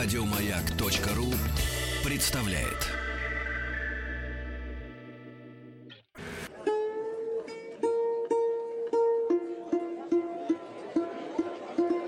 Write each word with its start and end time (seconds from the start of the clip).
Радиомаяк.ру 0.00 1.26
представляет. 2.04 2.86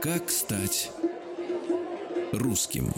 Как 0.01 0.31
стать 0.31 0.93
русским? 2.33 2.93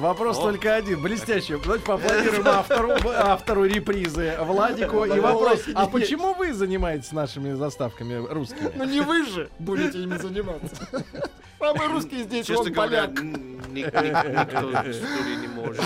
Вопрос 0.00 0.38
только 0.38 0.74
один, 0.74 1.02
блестящий. 1.02 1.56
Давайте 1.62 1.84
поаплодируем 1.84 2.48
автору, 2.48 2.92
автору 3.16 3.64
репризы 3.66 4.34
Владику. 4.40 5.04
И 5.04 5.20
вопрос, 5.20 5.60
а 5.74 5.86
почему 5.86 6.32
вы 6.34 6.54
занимаетесь 6.54 7.12
нашими 7.12 7.52
заставками 7.52 8.14
русскими? 8.14 8.72
Ну 8.74 8.84
не 8.84 9.00
вы 9.00 9.26
же 9.26 9.50
будете 9.58 10.02
ими 10.02 10.16
заниматься. 10.22 10.88
Самый 11.58 11.88
русский 11.88 12.22
здесь, 12.22 12.46
Честно 12.46 12.64
он 12.64 12.72
говоря, 12.72 13.02
поляк. 13.08 13.22
никто 13.70 13.98
в 14.00 14.94
студии 14.94 15.36
не 15.42 15.46
может. 15.60 15.82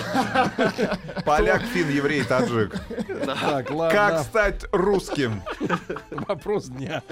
Поляк, 1.24 1.62
фин, 1.62 1.88
еврей, 1.88 2.24
таджик. 2.24 2.76
Так, 3.24 3.66
Как 3.68 3.70
ладно. 3.70 4.22
стать 4.22 4.64
русским? 4.72 5.42
Вопрос 6.10 6.66
дня. 6.66 7.02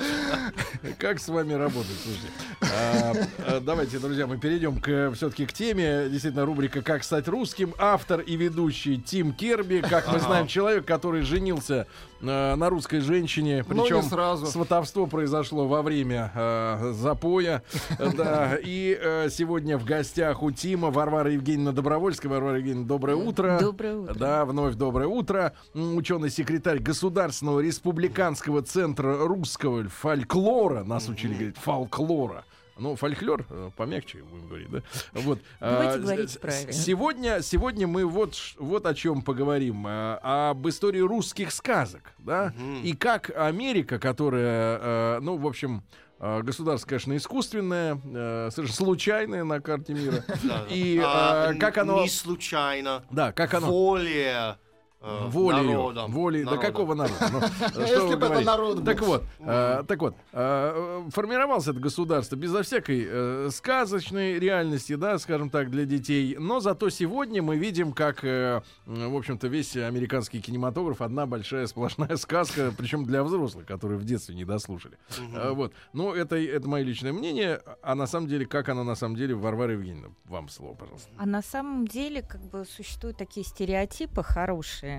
Как 0.98 1.18
с 1.20 1.28
вами 1.28 1.54
работать? 1.54 1.96
Слушайте, 2.02 2.28
а, 2.60 3.12
а, 3.46 3.60
давайте, 3.60 3.98
друзья, 3.98 4.26
мы 4.26 4.38
перейдем 4.38 4.80
к 4.80 5.12
все-таки 5.14 5.46
к 5.46 5.52
теме. 5.52 6.08
Действительно, 6.08 6.44
рубрика 6.44 6.82
«Как 6.82 7.04
стать 7.04 7.28
русским». 7.28 7.74
Автор 7.78 8.20
и 8.20 8.36
ведущий 8.36 8.98
Тим 8.98 9.32
Керби. 9.32 9.82
Как 9.88 10.10
мы 10.12 10.20
знаем, 10.20 10.46
человек, 10.46 10.84
который 10.84 11.22
женился 11.22 11.86
э, 12.20 12.54
на 12.54 12.68
русской 12.68 13.00
женщине. 13.00 13.64
Ну, 13.68 13.82
Причем 13.82 14.02
сразу. 14.02 14.46
сватовство 14.46 15.06
произошло 15.06 15.66
во 15.66 15.82
время 15.82 16.30
э, 16.34 16.92
запоя. 16.94 17.62
Да, 17.98 18.56
и 18.62 18.98
э, 19.00 19.28
сегодня 19.30 19.78
в 19.78 19.84
гостях 19.84 20.42
у 20.42 20.50
Тима 20.50 20.90
Варвара 20.90 21.30
Евгеньевна 21.32 21.72
Добровольская. 21.72 22.30
Варвара 22.30 22.51
Евгеньевна, 22.56 22.86
доброе 22.86 23.16
утро. 23.16 23.58
Доброе 23.60 23.96
утро. 23.96 24.14
Да, 24.14 24.44
вновь 24.44 24.74
доброе 24.74 25.08
утро. 25.08 25.52
Ученый-секретарь 25.74 26.78
Государственного 26.78 27.60
республиканского 27.60 28.62
центра 28.62 29.26
русского 29.26 29.88
фольклора. 29.88 30.84
Нас 30.84 31.08
учили 31.08 31.34
говорить 31.34 31.56
фольклора. 31.58 32.44
Ну, 32.78 32.96
фольклор, 32.96 33.44
э, 33.50 33.70
помягче 33.76 34.22
будем 34.22 34.48
говорить, 34.48 34.70
да? 34.70 34.82
Вот. 35.12 35.38
Давайте 35.60 35.94
а, 35.94 35.98
говорить 35.98 36.40
правильно. 36.40 36.72
Сегодня, 36.72 37.42
сегодня 37.42 37.86
мы 37.86 38.06
вот, 38.06 38.34
вот 38.58 38.86
о 38.86 38.94
чем 38.94 39.22
поговорим. 39.22 39.84
а, 39.86 40.50
об 40.50 40.66
истории 40.68 41.00
русских 41.00 41.52
сказок, 41.52 42.12
да? 42.18 42.54
И 42.82 42.94
как 42.94 43.30
Америка, 43.36 43.98
которая, 43.98 44.78
э, 44.80 45.20
ну, 45.20 45.36
в 45.36 45.46
общем, 45.46 45.82
государство, 46.22 46.88
конечно, 46.88 47.16
искусственное, 47.16 48.00
э, 48.04 48.50
совершенно 48.52 48.76
случайное 48.76 49.44
на 49.44 49.60
карте 49.60 49.92
мира. 49.92 50.24
И 50.70 51.00
А, 51.04 51.50
э, 51.52 51.54
как 51.56 51.78
оно... 51.78 52.02
Не 52.02 52.08
случайно. 52.08 53.02
Да, 53.10 53.32
как 53.32 53.54
оно... 53.54 53.66
Воле 53.66 54.56
э, 55.02 55.28
Волею, 55.28 55.64
народом. 55.64 56.12
волей, 56.12 56.44
да 56.44 56.50
Народом. 56.52 56.70
какого 56.72 56.94
народа? 56.94 57.30
Ну, 57.74 57.80
Если 57.80 58.14
бы 58.14 58.26
это 58.26 58.40
народ 58.40 58.76
был. 58.78 58.84
Так 58.84 59.00
вот, 59.02 59.24
э, 59.40 59.82
так 59.86 60.00
вот, 60.00 60.16
э, 60.32 61.02
формировалось 61.12 61.66
это 61.68 61.80
государство 61.80 62.36
безо 62.36 62.62
всякой 62.62 63.06
э, 63.08 63.48
сказочной 63.52 64.38
реальности, 64.38 64.94
да, 64.94 65.18
скажем 65.18 65.50
так, 65.50 65.70
для 65.70 65.84
детей. 65.84 66.36
Но 66.38 66.60
зато 66.60 66.90
сегодня 66.90 67.42
мы 67.42 67.56
видим, 67.56 67.92
как, 67.92 68.24
э, 68.24 68.62
в 68.86 69.16
общем-то, 69.16 69.48
весь 69.48 69.76
американский 69.76 70.40
кинематограф 70.40 71.02
одна 71.02 71.26
большая 71.26 71.66
сплошная 71.66 72.16
сказка, 72.16 72.72
причем 72.76 73.04
для 73.04 73.22
взрослых, 73.24 73.66
которые 73.66 73.98
в 73.98 74.04
детстве 74.04 74.34
не 74.34 74.44
дослушали. 74.44 74.96
Э, 75.34 75.50
вот, 75.52 75.72
ну 75.92 76.12
это 76.12 76.36
это 76.36 76.68
мое 76.68 76.82
личное 76.82 77.12
мнение, 77.12 77.60
а 77.82 77.94
на 77.94 78.06
самом 78.06 78.28
деле, 78.28 78.46
как 78.46 78.68
оно 78.68 78.84
на 78.84 78.94
самом 78.94 79.16
деле, 79.16 79.34
Варвара 79.34 79.72
Евгеньевна, 79.72 80.08
вам 80.26 80.48
слово, 80.48 80.74
пожалуйста. 80.74 81.08
А 81.16 81.26
на 81.26 81.42
самом 81.42 81.86
деле, 81.86 82.22
как 82.22 82.40
бы 82.42 82.64
существуют 82.64 83.16
такие 83.16 83.44
стереотипы 83.44 84.22
хорошие 84.22 84.91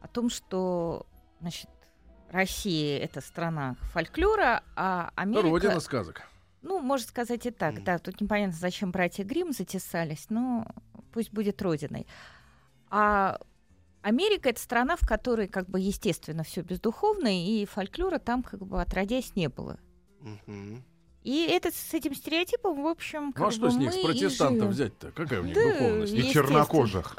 о 0.00 0.08
том, 0.08 0.30
что, 0.30 1.06
значит, 1.40 1.70
Россия 2.30 2.98
это 2.98 3.20
страна 3.20 3.76
фольклора, 3.92 4.62
а 4.74 5.10
Америка, 5.14 5.48
Родина 5.48 5.80
сказок. 5.80 6.22
ну, 6.62 6.80
можно 6.80 7.06
сказать 7.06 7.46
и 7.46 7.50
так, 7.50 7.82
да, 7.84 7.98
тут 7.98 8.20
непонятно, 8.20 8.56
зачем 8.58 8.90
братья 8.90 9.24
Грим 9.24 9.52
затесались, 9.52 10.26
но 10.28 10.66
пусть 11.12 11.32
будет 11.32 11.62
родиной. 11.62 12.06
А 12.90 13.38
Америка 14.02 14.48
это 14.48 14.60
страна, 14.60 14.96
в 14.96 15.06
которой, 15.06 15.48
как 15.48 15.68
бы, 15.68 15.80
естественно, 15.80 16.44
все 16.44 16.62
бездуховно, 16.62 17.28
и 17.28 17.64
фольклора 17.64 18.18
там, 18.18 18.42
как 18.42 18.60
бы, 18.64 18.80
отродясь 18.80 19.34
не 19.34 19.48
было. 19.48 19.78
Мгм. 20.20 20.84
И 21.26 21.44
это 21.50 21.72
с 21.72 21.92
этим 21.92 22.14
стереотипом, 22.14 22.84
в 22.84 22.86
общем, 22.86 23.32
как 23.32 23.40
Ну 23.40 23.46
а 23.48 23.50
что 23.50 23.60
бы 23.62 23.70
с 23.72 23.74
них, 23.74 23.92
мы 23.92 24.00
с 24.00 24.04
протестантов 24.04 24.68
взять-то? 24.68 25.10
Какая 25.10 25.40
у 25.40 25.42
них 25.42 25.56
Да, 25.56 25.72
духовность? 25.72 26.12
И 26.12 26.30
чернокожих. 26.32 27.16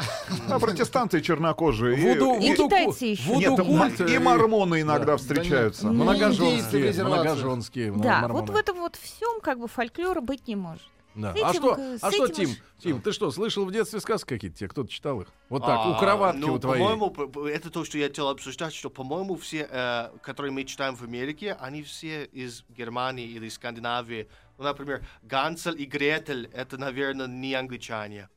А 0.49 0.59
протестанты 0.59 1.19
и 1.19 1.21
чернокожие. 1.21 1.97
и- 1.99 2.01
Вуду, 2.17 2.39
И 2.39 2.51
вуду 2.51 2.69
китайцы 2.69 3.03
еще. 3.05 3.23
вуду 3.23 3.39
Нет, 3.41 3.59
культ, 3.59 4.09
и 4.09 4.17
мормоны 4.17 4.79
иногда 4.79 5.05
да. 5.05 5.17
встречаются. 5.17 5.87
Многоженские, 5.87 6.51
Индейцы 6.51 6.69
в 6.69 6.83
резервациях. 6.85 7.25
многоженские 7.35 7.91
Да, 7.97 8.27
вот 8.29 8.49
в 8.49 8.55
этом 8.55 8.77
вот 8.79 8.95
всем 8.95 9.41
как 9.41 9.59
бы 9.59 9.67
фольклора 9.67 10.21
быть 10.21 10.47
не 10.47 10.55
может. 10.55 10.83
Да. 11.17 11.31
А 11.31 11.49
этим, 11.49 11.59
что, 11.59 11.75
э, 11.75 11.97
с 11.97 12.03
а 12.03 12.11
что 12.11 12.27
Тим, 12.27 12.49
Тим, 12.77 13.01
ты 13.01 13.11
что, 13.11 13.31
слышал 13.31 13.65
в 13.65 13.71
детстве 13.71 13.99
сказки 13.99 14.29
какие-то? 14.29 14.57
Тебе 14.57 14.69
кто-то 14.69 14.89
читал 14.89 15.19
их? 15.21 15.27
Вот 15.49 15.65
так, 15.65 15.87
у 15.87 15.91
А, 15.93 15.99
кроватки 15.99 16.39
ну, 16.39 16.53
у 16.53 16.59
твоей. 16.59 16.83
По-моему, 16.83 17.47
это 17.47 17.71
то, 17.71 17.83
что 17.83 17.97
я 17.97 18.05
хотел 18.05 18.29
обсуждать, 18.29 18.73
что, 18.73 18.91
по-моему, 18.91 19.35
все, 19.35 19.67
э, 19.69 20.09
которые 20.21 20.51
мы 20.51 20.63
читаем 20.63 20.95
в 20.95 21.01
Америке, 21.01 21.57
они 21.59 21.81
все 21.81 22.25
из 22.25 22.63
Германии 22.69 23.25
или 23.25 23.49
Скандинавии. 23.49 24.27
Ну, 24.59 24.63
например, 24.63 25.03
Гансель 25.23 25.81
и 25.81 25.85
Гретель, 25.85 26.51
это, 26.53 26.77
наверное, 26.77 27.25
не 27.25 27.55
англичане. 27.55 28.29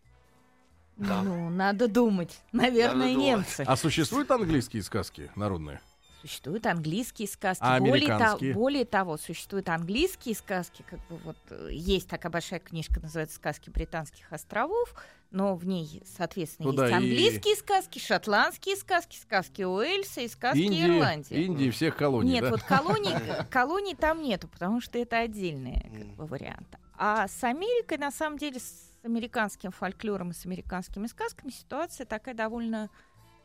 Да. 0.96 1.22
Ну, 1.22 1.50
надо 1.50 1.86
думать. 1.86 2.40
Наверное, 2.52 3.08
Надо 3.08 3.14
думать. 3.14 3.26
немцы. 3.26 3.64
А 3.66 3.76
существуют 3.76 4.30
английские 4.30 4.82
сказки 4.82 5.30
народные? 5.34 5.80
Существуют 6.20 6.66
английские 6.66 7.28
сказки. 7.28 7.62
А 7.64 7.78
более, 7.78 7.94
американские? 7.94 8.52
более 8.54 8.84
того, 8.84 9.16
существуют 9.16 9.68
английские 9.68 10.34
сказки. 10.34 10.84
Как 10.88 10.98
бы 11.08 11.16
вот 11.18 11.38
э, 11.50 11.68
есть 11.72 12.08
такая 12.08 12.30
большая 12.30 12.60
книжка, 12.60 13.00
называется 13.00 13.36
«Сказки 13.36 13.70
британских 13.70 14.30
островов», 14.32 14.94
но 15.30 15.54
в 15.54 15.64
ней, 15.64 16.02
соответственно, 16.04 16.70
Ну 16.70 16.76
да, 16.76 16.88
есть 16.88 16.92
и- 16.92 16.96
английские 16.96 17.56
сказки, 17.56 17.98
шотландские 17.98 18.76
сказки, 18.76 19.16
сказки 19.16 19.62
Уэльса 19.62 20.22
и 20.22 20.28
сказки 20.28 20.58
Ирландии. 20.60 21.34
Индии, 21.36 21.44
Индии 21.46 21.70
всех 21.70 21.96
колоний, 21.96 22.32
Нет, 22.32 22.42
да? 22.44 22.50
вот 22.50 22.62
колоний, 22.62 23.14
колоний 23.50 23.94
там 23.94 24.22
нету, 24.22 24.48
потому 24.48 24.80
что 24.80 24.98
это 24.98 25.18
отдельный 25.18 25.80
как 25.82 26.16
бы, 26.16 26.26
вариант. 26.26 26.68
А 26.98 27.28
с 27.28 27.44
Америкой, 27.44 27.98
на 27.98 28.10
самом 28.10 28.38
деле, 28.38 28.58
с 28.60 28.90
американским 29.02 29.70
фольклором 29.70 30.32
и 30.32 30.34
с 30.34 30.44
американскими 30.44 31.06
сказками 31.06 31.50
ситуация 31.50 32.04
такая 32.04 32.34
довольно 32.34 32.90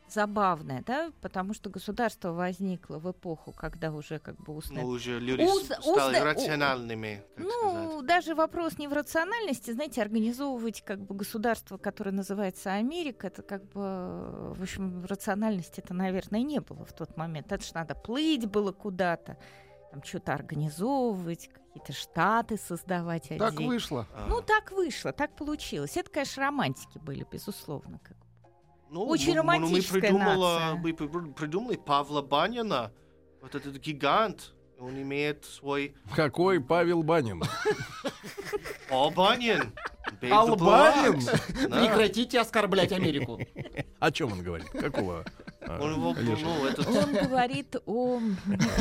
забавная, 0.08 0.82
да, 0.86 1.10
потому 1.20 1.52
что 1.54 1.70
государство 1.70 2.32
возникло 2.32 2.98
в 2.98 3.10
эпоху, 3.10 3.52
когда 3.52 3.90
уже 3.92 4.18
как 4.18 4.36
бы 4.36 4.54
устная 4.54 4.82
Ну, 4.82 4.88
уже 4.88 5.18
люди 5.20 5.42
Уз- 5.42 5.64
стали 5.64 6.16
узна- 6.18 6.24
рациональными, 6.24 7.22
ну, 7.36 7.50
сказать. 7.90 8.06
даже 8.06 8.34
вопрос 8.34 8.78
не 8.78 8.88
в 8.88 8.92
рациональности, 8.92 9.72
знаете, 9.72 10.02
организовывать 10.02 10.82
как 10.82 11.00
бы 11.00 11.14
государство, 11.14 11.76
которое 11.78 12.12
называется 12.12 12.72
Америка, 12.72 13.26
это 13.26 13.42
как 13.42 13.64
бы, 13.70 14.54
в 14.54 14.62
общем, 14.62 15.04
рациональности 15.06 15.80
это, 15.80 15.94
наверное, 15.94 16.42
не 16.42 16.60
было 16.60 16.84
в 16.84 16.92
тот 16.92 17.16
момент. 17.16 17.50
Это 17.52 17.64
ж 17.64 17.72
надо 17.74 17.94
плыть 17.94 18.46
было 18.46 18.72
куда-то, 18.72 19.36
там 19.90 20.02
что-то 20.04 20.34
организовывать, 20.34 21.48
какие-то 21.48 21.92
штаты 21.92 22.56
создавать. 22.58 23.28
Так 23.28 23.52
отдельно. 23.52 23.66
вышло. 23.68 24.06
А, 24.14 24.26
Ну, 24.28 24.40
так 24.42 24.72
вышло, 24.72 25.12
так 25.12 25.34
получилось. 25.36 25.96
Это, 25.96 26.10
конечно, 26.10 26.42
романтики 26.44 26.98
были, 26.98 27.26
безусловно. 27.30 27.98
как. 28.02 28.16
Ну, 28.90 29.04
очень 29.06 29.34
ну, 29.34 29.42
ну, 29.42 29.48
мы 29.48 29.54
романтическая 29.56 30.00
придумала- 30.00 30.58
нация. 30.58 30.74
Мы 30.76 30.94
при- 30.94 31.32
придумали 31.32 31.76
Павла 31.76 32.22
Банина, 32.22 32.92
вот 33.42 33.54
этот 33.54 33.76
гигант, 33.76 34.52
он 34.78 35.00
имеет 35.00 35.44
свой... 35.44 35.94
Какой 36.14 36.60
Павел 36.60 37.02
Банин? 37.02 37.42
О, 38.90 39.10
Банин! 39.10 39.72
Албанин? 40.30 41.20
Да. 41.68 41.80
Прекратите 41.80 42.40
оскорблять 42.40 42.92
Америку. 42.92 43.40
О 43.98 44.10
чем 44.10 44.32
он 44.32 44.42
говорит? 44.42 44.68
Какого? 44.70 45.24
а, 45.66 45.80
Он 45.80 45.92
его, 45.94 46.14
лешего? 46.14 46.48
ну, 46.48 46.66
этот... 46.66 46.86
Он 46.86 47.12
говорит 47.12 47.76
о 47.86 48.20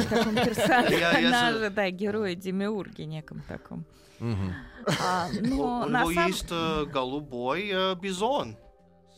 таком 0.09 0.35
персонаже, 0.35 1.69
да, 1.71 1.89
герое 1.89 2.35
Демиурге 2.35 3.05
неком 3.05 3.41
таком. 3.47 3.85
А, 4.19 5.27
У 5.41 5.45
но 5.45 5.81
у 5.81 5.85
на 5.89 6.01
него 6.01 6.13
самом- 6.13 6.27
есть 6.27 6.47
э, 6.51 6.85
голубой 6.85 7.69
э, 7.73 7.95
бизон 7.95 8.55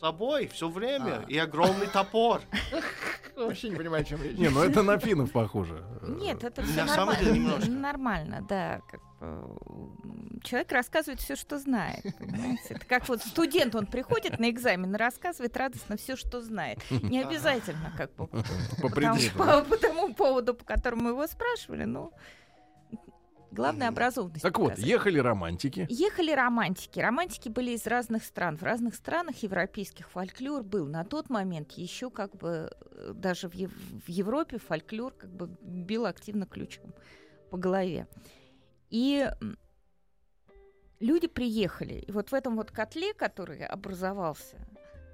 собой 0.00 0.48
все 0.48 0.68
время 0.68 1.24
А. 1.26 1.30
и 1.30 1.36
огромный 1.38 1.86
топор. 1.86 2.40
вообще 3.36 3.70
не 3.70 3.76
понимаю, 3.76 4.02
о 4.02 4.04
чем 4.04 4.22
речь. 4.22 4.36
Не, 4.36 4.48
ну 4.48 4.62
это 4.62 4.82
на 4.82 4.98
финнов 4.98 5.30
похоже. 5.32 5.84
Нет, 6.02 6.42
это 6.44 6.62
На 6.62 6.66
все 6.66 6.86
самом 6.88 7.16
деле 7.16 7.32
немножко. 7.32 7.70
нормально, 7.70 8.44
да. 8.48 8.80
человек 10.42 10.72
рассказывает 10.72 11.20
все, 11.20 11.36
что 11.36 11.58
знает. 11.58 12.02
понимаете? 12.18 12.74
Это 12.74 12.86
как 12.86 13.08
вот 13.08 13.22
студент, 13.22 13.74
он 13.74 13.86
приходит 13.86 14.38
на 14.38 14.50
экзамен 14.50 14.94
и 14.94 14.98
рассказывает 14.98 15.56
радостно 15.56 15.96
все, 15.96 16.16
что 16.16 16.40
знает. 16.40 16.78
Не 16.90 17.22
обязательно, 17.22 17.92
как 17.96 18.14
бы, 18.16 18.26
По 18.26 18.88
по, 18.88 19.76
тому 19.76 20.14
поводу, 20.14 20.54
по 20.54 20.64
которому 20.64 21.10
его 21.10 21.26
спрашивали, 21.26 21.84
ну, 21.84 22.12
главное 23.50 23.88
образованность. 23.88 24.42
Так 24.42 24.58
вот, 24.58 24.70
показать. 24.70 24.88
ехали 24.88 25.18
романтики. 25.18 25.86
Ехали 25.88 26.32
романтики. 26.32 27.00
Романтики 27.00 27.48
были 27.48 27.72
из 27.72 27.86
разных 27.86 28.24
стран. 28.24 28.56
В 28.56 28.62
разных 28.62 28.94
странах 28.94 29.36
европейских 29.42 30.08
фольклор 30.10 30.62
был. 30.62 30.86
На 30.86 31.04
тот 31.04 31.30
момент 31.30 31.72
еще 31.72 32.10
как 32.10 32.36
бы 32.36 32.70
э, 32.92 33.12
даже 33.14 33.48
в, 33.48 33.54
Ев- 33.54 33.72
в 33.72 34.08
Европе 34.08 34.58
фольклор 34.58 35.12
как 35.12 35.30
бы 35.30 35.50
бил 35.62 36.06
активно 36.06 36.46
ключом 36.46 36.94
по 37.50 37.56
голове. 37.56 38.06
И 38.90 39.30
люди 41.00 41.26
приехали. 41.26 41.94
И 41.94 42.12
вот 42.12 42.30
в 42.30 42.34
этом 42.34 42.56
вот 42.56 42.70
котле, 42.70 43.14
который 43.14 43.64
образовался, 43.64 44.56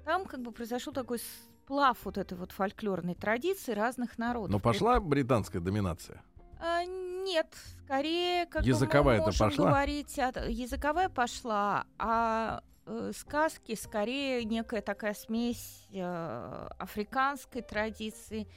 там 0.03 0.25
как 0.25 0.41
бы 0.41 0.51
произошел 0.51 0.93
такой 0.93 1.19
сплав 1.19 1.97
вот 2.03 2.17
этой 2.17 2.37
вот 2.37 2.51
фольклорной 2.51 3.15
традиции 3.15 3.73
разных 3.73 4.17
народов. 4.17 4.51
Но 4.51 4.59
пошла 4.59 4.99
британская 4.99 5.59
доминация. 5.59 6.21
А, 6.59 6.83
нет, 7.25 7.47
скорее 7.83 8.45
как 8.45 8.61
бы 8.61 8.67
Языковая-то 8.69 9.21
мы 9.21 9.25
можем 9.27 9.49
пошла? 9.49 9.65
говорить, 9.69 10.19
о- 10.19 10.49
языковая 10.49 11.09
пошла, 11.09 11.85
а 11.97 12.61
э, 12.85 13.11
сказки 13.17 13.75
скорее 13.75 14.43
некая 14.45 14.81
такая 14.81 15.13
смесь 15.13 15.87
э, 15.91 16.67
африканской 16.79 17.61
традиции, 17.63 18.47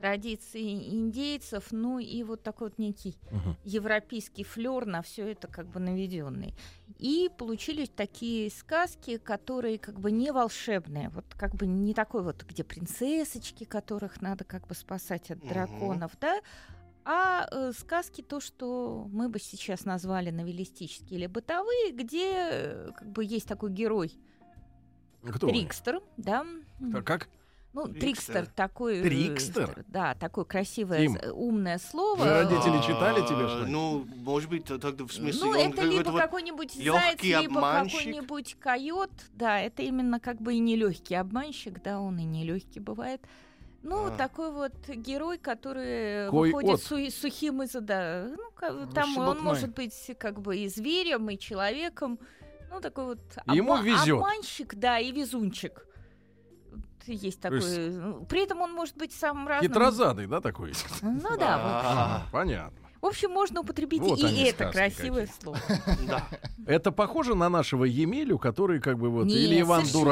традиции 0.00 0.90
индейцев, 0.94 1.68
ну 1.70 1.98
и 1.98 2.22
вот 2.22 2.42
такой 2.42 2.68
вот 2.68 2.78
некий 2.78 3.16
Мгм. 3.30 3.56
европейский 3.64 4.44
флер 4.44 4.84
на 4.86 5.00
все 5.02 5.28
это 5.28 5.48
как 5.48 5.66
бы 5.68 5.80
наведенный. 5.80 6.54
И 6.98 7.30
получились 7.38 7.88
такие 7.88 8.50
сказки, 8.50 9.16
которые 9.18 9.78
как 9.78 9.98
бы 10.00 10.10
не 10.10 10.32
волшебные, 10.32 11.08
вот 11.10 11.24
как 11.36 11.54
бы 11.54 11.66
не 11.66 11.94
такой 11.94 12.22
вот, 12.22 12.44
где 12.44 12.62
принцессочки, 12.64 13.64
которых 13.64 14.20
надо 14.20 14.44
как 14.44 14.66
бы 14.66 14.74
спасать 14.74 15.30
от 15.30 15.38
Мгм. 15.38 15.48
драконов, 15.48 16.12
да, 16.20 16.40
а 17.08 17.46
э, 17.52 17.72
сказки 17.78 18.20
то, 18.20 18.40
что 18.40 19.06
мы 19.12 19.28
бы 19.28 19.38
сейчас 19.38 19.84
назвали 19.84 20.30
новеллистические 20.30 21.18
или 21.20 21.26
бытовые, 21.28 21.92
где 21.92 22.32
э, 22.34 22.90
как 22.96 23.08
бы 23.12 23.24
есть 23.24 23.46
такой 23.46 23.70
герой 23.70 24.12
Кто? 25.22 25.48
Трикстер, 25.48 26.00
да, 26.16 26.44
Как- 26.92 27.04
Как? 27.06 27.28
ну 27.72 27.84
Трикстер. 27.86 28.00
Трикстер 28.00 28.46
такой, 28.46 28.98
э, 28.98 29.02
Трикстер? 29.02 29.84
да, 29.86 30.14
такое 30.14 30.44
красивое, 30.44 30.98
Тим, 31.06 31.12
з- 31.12 31.30
умное 31.32 31.78
слово. 31.78 32.24
родители 32.42 32.78
А, 32.78 32.82
читали 32.82 33.20
тебе 33.20 33.46
что-нибудь? 33.48 33.68
Ну, 33.70 34.04
может 34.24 34.50
быть, 34.50 34.64
тогда 34.64 35.04
в 35.04 35.12
смысле... 35.12 35.40
Ну, 35.44 35.54
это 35.54 35.82
либо 35.82 36.12
какой-нибудь 36.18 36.72
заяц, 36.74 37.22
либо 37.22 37.60
какой-нибудь 37.60 38.56
койот. 38.58 39.10
Да, 39.34 39.60
это 39.60 39.82
именно 39.82 40.18
как 40.18 40.40
бы 40.40 40.54
и 40.54 40.58
нелегкий 40.58 41.14
обманщик, 41.14 41.80
да, 41.82 42.00
он 42.00 42.18
и 42.18 42.24
нелегкий 42.24 42.80
бывает. 42.80 43.20
Ну, 43.88 44.06
А. 44.06 44.10
такой 44.10 44.50
вот 44.50 44.72
герой, 44.88 45.38
который 45.38 46.28
Кой-от. 46.28 46.54
выходит 46.54 46.82
су- 46.82 47.10
сухим 47.10 47.62
из 47.62 47.70
да, 47.72 48.26
ну, 48.60 48.86
там 48.92 49.16
он 49.16 49.26
шебутной. 49.26 49.42
может 49.42 49.74
быть 49.74 50.10
как 50.18 50.40
бы 50.40 50.56
и 50.56 50.68
зверем, 50.68 51.30
и 51.30 51.38
человеком. 51.38 52.18
Ну, 52.70 52.80
такой 52.80 53.04
вот 53.04 53.20
Ему 53.46 53.74
обма- 53.76 53.82
везёт. 53.84 54.18
обманщик, 54.18 54.74
да, 54.74 54.98
и 54.98 55.12
везунчик. 55.12 55.86
Вот 56.72 56.80
Есть 57.06 57.40
такой. 57.40 57.58
есть 57.58 57.96
ну, 57.98 58.24
При 58.26 58.42
этом 58.42 58.60
он 58.60 58.72
может 58.72 58.96
быть 58.96 59.12
самым 59.12 59.46
разным. 59.46 59.70
Хитрозадый, 59.70 60.26
да, 60.26 60.40
такой? 60.40 60.72
Ну 61.02 61.36
да, 61.38 61.56
вот. 61.58 61.82
А, 61.84 62.26
Понятно. 62.32 62.76
В 63.00 63.06
общем, 63.06 63.30
можно 63.30 63.60
употребить 63.60 64.00
Вот 64.00 64.18
и 64.18 64.42
это 64.46 64.72
красивое 64.72 65.26
какие. 65.26 65.40
слово. 65.42 65.58
Это 66.66 66.90
похоже 66.90 67.36
на 67.36 67.48
нашего 67.48 67.84
Емелю, 67.84 68.36
который 68.38 68.80
как 68.80 68.98
бы 68.98 69.10
вот... 69.10 69.28
Или 69.28 69.60
Иван 69.60 69.82
совершенно- 69.86 70.04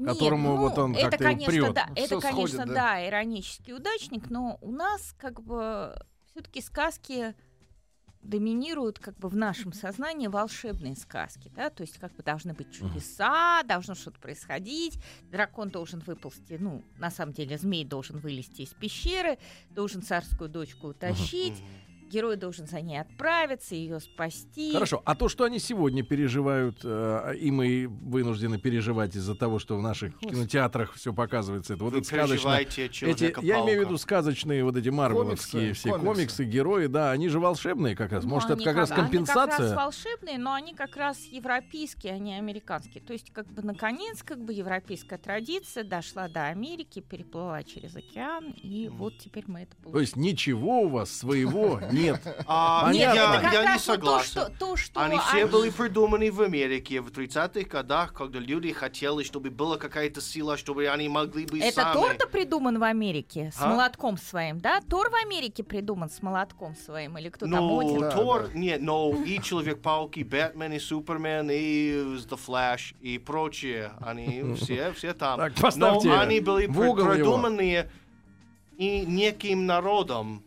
Дурак, 0.00 0.14
Нет, 0.14 0.18
которому 0.18 0.48
ну, 0.50 0.56
вот 0.56 0.78
он 0.78 0.94
это, 0.94 1.10
как-то 1.10 1.24
конечно, 1.24 1.52
прет. 1.52 1.74
да, 1.74 1.88
это, 1.94 2.06
Всё 2.06 2.20
конечно, 2.20 2.58
сходит, 2.58 2.74
да. 2.74 2.74
да. 2.74 3.08
иронический 3.08 3.74
удачник, 3.74 4.30
но 4.30 4.58
у 4.62 4.72
нас 4.72 5.14
как 5.18 5.42
бы 5.42 5.94
все-таки 6.30 6.62
сказки 6.62 7.34
доминируют 8.22 8.98
как 8.98 9.18
бы 9.18 9.28
в 9.28 9.36
нашем 9.36 9.72
сознании 9.72 10.26
волшебные 10.26 10.96
сказки, 10.96 11.50
да, 11.54 11.70
то 11.70 11.82
есть 11.82 11.98
как 11.98 12.14
бы 12.14 12.22
должны 12.22 12.52
быть 12.52 12.72
чудеса, 12.72 13.62
должно 13.64 13.94
что-то 13.94 14.20
происходить, 14.20 14.98
дракон 15.30 15.70
должен 15.70 16.00
выползти, 16.00 16.56
ну, 16.60 16.82
на 16.98 17.10
самом 17.10 17.32
деле 17.32 17.56
змей 17.56 17.84
должен 17.84 18.18
вылезти 18.18 18.62
из 18.62 18.70
пещеры, 18.70 19.38
должен 19.70 20.02
царскую 20.02 20.50
дочку 20.50 20.88
утащить, 20.88 21.62
герой 22.10 22.36
должен 22.36 22.66
за 22.66 22.80
ней 22.80 23.00
отправиться, 23.00 23.74
ее 23.74 24.00
спасти. 24.00 24.72
Хорошо, 24.72 25.00
а 25.04 25.14
то, 25.14 25.28
что 25.28 25.44
они 25.44 25.58
сегодня 25.58 26.02
переживают, 26.02 26.80
э, 26.84 27.34
и 27.40 27.50
мы 27.50 27.86
вынуждены 27.88 28.58
переживать 28.58 29.14
из-за 29.16 29.34
того, 29.34 29.58
что 29.58 29.76
в 29.76 29.82
наших 29.82 30.18
кинотеатрах 30.18 30.94
все 30.94 31.12
показывается, 31.14 31.74
это 31.74 31.84
вот 31.84 31.94
это 31.94 32.04
сказочное. 32.04 32.64
переживаете 32.64 32.86
Эти, 33.06 33.44
я 33.44 33.60
имею 33.62 33.82
в 33.82 33.84
виду 33.86 33.96
сказочные 33.98 34.64
вот 34.64 34.76
эти 34.76 34.88
марвеловские 34.88 35.62
Комиксы, 35.62 35.80
все 35.80 35.90
комиксы. 35.90 36.06
комиксы. 36.06 36.44
герои, 36.44 36.86
да, 36.86 37.12
они 37.12 37.28
же 37.28 37.38
волшебные 37.40 37.94
как 37.94 38.12
раз. 38.12 38.24
Ну, 38.24 38.30
Может, 38.30 38.50
это 38.50 38.54
они 38.56 38.64
как 38.64 38.76
раз 38.76 38.90
Они 38.90 38.96
как 39.00 39.10
компенсация? 39.10 39.58
раз 39.68 39.76
волшебные, 39.76 40.38
но 40.38 40.52
они 40.52 40.74
как 40.74 40.96
раз 40.96 41.18
европейские, 41.30 42.14
а 42.14 42.18
не 42.18 42.36
американские. 42.36 43.02
То 43.02 43.12
есть, 43.12 43.30
как 43.32 43.46
бы, 43.46 43.62
наконец, 43.62 44.22
как 44.22 44.44
бы 44.44 44.52
европейская 44.52 45.18
традиция 45.18 45.84
дошла 45.84 46.28
до 46.28 46.46
Америки, 46.48 47.00
переплыла 47.00 47.62
через 47.62 47.94
океан, 47.94 48.52
и 48.62 48.88
вот 48.88 49.16
теперь 49.18 49.44
мы 49.46 49.60
это 49.60 49.76
получили. 49.76 49.92
То 49.92 50.00
есть 50.00 50.16
ничего 50.16 50.82
у 50.82 50.88
вас 50.88 51.10
своего 51.12 51.80
нет. 52.00 52.42
А. 52.46 52.90
Нет, 52.92 53.14
я, 53.14 53.34
это 53.34 53.42
как 53.44 53.52
я 53.52 53.60
не 53.62 53.66
вот 53.68 53.76
то, 53.76 53.82
согласен. 53.84 54.26
что, 54.30 54.52
то, 54.58 54.76
что 54.76 55.00
Они 55.00 55.18
все 55.18 55.42
они- 55.44 55.50
были 55.50 55.70
придуманы 55.70 56.30
в 56.32 56.40
Америке 56.42 57.00
в 57.00 57.08
30-х 57.10 57.68
годах, 57.68 58.12
когда 58.12 58.38
люди 58.38 58.72
хотели, 58.72 59.22
чтобы 59.22 59.50
была 59.50 59.76
какая-то 59.76 60.20
сила, 60.20 60.56
чтобы 60.56 60.88
они 60.88 61.08
могли 61.08 61.46
быть 61.46 61.62
Это 61.62 61.82
сами. 61.82 61.94
Тор-то 61.94 62.28
придуман 62.28 62.78
в 62.78 62.82
Америке 62.82 63.50
с 63.54 63.60
А? 63.60 63.68
молотком 63.68 64.16
своим, 64.18 64.58
да? 64.60 64.80
Тор 64.88 65.10
в 65.10 65.14
Америке 65.26 65.62
придуман 65.62 66.08
с 66.10 66.22
молотком 66.22 66.74
своим, 66.76 67.16
или 67.18 67.28
кто 67.28 67.46
там 67.46 67.50
Ну, 67.50 67.80
Один? 67.80 68.00
Да, 68.00 68.10
Тор, 68.12 68.48
да. 68.48 68.58
нет, 68.58 68.80
но 68.82 69.10
и 69.24 69.40
Человек-паук, 69.40 70.16
и 70.16 70.24
Бэтмен, 70.24 70.72
и 70.72 70.78
Супермен, 70.78 71.50
и 71.50 71.92
The 72.28 72.38
Flash, 72.46 72.94
и 73.00 73.18
прочие, 73.18 73.92
они 74.00 74.54
все, 74.56 74.92
все 74.92 75.12
там. 75.14 75.38
Так, 75.38 75.54
поставьте 75.54 76.08
но 76.08 76.20
они 76.20 76.40
были 76.40 76.66
придуманы 76.66 77.90
и 78.76 79.00
неким 79.06 79.66
народом, 79.66 80.42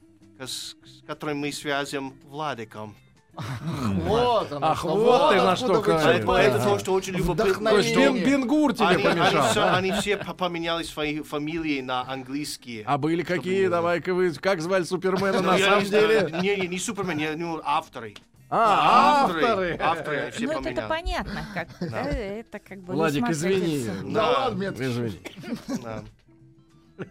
с, 0.47 0.75
с 0.85 1.05
которым 1.07 1.39
мы 1.39 1.51
связываем 1.51 2.13
Владиком. 2.29 2.95
Вот 3.35 4.51
оно 4.51 4.67
Ах, 4.67 4.83
вот 4.83 5.31
ты 5.31 5.37
на 5.37 5.55
что 5.55 5.81
говоришь. 5.81 6.23
Это, 6.23 6.63
то, 6.63 6.77
что 6.77 6.93
очень 6.93 7.13
любопытно. 7.13 7.71
То 7.71 7.79
есть 7.79 7.95
Бенгур 7.95 8.73
тебе 8.73 8.99
помешал, 8.99 9.75
они 9.75 9.91
все 9.93 10.17
по- 10.17 10.33
поменяли 10.35 10.83
свои 10.83 11.21
фамилии 11.21 11.81
на 11.81 12.07
английские. 12.07 12.83
А 12.85 12.97
были 12.99 13.23
какие? 13.23 13.67
Давай-ка 13.67 14.13
вы... 14.13 14.31
Как 14.33 14.61
звали 14.61 14.83
Супермена 14.83 15.41
Ну, 15.41 15.51
на 15.51 15.57
самом 15.57 15.83
деле? 15.85 16.29
Не, 16.43 16.55
не, 16.57 16.67
не 16.67 16.77
Супермен, 16.77 17.17
не, 17.17 17.31
ну, 17.31 17.59
авторы. 17.63 18.13
А, 18.51 19.23
авторы. 19.25 19.79
авторы. 19.81 20.31
Все 20.31 20.45
Ну, 20.45 20.51
это, 20.51 20.61
поменяли. 20.61 20.87
понятно, 20.87 21.47
как 21.55 21.67
да, 21.89 22.01
это 22.03 22.59
как 22.59 22.83
бы 22.83 22.93
Владик, 22.93 23.27
извини. 23.31 23.89
Да 24.13 24.29
ладно. 24.29 24.63
Извини. 24.77 25.19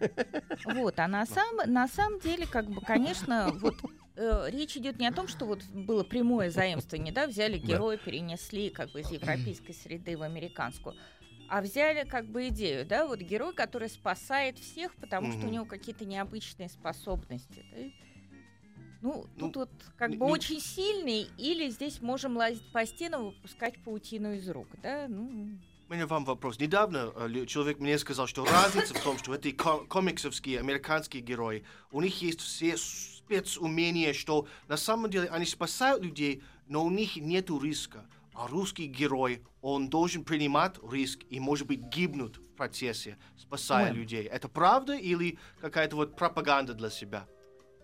Да. 0.00 0.74
Вот, 0.74 0.98
а 0.98 1.08
на, 1.08 1.26
сам, 1.26 1.56
на 1.66 1.88
самом 1.88 2.20
деле, 2.20 2.46
как 2.46 2.66
бы, 2.66 2.80
конечно, 2.80 3.50
вот 3.54 3.74
э, 4.16 4.46
речь 4.50 4.76
идет 4.76 4.98
не 4.98 5.06
о 5.08 5.12
том, 5.12 5.26
что 5.28 5.46
вот 5.46 5.62
было 5.64 6.04
прямое 6.04 6.50
заимствование, 6.50 7.12
да, 7.12 7.26
взяли 7.26 7.58
Да. 7.58 7.66
героя, 7.66 7.96
перенесли 7.96 8.70
как 8.70 8.90
бы 8.92 9.00
из 9.00 9.10
европейской 9.10 9.72
среды 9.72 10.16
в 10.16 10.22
американскую, 10.22 10.94
а 11.48 11.60
взяли 11.62 12.06
как 12.08 12.26
бы 12.26 12.48
идею, 12.48 12.86
да, 12.86 13.06
вот 13.06 13.20
герой, 13.20 13.54
который 13.54 13.88
спасает 13.88 14.58
всех, 14.58 14.94
потому 14.96 15.32
что 15.32 15.46
у 15.46 15.50
него 15.50 15.64
какие-то 15.64 16.04
необычные 16.04 16.68
способности. 16.68 17.64
да. 17.72 17.78
Ну, 19.02 19.26
Ну, 19.36 19.50
тут 19.50 19.56
вот 19.56 19.70
как 19.96 20.10
не- 20.10 20.16
бы 20.16 20.26
не- 20.26 20.30
очень 20.32 20.60
сильный, 20.60 21.26
или 21.36 21.68
здесь 21.70 22.00
можем 22.00 22.36
лазить 22.36 22.70
по 22.72 22.86
стенам, 22.86 23.24
выпускать 23.26 23.82
паутину 23.82 24.34
из 24.34 24.48
рук, 24.48 24.68
да, 24.80 25.06
ну... 25.08 25.48
У 25.92 25.94
меня 25.94 26.06
вам 26.06 26.24
вопрос. 26.24 26.58
Недавно 26.58 27.12
э, 27.14 27.44
человек 27.44 27.78
мне 27.78 27.98
сказал, 27.98 28.26
что 28.26 28.46
разница 28.46 28.94
в 28.94 29.02
том, 29.02 29.18
что 29.18 29.34
эти 29.34 29.50
ко- 29.50 29.84
комиксовские 29.84 30.58
американские 30.58 31.22
герои, 31.22 31.64
у 31.90 32.00
них 32.00 32.22
есть 32.22 32.40
все 32.40 32.78
спецумения, 32.78 34.14
что 34.14 34.46
на 34.68 34.78
самом 34.78 35.10
деле 35.10 35.28
они 35.28 35.44
спасают 35.44 36.02
людей, 36.02 36.42
но 36.66 36.82
у 36.82 36.88
них 36.88 37.16
нет 37.16 37.50
риска. 37.50 38.06
А 38.32 38.46
русский 38.48 38.86
герой, 38.86 39.42
он 39.60 39.90
должен 39.90 40.24
принимать 40.24 40.76
риск 40.90 41.24
и, 41.28 41.38
может 41.38 41.66
быть, 41.66 41.80
гибнуть 41.80 42.38
в 42.38 42.56
процессе, 42.56 43.18
спасая 43.36 43.90
Ой. 43.90 43.98
людей. 43.98 44.24
Это 44.24 44.48
правда 44.48 44.96
или 44.96 45.38
какая-то 45.60 45.96
вот 45.96 46.16
пропаганда 46.16 46.72
для 46.72 46.88
себя? 46.88 47.26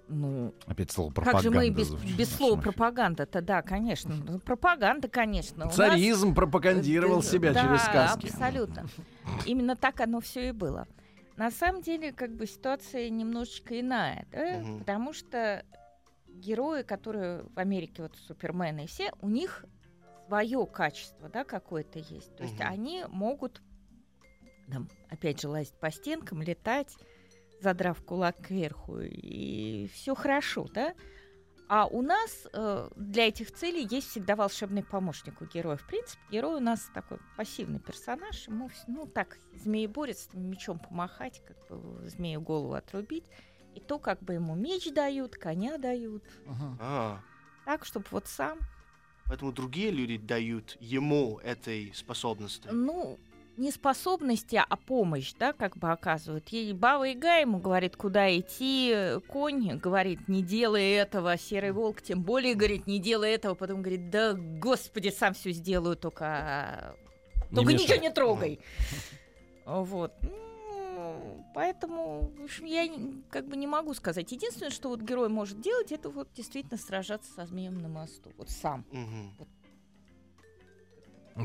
Ну, 0.09 0.55
Опять 0.67 0.91
слово 0.91 1.09
Как 1.11 1.17
пропаганда. 1.25 1.43
же 1.43 1.51
мы 1.51 1.71
без, 1.71 1.89
звучит 1.89 2.17
без 2.17 2.31
слова 2.31 2.61
пропаганда-то, 2.61 3.43
да, 3.43 3.61
конечно. 3.63 4.15
Ну, 4.15 4.39
Пропаганда, 4.41 5.09
конечно. 5.09 5.65
У 5.65 5.67
нас- 5.67 5.77
Царизм 5.77 6.35
пропагандировал 6.35 7.23
себя 7.23 7.53
да, 7.53 7.63
через 7.63 7.83
сказки. 7.83 8.27
абсолютно. 8.29 8.87
Именно 9.45 9.77
так 9.77 10.01
оно 10.01 10.21
все 10.21 10.49
и 10.49 10.53
было. 10.53 10.87
на 11.37 11.51
самом 11.53 11.83
деле, 11.83 12.11
как 12.13 12.35
бы 12.35 12.47
ситуация 12.47 13.09
немножечко 13.11 13.79
иная, 13.79 14.27
да? 14.33 14.59
Мгм. 14.59 14.79
Потому 14.81 15.13
что 15.13 15.65
герои, 16.27 16.83
которые 16.83 17.45
в 17.55 17.59
Америке, 17.59 18.03
вот 18.03 18.17
Супермены 18.27 18.85
и 18.85 18.87
все, 18.89 19.13
у 19.21 19.29
них 19.29 19.65
свое 20.27 20.67
качество, 20.67 21.29
да, 21.29 21.45
какое-то 21.45 21.99
есть. 22.01 22.35
То 22.35 22.43
есть 22.43 22.59
Мгм. 22.59 22.67
они 22.69 23.05
могут, 23.09 23.63
там, 24.73 24.89
опять 25.11 25.41
же, 25.41 25.49
лазить 25.49 25.79
по 25.79 25.91
стенкам, 25.93 26.43
летать, 26.43 26.97
задрав 27.61 28.03
кулак 28.05 28.37
кверху, 28.47 29.01
и 29.01 29.89
все 29.93 30.15
хорошо, 30.15 30.67
да? 30.73 30.95
А 31.71 31.87
у 31.87 32.01
нас 32.01 32.47
э, 32.53 32.89
для 32.97 33.29
этих 33.29 33.53
целей 33.53 33.87
есть 33.91 34.09
всегда 34.09 34.37
волшебный 34.37 34.83
помощник 34.83 35.43
у 35.43 35.45
героя. 35.45 35.77
В 35.77 35.87
принципе, 35.87 36.23
герой 36.31 36.57
у 36.57 36.61
нас 36.61 36.91
такой 36.95 37.19
пассивный 37.37 37.79
персонаж. 37.79 38.49
Ему, 38.49 38.71
ну, 38.87 39.07
так, 39.07 39.37
змееборец, 39.55 40.31
мечом 40.33 40.79
помахать, 40.79 41.43
как 41.47 41.59
бы 41.69 42.09
змею 42.09 42.41
голову 42.41 42.73
отрубить. 42.73 43.25
И 43.75 43.81
то, 43.81 43.99
как 43.99 44.23
бы 44.23 44.33
ему 44.33 44.55
меч 44.55 44.91
дают, 44.93 45.37
коня 45.37 45.77
дают. 45.77 46.25
Ага. 46.47 46.77
А, 46.81 47.21
Так, 47.67 47.85
чтобы 47.85 48.07
вот 48.13 48.27
сам, 48.29 48.59
поэтому 49.27 49.53
другие 49.53 49.91
люди 49.91 50.17
дают 50.17 50.75
ему 50.81 51.39
этой 51.41 51.93
способности. 51.95 52.67
ну, 52.73 53.19
не 53.59 53.71
способности, 53.71 54.63
а 54.67 54.77
помощь, 54.77 55.35
да, 55.39 55.53
как 55.53 55.77
бы 55.77 55.91
оказывают. 55.91 56.49
И 56.53 56.73
Баба 56.73 57.05
Яга 57.05 57.41
ему 57.41 57.59
говорит, 57.59 57.97
куда 57.97 58.37
идти, 58.39 59.19
конь 59.29 59.77
говорит, 59.79 60.29
не 60.29 60.43
делай 60.43 60.93
этого, 60.93 61.37
серый 61.37 61.73
волк 61.73 62.01
тем 62.01 62.23
более 62.23 62.55
говорит, 62.55 62.87
не 62.87 62.99
делай 62.99 63.33
этого, 63.33 63.55
потом 63.55 63.83
говорит, 63.83 64.11
да, 64.11 64.35
господи, 64.35 65.11
сам 65.11 65.35
все 65.35 65.51
сделаю, 65.53 65.97
только, 65.97 66.95
Не 67.51 67.57
только 67.57 67.73
мешай. 67.73 67.85
ничего 67.87 68.03
не 68.03 68.11
трогай. 68.11 68.61
Вот. 69.67 70.13
Ну, 70.23 71.45
Поэтому, 71.55 72.31
в 72.39 72.45
общем, 72.45 72.67
я 72.67 72.89
как 73.31 73.47
бы 73.49 73.57
не 73.57 73.67
могу 73.67 73.95
сказать. 73.95 74.31
Единственное, 74.33 74.71
что 74.71 74.89
вот 74.89 75.01
герой 75.01 75.29
может 75.29 75.61
делать, 75.61 75.93
это 75.93 76.09
вот 76.11 76.29
действительно 76.35 76.77
сражаться 76.79 77.33
со 77.33 77.47
змеем 77.47 77.79
на 77.81 77.89
мосту. 77.89 78.33
Вот 78.37 78.51
сам. 78.51 78.85
Мгм. 78.93 79.35
Ну, 79.39 79.47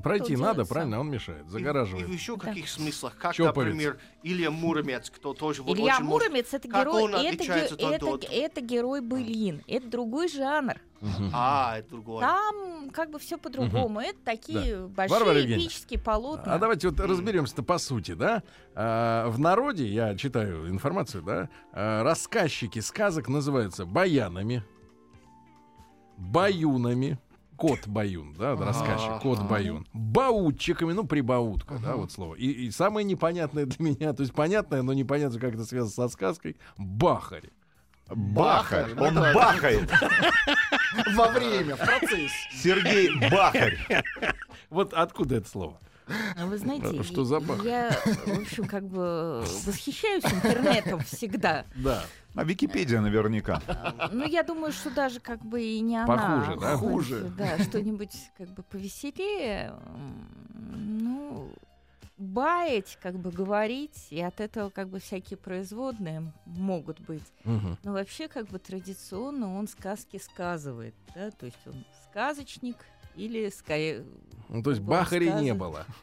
Пройти 0.01 0.35
надо, 0.37 0.65
правильно, 0.65 0.99
он 0.99 1.09
мешает, 1.11 1.45
И, 1.45 1.49
загораживает. 1.49 2.07
в 2.07 2.11
еще 2.11 2.35
Да. 2.35 2.47
каких 2.47 2.67
смыслах? 2.69 3.15
Как, 3.17 3.33
Чоповец. 3.35 3.73
например, 3.73 3.99
Илья 4.23 4.49
Муромец, 4.49 5.09
кто 5.09 5.33
тоже 5.33 5.61
вот 5.61 5.77
Илья 5.77 5.95
очень 5.97 6.05
может- 6.05 6.27
Муромец 6.29 6.53
это 6.53 6.67
как 6.67 6.81
герой, 6.87 7.11
это, 7.25 7.43
ге- 7.43 7.85
это, 7.93 8.05
от- 8.07 8.23
это 8.31 8.61
герой 8.61 9.01
былин, 9.01 9.61
это 9.67 9.87
другой 9.87 10.27
жанр. 10.29 10.75
Мгм. 11.01 11.31
А, 11.33 11.79
это 11.79 11.89
другое. 11.89 12.21
Там 12.21 12.89
как 12.91 13.09
бы 13.11 13.19
все 13.19 13.37
по-другому. 13.37 13.99
Это 13.99 14.17
такие 14.23 14.87
большие 14.87 15.19
Варвара 15.19 15.41
эпические 15.45 15.99
полотна. 15.99 16.53
А 16.53 16.57
давайте 16.59 16.87
вот 16.89 16.99
разберемся-то 16.99 17.61
по 17.61 17.77
сути, 17.77 18.13
да? 18.13 18.41
А, 18.73 19.27
в 19.27 19.37
народе, 19.37 19.85
я 19.85 20.15
читаю 20.15 20.69
информацию, 20.69 21.21
да, 21.23 21.49
а, 21.73 22.03
рассказчики 22.03 22.79
сказок 22.79 23.27
называются 23.27 23.85
баянами, 23.85 24.63
баюнами, 26.17 27.17
кот 27.55 27.87
баюн, 27.87 28.33
да, 28.37 28.55
рассказчик, 28.55 29.21
кот 29.21 29.41
баюн, 29.43 29.87
баутчиками, 29.93 30.93
ну, 30.93 31.05
прибаутка, 31.05 31.79
да, 31.81 31.95
вот 31.95 32.11
слово. 32.11 32.35
И, 32.35 32.47
и 32.47 32.71
самое 32.71 33.03
непонятное 33.05 33.65
для 33.65 33.85
меня, 33.85 34.13
то 34.13 34.21
есть 34.21 34.33
понятное, 34.33 34.81
но 34.81 34.93
непонятно, 34.93 35.39
как 35.39 35.53
это 35.55 35.65
связано 35.65 35.91
со 35.91 36.07
сказкой, 36.13 36.57
бахари. 36.77 37.51
Бахарь. 38.09 38.91
Он 38.99 39.15
да. 39.15 39.33
бахает. 39.33 39.89
Во 41.15 41.29
время, 41.29 41.75
в 41.75 41.79
процессе. 41.79 42.33
Сергей 42.51 43.09
Бахарь. 43.29 43.77
Вот 44.69 44.93
откуда 44.93 45.35
это 45.35 45.47
слово? 45.47 45.79
А 46.35 46.45
Вы 46.45 46.57
знаете, 46.57 46.99
А 46.99 47.03
что 47.03 47.23
за 47.23 47.39
бах? 47.39 47.63
я, 47.63 47.91
в 48.25 48.41
общем, 48.41 48.65
как 48.65 48.87
бы 48.87 49.41
восхищаюсь 49.65 50.25
интернетом 50.25 50.99
всегда. 51.01 51.65
Да. 51.75 52.03
А 52.35 52.43
Википедия 52.43 52.99
наверняка. 52.99 53.61
Ну, 54.11 54.25
я 54.25 54.43
думаю, 54.43 54.71
что 54.71 54.89
даже 54.89 55.19
как 55.19 55.43
бы 55.45 55.61
и 55.61 55.79
не 55.81 55.97
она. 55.97 56.07
Похуже, 56.07 56.59
да? 56.59 56.77
Хуже. 56.77 57.33
Да, 57.37 57.57
что-нибудь 57.59 58.31
как 58.37 58.49
бы 58.49 58.63
повеселее. 58.63 59.73
Ну, 60.75 61.51
баять, 62.17 62.97
как 63.01 63.15
бы 63.15 63.31
говорить, 63.31 64.07
и 64.09 64.21
от 64.21 64.39
этого 64.39 64.69
как 64.69 64.89
бы 64.89 64.99
всякие 64.99 65.37
производные 65.37 66.33
могут 66.45 66.99
быть. 67.01 67.23
Мгм. 67.43 67.77
Но 67.83 67.93
вообще 67.93 68.27
как 68.27 68.47
бы 68.47 68.59
традиционно 68.59 69.57
он 69.57 69.67
сказки 69.67 70.17
сказывает, 70.17 70.95
да, 71.15 71.31
то 71.31 71.45
есть 71.45 71.59
он 71.65 71.85
сказочник 72.09 72.77
или 73.15 73.47
ска- 73.47 74.05
Ну, 74.49 74.63
то 74.63 74.69
есть 74.71 74.81
бахари 74.81 75.25
не 75.25 75.29
сказано. 75.31 75.55
было. 75.55 75.85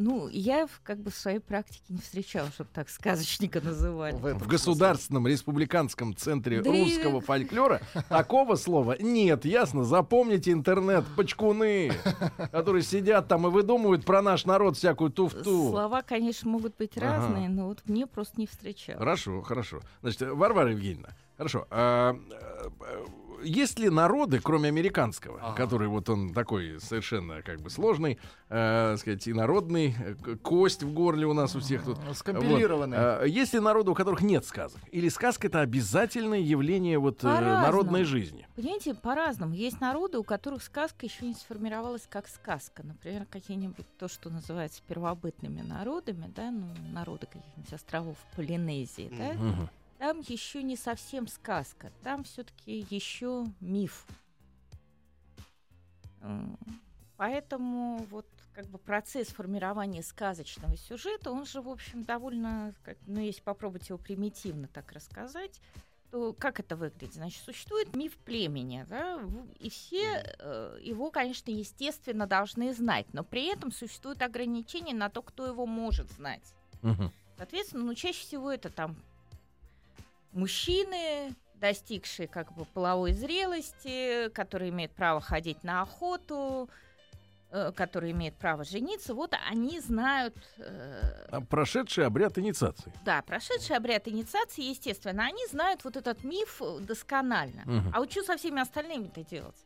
Ну, 0.00 0.28
я 0.28 0.68
как 0.84 1.00
бы 1.00 1.10
в 1.10 1.14
своей 1.16 1.40
практике 1.40 1.82
не 1.88 1.98
встречала, 1.98 2.48
чтобы 2.52 2.70
так 2.72 2.88
сказочника 2.88 3.60
называли. 3.60 4.14
В 4.14 4.26
этом 4.26 4.38
В 4.38 4.46
Государственном 4.46 5.26
республиканском 5.26 6.14
центре 6.14 6.62
Да 6.62 6.70
и- 6.72 6.84
русского 6.84 7.20
фольклора 7.26 7.80
такого 8.08 8.54
слова 8.54 8.96
нет, 9.00 9.44
ясно? 9.44 9.82
Запомните 9.82 10.52
интернет, 10.52 11.04
почкуны, 11.16 11.90
которые 12.52 12.84
сидят 12.84 13.26
там 13.26 13.48
и 13.48 13.50
выдумывают 13.50 14.04
про 14.04 14.22
наш 14.22 14.44
народ 14.44 14.76
всякую 14.76 15.10
туфту. 15.10 15.42
Слова, 15.70 16.02
конечно, 16.02 16.48
могут 16.48 16.76
быть 16.76 16.96
Ага. 16.96 17.16
разные, 17.16 17.48
но 17.48 17.66
вот 17.66 17.80
мне 17.86 18.06
просто 18.06 18.38
не 18.40 18.46
встречалось. 18.46 19.00
Хорошо, 19.00 19.42
хорошо. 19.42 19.80
Значит, 20.02 20.20
Варвара 20.30 20.70
Евгеньевна, 20.70 21.08
хорошо. 21.36 21.66
а, 21.72 22.16
а, 22.30 23.04
есть 23.42 23.78
ли 23.78 23.88
народы, 23.90 24.40
кроме 24.40 24.68
американского, 24.68 25.38
Ага. 25.40 25.54
который 25.56 25.88
вот 25.88 26.08
он 26.08 26.32
такой 26.34 26.80
совершенно 26.80 27.42
как 27.42 27.60
бы 27.60 27.70
сложный, 27.70 28.18
э, 28.48 28.96
сказать, 28.98 29.28
инородный, 29.28 29.94
э, 29.98 30.14
к- 30.14 30.36
кость 30.42 30.82
в 30.82 30.92
горле 30.92 31.26
у 31.26 31.32
нас 31.34 31.54
у 31.56 31.60
всех 31.60 31.84
тут. 31.84 31.98
Скомпилированный. 32.14 32.96
Вот. 32.96 33.04
А, 33.22 33.24
Есть 33.24 33.54
ли 33.54 33.60
народы, 33.60 33.90
у 33.90 33.94
которых 33.94 34.20
нет 34.22 34.44
сказок? 34.44 34.80
Или 34.90 35.08
сказка 35.08 35.46
это 35.48 35.60
обязательное 35.60 36.40
явление 36.40 36.98
вот 36.98 37.18
э, 37.18 37.22
По-разному. 37.22 37.60
народной 37.62 38.04
жизни? 38.04 38.46
Понимаете, 38.56 38.94
по-разному. 38.94 39.54
Есть 39.54 39.80
народы, 39.80 40.18
у 40.18 40.24
которых 40.24 40.62
сказка 40.62 41.06
еще 41.06 41.26
не 41.26 41.34
сформировалась 41.34 42.06
как 42.08 42.28
сказка. 42.28 42.82
Например, 42.82 43.26
какие-нибудь 43.30 43.86
то, 43.98 44.08
что 44.08 44.30
называется 44.30 44.82
первобытными 44.86 45.60
народами, 45.60 46.30
да, 46.34 46.50
ну, 46.50 46.66
народы 46.92 47.26
каких-нибудь 47.26 47.72
островов 47.72 48.16
Полинезии, 48.36 49.10
да, 49.16 49.32
Мгм. 49.34 49.68
Там 49.98 50.20
еще 50.20 50.62
не 50.62 50.76
совсем 50.76 51.26
сказка, 51.26 51.92
там 52.02 52.24
все-таки 52.24 52.86
еще 52.88 53.46
миф. 53.60 54.06
М, 56.20 56.56
Поэтому 57.18 58.06
вот 58.10 58.26
как 58.54 58.66
бы 58.66 58.78
процесс 58.78 59.28
формирования 59.28 60.04
сказочного 60.04 60.76
сюжета, 60.76 61.32
он 61.32 61.46
же, 61.46 61.60
в 61.60 61.68
общем, 61.68 62.04
довольно, 62.04 62.74
как, 62.84 62.96
ну, 63.06 63.20
если 63.20 63.42
попробовать 63.42 63.88
его 63.88 63.98
примитивно 63.98 64.68
так 64.68 64.92
рассказать, 64.92 65.60
то 66.12 66.32
как 66.32 66.60
это 66.60 66.76
выглядит? 66.76 67.14
Значит, 67.14 67.42
существует 67.42 67.94
миф 67.96 68.16
племени, 68.18 68.86
да, 68.88 69.20
и 69.58 69.68
все 69.68 70.22
э, 70.38 70.78
его, 70.80 71.10
конечно, 71.10 71.50
естественно, 71.50 72.26
должны 72.28 72.72
знать, 72.72 73.06
но 73.12 73.24
при 73.24 73.46
этом 73.46 73.72
существуют 73.72 74.22
ограничения 74.22 74.94
на 74.94 75.08
то, 75.10 75.22
кто 75.22 75.44
его 75.44 75.66
может 75.66 76.10
знать. 76.12 76.54
Мгм. 76.82 77.12
Соответственно, 77.36 77.84
ну, 77.84 77.94
чаще 77.94 78.20
всего 78.20 78.50
это 78.50 78.70
там 78.70 78.96
мужчины, 80.32 81.34
достигшие 81.54 82.28
как 82.28 82.52
бы 82.54 82.64
половой 82.66 83.12
зрелости, 83.12 84.28
которые 84.30 84.70
имеют 84.70 84.92
право 84.92 85.20
ходить 85.20 85.64
на 85.64 85.82
охоту, 85.82 86.70
э, 87.50 87.72
которые 87.72 88.12
имеют 88.12 88.36
право 88.36 88.62
жениться, 88.64 89.14
вот 89.14 89.34
они 89.50 89.80
знают, 89.80 90.36
э, 90.58 91.26
А 91.30 91.40
Прошедший 91.40 92.06
обряд 92.06 92.38
инициации. 92.38 92.92
да, 93.04 93.22
прошедший 93.22 93.76
обряд 93.76 94.06
инициации, 94.06 94.62
естественно, 94.62 95.24
они 95.24 95.44
знают 95.46 95.82
вот 95.84 95.96
этот 95.96 96.22
миф 96.24 96.60
э, 96.62 96.78
досконально. 96.80 97.62
Мгм. 97.64 97.90
А 97.94 97.98
вот 98.00 98.10
что 98.12 98.22
со 98.22 98.36
всеми 98.36 98.60
остальными-то 98.60 99.24
делать? 99.24 99.56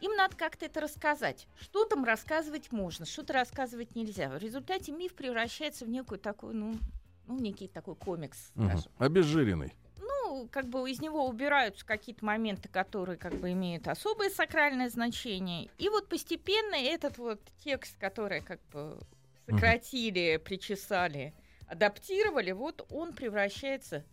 Им 0.00 0.14
надо 0.14 0.36
как-то 0.36 0.66
это 0.66 0.80
рассказать. 0.80 1.48
Что 1.60 1.84
там 1.84 2.04
рассказывать 2.04 2.70
можно, 2.70 3.04
что-то 3.04 3.32
рассказывать 3.32 3.96
нельзя. 3.96 4.28
В 4.28 4.36
результате 4.38 4.92
миф 4.92 5.14
превращается 5.16 5.84
в 5.86 5.88
некую 5.88 6.20
такую, 6.20 6.54
ну, 6.54 6.74
ну 7.28 7.38
некий 7.38 7.68
такой 7.68 7.94
комикс, 7.94 8.50
скажем. 8.54 8.90
Обезжиренный. 8.98 9.74
Ну, 9.98 10.48
как 10.50 10.66
бы 10.68 10.90
из 10.90 11.00
него 11.00 11.26
убираются 11.26 11.84
какие-то 11.84 12.24
моменты, 12.24 12.68
которые 12.68 13.18
как 13.18 13.34
бы 13.34 13.52
имеют 13.52 13.86
особое 13.86 14.30
сакральное 14.30 14.88
значение. 14.88 15.68
И 15.78 15.88
вот 15.88 16.08
постепенно 16.08 16.74
этот 16.74 17.18
вот 17.18 17.40
текст, 17.62 17.96
который 17.98 18.40
как 18.40 18.60
бы 18.72 18.98
сократили, 19.46 20.38
причесали, 20.38 21.34
адаптировали, 21.66 22.52
вот 22.52 22.86
он 22.90 23.12
превращается 23.12 24.04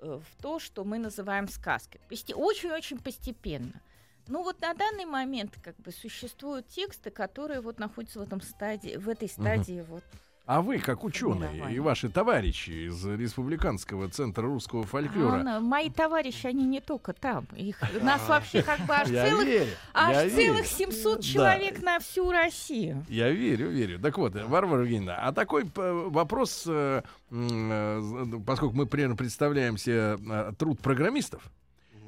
э, 0.00 0.20
в 0.20 0.42
то, 0.42 0.58
что 0.58 0.84
мы 0.84 0.98
называем 0.98 1.48
сказкой. 1.48 2.00
Очень-очень 2.34 2.98
постепенно. 2.98 3.80
Ну 4.26 4.42
вот 4.42 4.60
на 4.60 4.74
данный 4.74 5.06
момент 5.06 5.58
как 5.62 5.76
бы 5.76 5.90
существуют 5.90 6.68
тексты, 6.68 7.10
которые 7.10 7.60
вот 7.60 7.78
находятся 7.78 8.18
в 8.18 8.22
этом 8.22 8.40
стадии, 8.42 8.96
в 8.96 9.08
этой 9.08 9.28
стадии 9.28 9.84
вот 9.88 10.04
А 10.48 10.62
вы, 10.62 10.78
как 10.78 11.04
ученые 11.04 11.74
и 11.74 11.78
ваши 11.78 12.08
товарищи 12.08 12.88
из 12.88 13.04
Республиканского 13.04 14.08
центра 14.08 14.44
русского 14.44 14.82
фольклора, 14.82 15.44
А, 15.46 15.60
мои 15.60 15.90
товарищи, 15.90 16.46
они 16.46 16.64
не 16.64 16.80
только 16.80 17.12
там. 17.12 17.44
Их, 17.54 17.76
нас 18.02 18.26
вообще 18.26 18.62
как 18.62 18.80
бы 18.86 18.94
аж 18.94 19.08
целых, 19.08 19.44
верю, 19.44 19.70
аж 19.92 20.32
целых 20.32 20.64
700 20.66 21.16
Да. 21.16 21.22
человек 21.22 21.82
на 21.82 21.98
всю 21.98 22.30
Россию. 22.32 23.04
Я 23.10 23.28
верю, 23.30 23.68
верю. 23.68 23.98
Так 23.98 24.16
вот, 24.16 24.34
Варвара 24.36 24.84
Евгеньевна, 24.84 25.16
а 25.18 25.32
такой 25.32 25.66
п- 25.66 25.92
вопрос, 26.08 26.64
э, 26.66 27.02
э, 27.30 28.24
поскольку 28.46 28.74
мы 28.74 28.86
примерно 28.86 29.16
представляем 29.16 29.76
себе 29.76 30.16
э, 30.18 30.52
труд 30.58 30.80
программистов, 30.80 31.42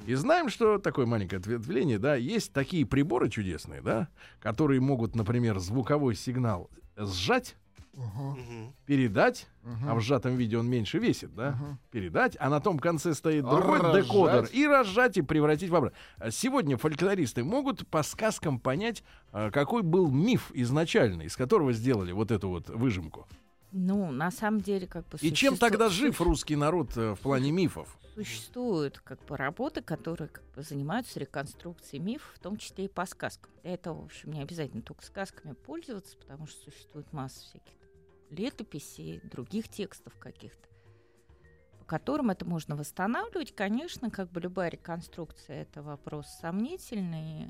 и 0.07 0.15
знаем, 0.15 0.49
что 0.49 0.79
такое 0.79 1.05
маленькое 1.05 1.39
ответвление, 1.41 1.99
да, 1.99 2.15
есть 2.15 2.53
такие 2.53 2.87
приборы 2.87 3.29
чудесные, 3.29 3.81
да, 3.83 4.07
которые 4.39 4.81
могут, 4.81 5.13
например, 5.15 5.59
звуковой 5.59 6.15
сигнал 6.15 6.71
сжать, 6.97 7.55
Передать, 8.85 9.47
а 9.85 9.95
в 9.95 10.01
сжатом 10.01 10.35
виде 10.35 10.57
он 10.57 10.69
меньше 10.69 10.97
весит, 10.97 11.33
да, 11.35 11.57
передать, 11.91 12.37
а 12.39 12.49
на 12.49 12.59
том 12.59 12.79
конце 12.79 13.13
стоит 13.13 13.43
другой 13.43 13.79
Разжать. 13.79 14.05
декодер, 14.05 14.49
и 14.51 14.65
разжать, 14.65 15.17
и 15.17 15.21
превратить 15.21 15.69
в 15.69 15.75
обратно. 15.75 15.97
А 16.17 16.31
Сегодня 16.31 16.77
фольклористы 16.77 17.43
могут 17.43 17.87
по 17.87 18.03
сказкам 18.03 18.59
понять, 18.59 19.03
а, 19.31 19.51
какой 19.51 19.81
был 19.83 20.09
миф 20.09 20.51
изначальный, 20.53 21.25
из 21.25 21.35
которого 21.35 21.73
сделали 21.73 22.11
вот 22.11 22.31
эту 22.31 22.49
вот 22.49 22.69
выжимку. 22.69 23.27
Ну, 23.71 24.11
на 24.11 24.31
самом 24.31 24.59
деле, 24.61 24.85
как 24.85 25.07
бы... 25.07 25.17
И 25.21 25.33
чем 25.33 25.57
тогда 25.57 25.89
жив 25.89 26.19
русский 26.19 26.57
народ 26.57 26.97
э, 26.97 27.15
в 27.15 27.19
плане 27.19 27.51
мифов? 27.51 27.97
Существуют 28.15 28.99
как 28.99 29.23
бы 29.25 29.37
работы, 29.37 29.81
которые 29.81 30.27
как 30.27 30.43
бы 30.53 30.61
занимаются 30.61 31.19
реконструкцией 31.19 32.03
мифов, 32.03 32.33
в 32.35 32.39
том 32.39 32.57
числе 32.57 32.85
и 32.85 32.89
по 32.89 33.05
сказкам. 33.05 33.49
Для 33.63 33.75
этого, 33.75 34.01
в 34.01 34.05
общем, 34.05 34.33
не 34.33 34.41
обязательно 34.41 34.81
только 34.81 35.05
сказками 35.05 35.53
пользоваться, 35.53 36.17
потому 36.17 36.47
что 36.47 36.69
существует 36.69 37.11
масса 37.13 37.39
всяких 37.39 37.80
летописей, 38.31 39.21
других 39.23 39.67
текстов 39.69 40.17
каких-то, 40.17 40.67
по 41.79 41.85
которым 41.85 42.29
это 42.29 42.45
можно 42.45 42.75
восстанавливать. 42.75 43.53
Конечно, 43.53 44.09
как 44.09 44.31
бы 44.31 44.41
любая 44.41 44.69
реконструкция 44.69 45.61
это 45.61 45.81
вопрос 45.83 46.27
сомнительный. 46.41 47.43
э, 47.43 47.47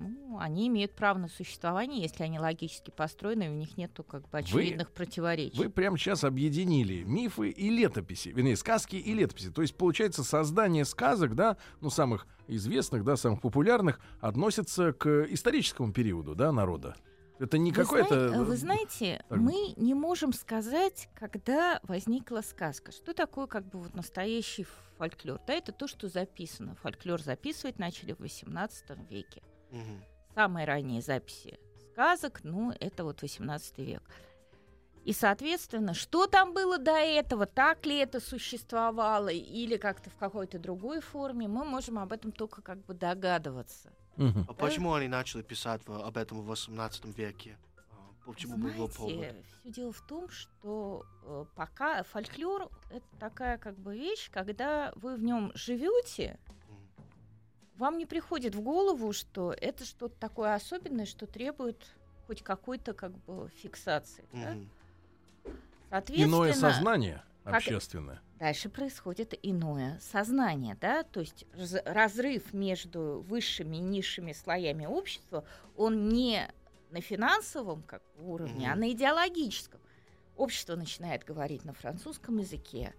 Ну, 0.00 0.38
они 0.38 0.68
имеют 0.68 0.94
право 0.94 1.18
на 1.18 1.28
существование, 1.28 2.00
если 2.00 2.22
они 2.22 2.38
логически 2.38 2.90
построены, 2.90 3.44
и 3.44 3.48
у 3.48 3.54
них 3.54 3.76
нету 3.76 4.02
как 4.02 4.28
бы 4.30 4.38
очевидных 4.38 4.92
противоречий. 4.92 5.58
Вы 5.58 5.68
прямо 5.68 5.98
сейчас 5.98 6.24
объединили 6.24 7.02
мифы 7.02 7.50
и 7.50 7.68
летописи, 7.68 8.28
вернее, 8.28 8.56
сказки 8.56 8.96
и 8.96 9.12
летописи. 9.12 9.50
То 9.50 9.60
есть, 9.60 9.76
получается, 9.76 10.24
создание 10.24 10.84
сказок, 10.84 11.34
да, 11.34 11.56
ну, 11.80 11.90
самых 11.90 12.26
известных, 12.48 13.04
да, 13.04 13.16
самых 13.16 13.40
популярных, 13.42 14.00
относится 14.20 14.92
к 14.92 15.26
историческому 15.28 15.92
периоду, 15.92 16.34
да, 16.34 16.50
народа. 16.52 16.96
Это 17.40 17.56
не 17.56 17.72
Вы 17.72 17.82
какое-то... 17.82 18.28
зна- 18.28 18.42
Вы 18.42 18.56
знаете, 18.56 19.24
так. 19.28 19.38
мы 19.38 19.72
не 19.76 19.94
можем 19.94 20.32
сказать, 20.32 21.08
когда 21.14 21.80
возникла 21.84 22.42
сказка. 22.42 22.92
Что 22.92 23.14
такое 23.14 23.46
как 23.46 23.66
бы 23.66 23.80
вот 23.80 23.94
настоящий 23.94 24.66
фольклор? 24.98 25.40
Да, 25.46 25.54
это 25.54 25.72
то, 25.72 25.86
что 25.86 26.08
записано. 26.08 26.74
Фольклор 26.76 27.22
записывать 27.22 27.78
начали 27.78 28.12
в 28.12 28.20
XVIII 28.20 29.08
веке. 29.08 29.42
Мгм. 29.70 30.04
Самые 30.34 30.66
ранние 30.66 31.00
записи 31.00 31.58
сказок, 31.92 32.40
ну, 32.44 32.72
это 32.78 33.04
вот 33.04 33.22
18 33.22 33.78
век. 33.78 34.02
И, 35.04 35.12
соответственно, 35.12 35.94
что 35.94 36.26
там 36.26 36.52
было 36.52 36.78
до 36.78 36.92
этого, 36.92 37.46
так 37.46 37.86
ли 37.86 37.96
это 37.96 38.20
существовало 38.20 39.28
или 39.28 39.76
как-то 39.76 40.10
в 40.10 40.16
какой-то 40.16 40.58
другой 40.58 41.00
форме, 41.00 41.48
мы 41.48 41.64
можем 41.64 41.98
об 41.98 42.12
этом 42.12 42.32
только 42.32 42.60
как 42.62 42.84
бы 42.84 42.94
догадываться. 42.94 43.92
А 44.16 44.52
почему 44.54 44.92
они 44.94 45.08
начали 45.08 45.42
писать 45.42 45.82
об 45.86 46.16
этом 46.16 46.40
в 46.42 46.46
18 46.46 47.04
веке? 47.16 47.56
А, 47.90 47.94
Почему 48.26 48.56
был 48.56 48.88
повод? 48.88 49.14
Знаете, 49.14 49.44
все 49.60 49.70
дело 49.70 49.92
в 49.92 50.00
том, 50.02 50.28
что 50.28 51.06
э, 51.24 51.44
пока 51.54 52.02
фольклор 52.02 52.70
это 52.90 53.06
такая 53.18 53.56
как 53.58 53.78
бы 53.78 53.96
вещь, 53.96 54.30
когда 54.30 54.92
вы 54.96 55.16
в 55.16 55.22
нем 55.22 55.52
живете, 55.54 56.38
вам 57.76 57.96
не 57.96 58.04
приходит 58.06 58.54
в 58.54 58.60
голову, 58.60 59.12
что 59.12 59.52
это 59.52 59.84
что-то 59.86 60.14
такое 60.18 60.54
особенное, 60.54 61.06
что 61.06 61.26
требует 61.26 61.86
хоть 62.26 62.42
какой-то 62.42 62.92
как 62.92 63.12
бы 63.24 63.48
фиксации. 63.62 64.24
да? 64.32 64.52
Мгм. 64.54 64.70
Соответственно, 65.88 66.28
Иное 66.30 66.52
сознание 66.52 67.22
как- 67.44 67.54
общественное. 67.56 68.20
Дальше 68.40 68.70
происходит 68.70 69.38
иное 69.42 69.98
сознание, 70.00 70.76
да, 70.80 71.02
то 71.04 71.20
есть 71.20 71.44
раз- 71.52 71.82
разрыв 71.84 72.52
между 72.54 73.20
высшими 73.28 73.76
и 73.76 73.80
низшими 73.80 74.32
слоями 74.32 74.86
общества, 74.86 75.44
он 75.76 76.08
не 76.08 76.48
на 76.90 77.00
финансовом 77.02 77.82
как 77.82 78.02
уровне, 78.18 78.66
а 78.68 78.72
Мгм. 78.72 78.80
на 78.80 78.90
идеологическом. 78.92 79.80
Общество 80.36 80.74
начинает 80.74 81.22
говорить 81.24 81.64
на 81.66 81.74
французском 81.74 82.38
языке, 82.38 82.94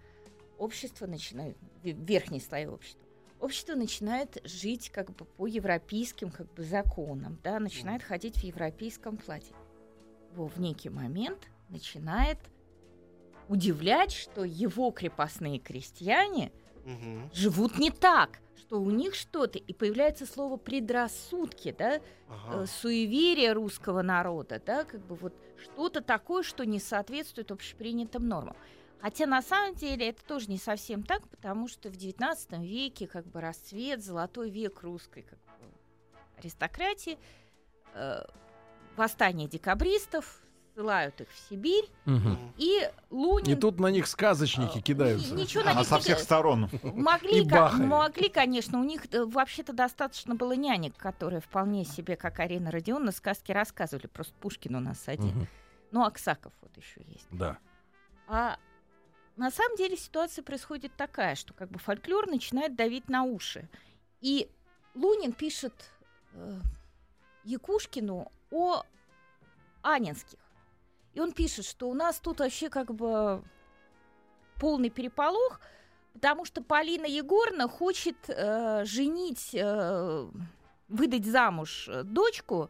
общество 0.60 1.08
начинает, 1.08 1.58
ве- 1.84 1.94
верхние 2.06 2.40
слои 2.40 2.68
общества, 2.68 3.02
общество 3.40 3.74
начинает 3.74 4.38
жить 4.44 4.92
как 4.92 5.10
бы 5.16 5.26
по 5.26 5.48
европейским 5.48 6.30
как 6.30 6.54
бы 6.54 6.64
законам, 6.64 7.40
да, 7.44 7.60
начинает 7.60 8.04
ходить 8.04 8.38
в 8.38 8.44
европейском 8.44 9.18
платье. 9.18 9.56
Во, 10.36 10.46
в 10.48 10.60
некий 10.60 10.90
момент 10.90 11.50
начинает 11.70 12.38
удивлять, 13.52 14.14
что 14.14 14.46
его 14.46 14.92
крепостные 14.92 15.60
крестьяне 15.60 16.54
Мгм. 16.86 17.30
живут 17.34 17.78
не 17.78 17.92
так, 17.92 18.40
что 18.56 18.82
у 18.82 18.90
них 18.90 19.14
что-то, 19.14 19.60
и 19.60 19.74
появляется 19.74 20.26
слово 20.26 20.56
предрассудки, 20.56 21.76
да, 21.78 22.00
Ага. 22.30 22.64
э, 22.64 22.66
суеверие 22.66 23.52
русского 23.52 24.02
народа, 24.02 24.62
да, 24.66 24.86
как 24.86 25.02
бы 25.02 25.16
вот 25.16 25.34
что-то 25.62 26.02
такое, 26.02 26.44
что 26.44 26.66
не 26.66 26.80
соответствует 26.80 27.52
общепринятым 27.52 28.26
нормам. 28.26 28.56
Хотя 29.02 29.26
на 29.26 29.42
самом 29.42 29.76
деле 29.76 30.10
это 30.10 30.24
тоже 30.24 30.48
не 30.50 30.58
совсем 30.58 31.04
так, 31.04 31.28
потому 31.28 31.68
что 31.68 31.90
в 31.90 31.98
XIX 31.98 32.64
веке 32.66 33.06
как 33.06 33.26
бы 33.26 33.42
расцвет, 33.42 34.02
золотой 34.02 34.50
век 34.50 34.82
русской 34.82 35.24
как 35.24 35.40
бы, 35.40 35.68
аристократии, 36.38 37.18
э, 37.96 38.24
восстание 38.96 39.48
декабристов, 39.50 40.41
ссылают 40.82 41.22
их 41.22 41.28
в 41.30 41.50
Сибирь. 41.50 41.86
Мгм. 42.06 42.54
и 42.58 42.90
Лунин... 43.12 43.56
И 43.58 43.60
тут 43.60 43.80
на 43.80 43.88
них 43.88 44.08
сказочники 44.08 44.80
э, 44.80 44.82
кидаются. 44.82 45.34
ни- 45.36 45.42
Ничего 45.42 45.64
на 45.64 45.72
А 45.72 45.76
них 45.76 45.88
со 45.88 46.00
всех 46.00 46.20
сторон. 46.20 46.70
Могли, 46.84 47.42
И 47.44 47.48
ка- 47.48 47.56
бахали. 47.56 47.86
могли, 47.86 48.30
конечно, 48.30 48.80
у 48.80 48.84
них 48.84 49.04
э, 49.14 49.24
вообще-то 49.26 49.74
достаточно 49.74 50.36
было 50.36 50.54
нянек, 50.54 50.96
которые 50.98 51.42
вполне 51.42 51.86
себе, 51.86 52.16
как 52.16 52.40
Арина 52.40 52.72
Родионовна, 52.72 53.12
сказки 53.12 53.52
рассказывали. 53.52 54.08
Просто 54.08 54.34
Пушкин 54.40 54.76
у 54.76 54.80
нас 54.80 55.08
один. 55.08 55.28
Мгм. 55.38 55.48
Ну, 55.92 56.04
Аксаков 56.04 56.54
вот 56.62 56.76
еще 56.78 57.02
есть. 57.08 57.28
Да. 57.32 57.58
А 58.28 58.58
на 59.38 59.52
самом 59.52 59.76
деле 59.78 59.98
ситуация 59.98 60.44
происходит 60.44 60.94
такая, 60.98 61.36
что 61.36 61.54
как 61.54 61.70
бы 61.70 61.80
фольклор 61.80 62.28
начинает 62.28 62.76
давить 62.76 63.10
на 63.10 63.24
уши. 63.24 63.68
И 64.22 64.50
Лунин 64.96 65.34
пишет 65.34 65.74
э, 66.34 66.60
Якушкину 67.44 68.32
о 68.52 68.84
Анинских. 69.84 70.38
И 71.14 71.20
он 71.20 71.34
пишет, 71.34 71.66
что 71.66 71.90
у 71.90 71.94
нас 71.94 72.20
тут 72.20 72.40
вообще 72.40 72.70
как 72.70 72.94
бы 72.94 73.44
полный 74.60 74.90
переполох, 74.90 75.60
потому 76.14 76.46
что 76.46 76.62
Полина 76.62 77.06
Егоровна 77.06 77.68
хочет 77.68 78.16
э, 78.28 78.86
женить, 78.86 79.50
э, 79.54 80.28
выдать 80.88 81.26
замуж 81.26 81.90
э, 81.90 82.04
дочку. 82.04 82.70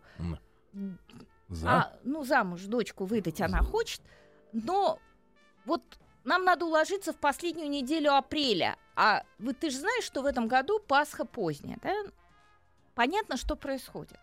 За. 1.50 1.70
а, 1.70 2.00
ну, 2.04 2.24
замуж 2.24 2.62
дочку 2.62 3.04
выдать 3.04 3.42
она 3.42 3.62
хочет, 3.62 4.02
но 4.54 5.00
вот 5.66 5.84
нам 6.24 6.46
надо 6.46 6.66
уложиться 6.66 7.12
в 7.12 7.18
последнюю 7.18 7.70
неделю 7.70 8.16
апреля. 8.16 8.78
А 8.96 9.24
вы, 9.38 9.54
ты 9.54 9.70
же 9.70 9.80
знаешь, 9.80 10.06
что 10.06 10.22
в 10.22 10.26
этом 10.26 10.48
году 10.48 10.80
Пасха 10.80 11.26
поздняя, 11.26 11.78
да? 11.82 11.94
Понятно, 12.96 13.38
что 13.38 13.56
происходит. 13.56 14.20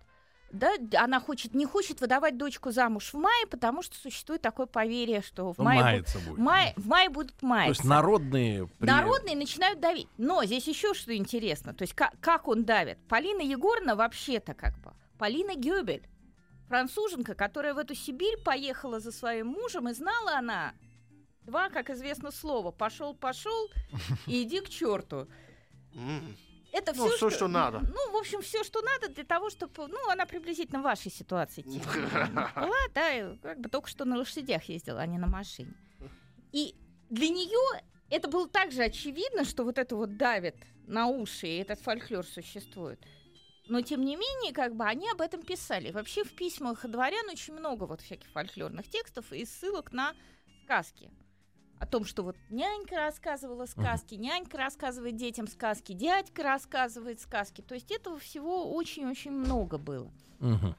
Да, 0.51 0.71
она 0.97 1.21
хочет, 1.21 1.55
не 1.55 1.67
хочет 1.67 2.01
выдавать 2.01 2.39
дочку 2.39 2.71
замуж 2.71 3.13
в 3.13 3.19
мае, 3.19 3.47
потому 3.51 3.83
что 3.83 3.97
существует 3.97 4.41
такое 4.41 4.65
поверье, 4.67 5.21
что 5.21 5.53
в 5.53 5.59
Ну, 5.59 5.65
мае, 5.65 5.99
бу- 6.01 6.15
будет. 6.27 6.39
в 6.39 6.39
мае, 6.39 6.73
в 6.77 6.87
мае 6.87 7.09
будут 7.11 7.37
То 7.37 7.47
маяться. 7.47 7.81
есть 7.83 7.85
народные... 7.85 8.67
при- 8.67 8.87
Народные 8.87 9.37
начинают 9.37 9.79
давить. 9.81 10.09
Но 10.17 10.43
здесь 10.45 10.67
еще 10.67 10.95
что 10.95 11.15
интересно. 11.15 11.75
То 11.75 11.83
есть 11.83 11.93
как, 11.95 12.15
как 12.21 12.49
он 12.49 12.65
давит? 12.65 12.99
Полина 13.09 13.43
Егоровна 13.43 13.95
вообще-то 13.95 14.55
как 14.55 14.79
бы. 14.79 14.93
Полина 15.19 15.55
Гёбель. 15.55 16.09
Француженка, 16.69 17.35
которая 17.35 17.75
в 17.75 17.79
эту 17.79 17.95
Сибирь 17.95 18.39
поехала 18.43 19.01
за 19.01 19.13
своим 19.13 19.49
мужем, 19.49 19.89
и 19.89 19.93
знала 19.95 20.37
она 20.39 20.73
два, 21.43 21.69
как 21.71 21.91
известно, 21.91 22.31
слова. 22.31 22.71
Пошел, 22.71 23.15
пошел, 23.15 23.71
и 24.27 24.43
иди 24.45 24.61
к 24.61 24.69
черту. 24.71 25.27
Это 26.73 26.93
Ну, 26.95 27.07
все, 27.07 27.17
всё, 27.17 27.31
что 27.31 27.49
надо. 27.49 27.81
Ну, 27.81 28.13
в 28.13 28.17
общем, 28.17 28.43
все, 28.43 28.63
что 28.63 28.81
надо 28.83 29.09
для 29.09 29.25
того, 29.25 29.51
чтобы... 29.51 29.89
Ну, 29.89 30.11
она 30.11 30.27
приблизительно 30.27 30.81
в 30.81 30.85
вашей 30.85 31.11
ситуации 31.11 31.63
типа, 31.63 31.89
была, 32.57 32.89
да, 32.95 33.37
как 33.43 33.61
бы 33.61 33.69
только 33.69 33.89
что 33.89 34.05
на 34.05 34.17
лошадях 34.17 34.65
ездила, 34.65 35.01
а 35.01 35.07
не 35.07 35.19
на 35.19 35.27
машине. 35.27 35.75
И 36.53 36.75
для 37.09 37.29
нее 37.29 37.83
это 38.11 38.29
было 38.29 38.49
так 38.49 38.73
же 38.73 38.83
очевидно, 38.83 39.45
что 39.45 39.65
вот 39.65 39.79
это 39.79 39.97
вот 39.97 40.17
давит 40.17 40.57
на 40.87 41.07
уши, 41.07 41.47
и 41.47 41.59
этот 41.59 41.81
фольклор 41.81 42.25
существует. 42.25 43.01
Но, 43.69 43.83
тем 43.83 44.03
не 44.03 44.17
менее, 44.17 44.53
как 44.53 44.75
бы 44.75 44.85
они 44.85 45.11
об 45.11 45.21
этом 45.21 45.43
писали. 45.43 45.91
Вообще 45.91 46.25
в 46.25 46.35
письмах 46.35 46.87
дворян 46.87 47.29
очень 47.29 47.55
много 47.55 47.85
вот 47.85 48.01
всяких 48.01 48.29
фольклорных 48.31 48.89
текстов 48.89 49.31
и 49.33 49.45
ссылок 49.45 49.93
на 49.93 50.15
сказки. 50.65 51.11
О 51.81 51.87
том, 51.87 52.05
что 52.05 52.23
вот 52.23 52.37
нянька 52.51 52.97
рассказывала 52.97 53.67
сказки, 53.67 54.15
нянька 54.15 54.59
рассказывает 54.59 55.17
детям 55.17 55.47
сказки, 55.47 55.93
дядька 55.93 56.43
рассказывает 56.43 57.21
сказки. 57.21 57.61
То 57.61 57.75
есть 57.75 57.91
этого 57.91 58.19
всего 58.19 58.75
очень-очень 58.75 59.31
много 59.31 59.79
было. 59.79 60.11
Мгм. 60.41 60.75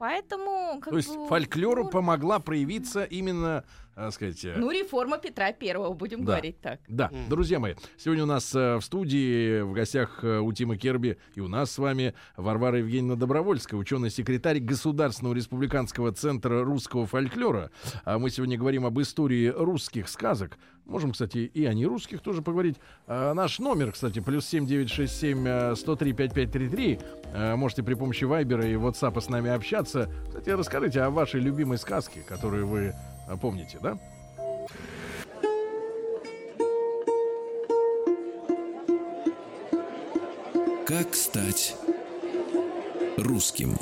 Поэтому... 0.00 0.80
Как 0.80 0.92
То 0.92 0.96
есть 0.96 1.14
бы, 1.14 1.28
фольклору 1.28 1.84
ну, 1.84 1.90
помогла 1.90 2.38
проявиться 2.38 3.04
именно, 3.04 3.64
так 4.04 4.12
сказать, 4.14 4.44
э, 4.44 4.54
Ну, 4.56 4.70
реформа 4.70 5.18
Петра 5.18 5.52
Первого, 5.52 5.92
будем 5.94 6.24
Да. 6.24 6.32
говорить 6.32 6.60
так. 6.60 6.80
Да, 6.88 7.08
Мгм. 7.12 7.28
друзья 7.28 7.58
мои, 7.58 7.74
сегодня 7.96 8.24
у 8.24 8.26
нас 8.26 8.54
э, 8.54 8.76
в 8.76 8.82
студии 8.82 9.60
в 9.60 9.72
гостях 9.72 10.20
э, 10.22 10.38
у 10.38 10.52
Тима 10.52 10.76
Керби 10.76 11.18
и 11.34 11.40
у 11.40 11.48
нас 11.48 11.70
с 11.72 11.78
вами 11.78 12.14
Варвара 12.36 12.78
Евгеньевна 12.78 13.16
Добровольская, 13.16 13.76
ученый-секретарь 13.76 14.58
Государственного 14.60 15.34
республиканского 15.34 16.12
центра 16.12 16.64
русского 16.64 17.06
фольклора. 17.06 17.70
А 18.04 18.18
мы 18.18 18.30
сегодня 18.30 18.56
говорим 18.58 18.86
об 18.86 18.98
истории 19.00 19.48
русских 19.48 20.08
сказок. 20.08 20.58
Можем, 20.86 21.12
кстати, 21.12 21.38
и 21.38 21.64
о 21.66 21.74
нерусских 21.74 22.20
тоже 22.20 22.42
поговорить. 22.42 22.76
А, 23.06 23.32
наш 23.34 23.60
номер, 23.60 23.92
кстати, 23.92 24.18
плюс 24.18 24.44
7967 24.46 25.76
103 25.76 26.12
5533. 26.12 26.98
А, 27.32 27.56
можете 27.56 27.82
при 27.84 27.94
помощи 27.94 28.24
Вайбера 28.24 28.66
и 28.66 28.74
WhatsApp 28.74 29.20
с 29.20 29.28
нами 29.28 29.50
общаться. 29.50 30.10
Кстати, 30.28 30.50
расскажите 30.50 31.02
о 31.02 31.10
вашей 31.10 31.40
любимой 31.40 31.78
сказке, 31.78 32.22
которую 32.26 32.66
вы 32.66 32.92
помните, 33.36 33.78
да? 33.82 33.98
Как 40.86 41.14
стать 41.14 41.76
русским? 43.16 43.76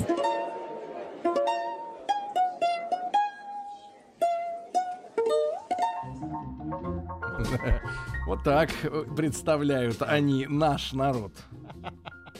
Вот 8.27 8.43
так 8.43 8.69
представляют 9.15 10.03
они 10.03 10.45
наш 10.45 10.93
народ, 10.93 11.31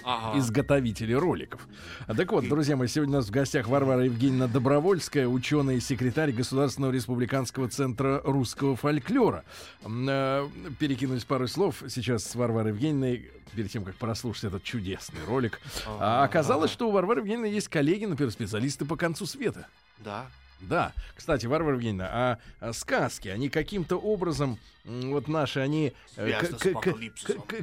Ага. 0.03 0.39
изготовители 0.39 1.13
роликов. 1.13 1.67
А 2.07 2.13
Так 2.13 2.31
вот, 2.31 2.47
друзья 2.47 2.75
мои, 2.75 2.87
сегодня 2.87 3.15
у 3.15 3.17
нас 3.17 3.27
в 3.27 3.31
гостях 3.31 3.67
Варвара 3.67 4.05
Евгеньевна 4.05 4.47
Добровольская, 4.47 5.27
ученый 5.27 5.77
и 5.77 5.79
секретарь 5.79 6.31
Государственного 6.31 6.91
республиканского 6.91 7.69
центра 7.69 8.21
русского 8.23 8.75
фольклора. 8.75 9.43
Э, 9.83 10.47
Перекинусь 10.79 11.25
пару 11.25 11.47
слов 11.47 11.83
сейчас 11.89 12.23
с 12.23 12.35
Варварой 12.35 12.71
Евгеньевной, 12.71 13.31
перед 13.55 13.71
тем, 13.71 13.83
как 13.83 13.95
прослушать 13.95 14.45
этот 14.45 14.63
чудесный 14.63 15.23
ролик. 15.25 15.59
А 15.87 16.23
оказалось, 16.23 16.71
что 16.71 16.87
у 16.87 16.91
Варвары 16.91 17.21
Евгеньевны 17.21 17.45
есть 17.47 17.67
коллеги, 17.67 18.05
например, 18.05 18.31
специалисты 18.31 18.85
по 18.85 18.95
концу 18.95 19.25
света. 19.25 19.67
Да. 19.97 20.27
Да, 20.61 20.93
кстати, 21.15 21.45
Варвара 21.45 21.75
Евгеньевна, 21.75 22.09
а, 22.11 22.37
а 22.59 22.73
сказки, 22.73 23.27
они 23.29 23.49
каким-то 23.49 23.97
образом, 23.97 24.57
вот 24.85 25.27
наши, 25.27 25.59
они 25.59 25.93
э, 26.15 26.41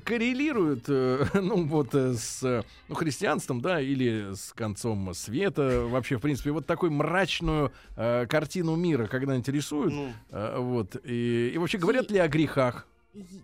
коррелируют, 0.05 0.85
э, 0.89 1.27
ну 1.35 1.67
вот 1.67 1.95
э, 1.95 2.15
с 2.15 2.65
ну, 2.89 2.95
христианством, 2.95 3.61
да, 3.61 3.81
или 3.81 4.35
с 4.35 4.53
концом 4.53 5.13
света, 5.15 5.87
вообще, 5.87 6.17
в 6.17 6.21
принципе, 6.21 6.53
вот 6.53 6.67
такую 6.67 6.93
мрачную 6.93 7.73
э, 7.97 8.27
картину 8.29 8.77
мира, 8.77 9.07
когда 9.07 9.37
интересуют, 9.37 9.93
Ну, 9.93 10.13
э, 10.31 10.59
вот, 10.59 10.97
и, 11.05 11.53
и 11.55 11.59
вообще 11.59 11.79
говорят 11.79 12.11
ли 12.11 12.19
о 12.19 12.29
грехах? 12.29 12.87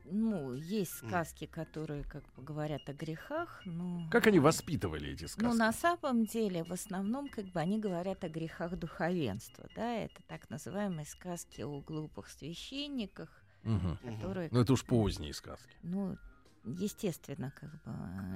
Ну, 0.04 0.52
есть 0.54 0.92
сказки, 0.98 1.46
которые 1.46 2.04
как 2.04 2.22
бы 2.34 2.42
говорят 2.42 2.88
о 2.88 2.92
грехах, 2.92 3.62
но... 3.64 4.08
Как 4.10 4.26
они 4.26 4.38
воспитывали 4.38 5.12
эти 5.12 5.22
Ну, 5.22 5.28
сказки? 5.28 5.56
на 5.58 5.72
самом 5.72 6.24
деле, 6.26 6.64
в 6.64 6.72
основном, 6.72 7.28
как 7.28 7.46
бы 7.46 7.60
они 7.60 7.78
говорят 7.78 8.24
о 8.24 8.28
грехах 8.28 8.76
духовенства, 8.76 9.68
да, 9.74 9.94
это 9.96 10.22
так 10.28 10.48
называемые 10.50 11.06
сказки 11.06 11.62
о 11.62 11.80
глупых 11.80 12.28
священниках, 12.28 13.28
Мгм. 13.62 13.96
которые, 13.98 14.48
Ну, 14.52 14.60
это 14.60 14.72
уж 14.72 14.84
поздние 14.84 15.32
сказки. 15.32 15.70
ну, 15.82 16.16
естественно, 16.64 17.52
как 17.58 17.70
бы 17.82 17.92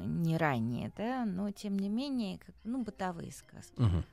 не 0.07 0.37
ранние, 0.37 0.92
да, 0.96 1.25
но 1.25 1.51
тем 1.51 1.77
не 1.79 1.88
менее, 1.88 2.38
как, 2.38 2.55
ну, 2.64 2.83
бытовые 2.83 3.33
сказки. 3.33 3.79
Мгм. 3.81 4.05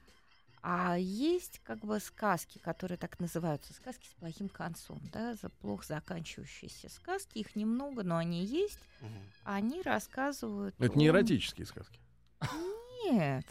А 0.65 0.95
есть 0.97 1.59
как 1.65 1.79
бы 1.79 1.99
сказки, 1.99 2.57
которые 2.57 2.97
так 2.97 3.19
называются, 3.19 3.73
сказки 3.73 4.07
с 4.07 4.13
плохим 4.13 4.47
концом, 4.47 5.01
да, 5.11 5.35
за 5.35 5.49
плохо 5.49 5.85
заканчивающиеся 5.85 6.89
сказки, 6.89 7.39
их 7.39 7.57
немного, 7.57 8.03
но 8.03 8.15
они 8.15 8.45
есть, 8.45 8.79
мгм. 9.01 9.11
они 9.43 9.81
рассказывают... 9.81 10.73
Это 10.79 10.97
не 10.97 11.09
о- 11.09 11.11
эротические 11.11 11.67
сказки. 11.67 11.99
Нет. 13.11 13.45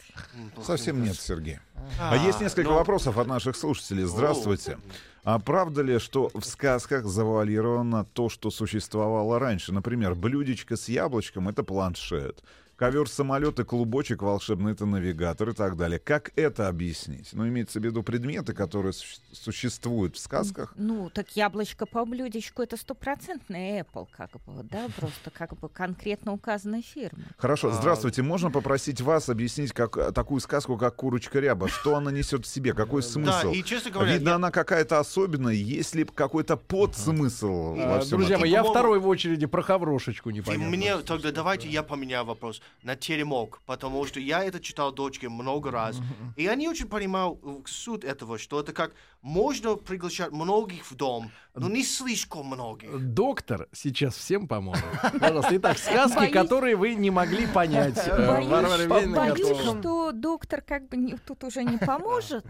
Совсем 0.63 1.03
нет, 1.03 1.15
Сергей. 1.15 1.59
А 1.99 2.17
есть 2.17 2.41
несколько 2.41 2.69
ну, 2.69 2.75
вопросов 2.77 3.19
от 3.19 3.27
наших 3.27 3.55
слушателей. 3.55 4.05
Здравствуйте. 4.05 4.79
А 5.23 5.37
правда 5.37 5.83
ли, 5.83 5.99
что 5.99 6.31
в 6.33 6.43
сказках 6.43 7.05
завуалировано 7.05 8.05
то, 8.05 8.29
что 8.29 8.49
существовало 8.49 9.37
раньше? 9.37 9.71
Например, 9.71 10.15
блюдечко 10.15 10.75
с 10.75 10.89
яблочком— 10.89 11.47
это 11.49 11.63
планшет. 11.63 12.43
Ковер 12.75 13.07
самолет 13.07 13.59
и 13.59 13.63
клубочек 13.63 14.23
волшебный— 14.23 14.71
это 14.73 14.85
навигатор 14.87 15.49
и 15.49 15.53
так 15.53 15.77
далее. 15.77 15.99
Как 15.99 16.31
это 16.35 16.67
объяснить? 16.67 17.29
Ну, 17.31 17.47
имеется 17.47 17.79
в 17.79 17.83
виду 17.83 18.01
предметы, 18.01 18.53
которые 18.53 18.93
суще- 18.93 19.21
существуют 19.31 20.15
в 20.15 20.19
сказках. 20.19 20.73
Ну, 20.75 21.09
так 21.11 21.29
яблочко 21.35 21.85
по 21.85 22.03
блюдечку 22.03 22.63
это 22.63 22.75
стопроцентный 22.75 23.81
Apple, 23.81 24.07
как 24.11 24.31
бы, 24.45 24.63
да, 24.63 24.87
просто 24.99 25.29
как 25.31 25.55
бы 25.59 25.69
конкретно 25.69 26.33
указанной 26.33 26.81
фирмы. 26.81 27.23
Хорошо, 27.37 27.69
А. 27.69 27.73
здравствуйте. 27.73 28.23
Можно 28.23 28.49
попросить 28.49 29.01
вас 29.01 29.29
объяснить 29.29 29.71
как, 29.71 29.95
э, 29.97 30.11
такую 30.11 30.41
сказку, 30.41 30.75
как 30.75 30.95
«Курочка 30.95 31.39
ряба»? 31.39 31.67
Что 31.69 31.95
она 31.95 32.11
несет 32.11 32.45
в 32.45 32.49
себе? 32.49 32.73
Какой 32.73 33.03
Да, 33.03 33.07
смысл? 33.07 33.51
и 33.51 33.63
честно 33.63 33.91
говоря, 33.91 34.13
Видно, 34.13 34.29
я- 34.29 34.35
она 34.35 34.49
какая-то 34.49 34.97
особенная. 34.99 35.53
Есть 35.53 35.93
ли 35.93 36.05
какой-то 36.05 36.57
подсмысл 36.57 37.75
во 37.75 37.99
всем 37.99 38.17
Друзья 38.17 38.35
этом? 38.35 38.41
мои, 38.41 38.51
я 38.51 38.63
второй 38.63 38.99
в 38.99 39.07
очереди 39.07 39.45
про 39.45 39.61
хаврошечку 39.61 40.31
И 40.31 40.33
непонятно. 40.33 40.65
мне 40.69 40.97
тогда 40.97 41.31
давайте 41.31 41.69
я 41.69 41.83
поменяю 41.83 42.25
вопрос 42.25 42.61
на 42.83 42.95
теремок, 42.95 43.61
потому 43.65 44.05
что 44.05 44.19
я 44.19 44.43
это 44.43 44.59
читал 44.59 44.91
дочке 44.91 45.29
много 45.29 45.71
раз, 45.71 45.97
и 46.35 46.43
я 46.43 46.55
не 46.55 46.67
очень 46.67 46.87
понимал 46.87 47.39
э, 47.43 47.61
суть 47.65 48.03
этого, 48.03 48.37
что 48.37 48.59
это 48.59 48.73
как 48.73 48.91
можно 49.21 49.75
приглашать 49.75 50.31
многих 50.31 50.89
в 50.91 50.95
дом, 50.95 51.31
но 51.55 51.69
не 51.69 51.83
слишком 51.83 52.47
многих. 52.47 52.89
Доктор 53.13 53.67
сейчас 53.71 54.15
всем 54.15 54.47
поможет. 54.47 54.83
Пожалуйста, 55.19 55.55
итак, 55.57 55.77
сказки, 55.77 56.17
Боюсь- 56.17 56.33
которые 56.33 56.75
вы 56.75 56.95
не 56.95 57.09
могли 57.09 57.47
понять. 57.47 57.97
э, 58.05 58.27
Боюсь, 58.27 58.87
боюсь, 59.15 59.61
что 59.61 60.11
доктор 60.11 60.61
как 60.61 60.89
бы 60.89 60.97
не- 60.97 61.15
тут 61.17 61.43
уже 61.45 61.63
не 61.63 61.77
поможет. 61.77 62.45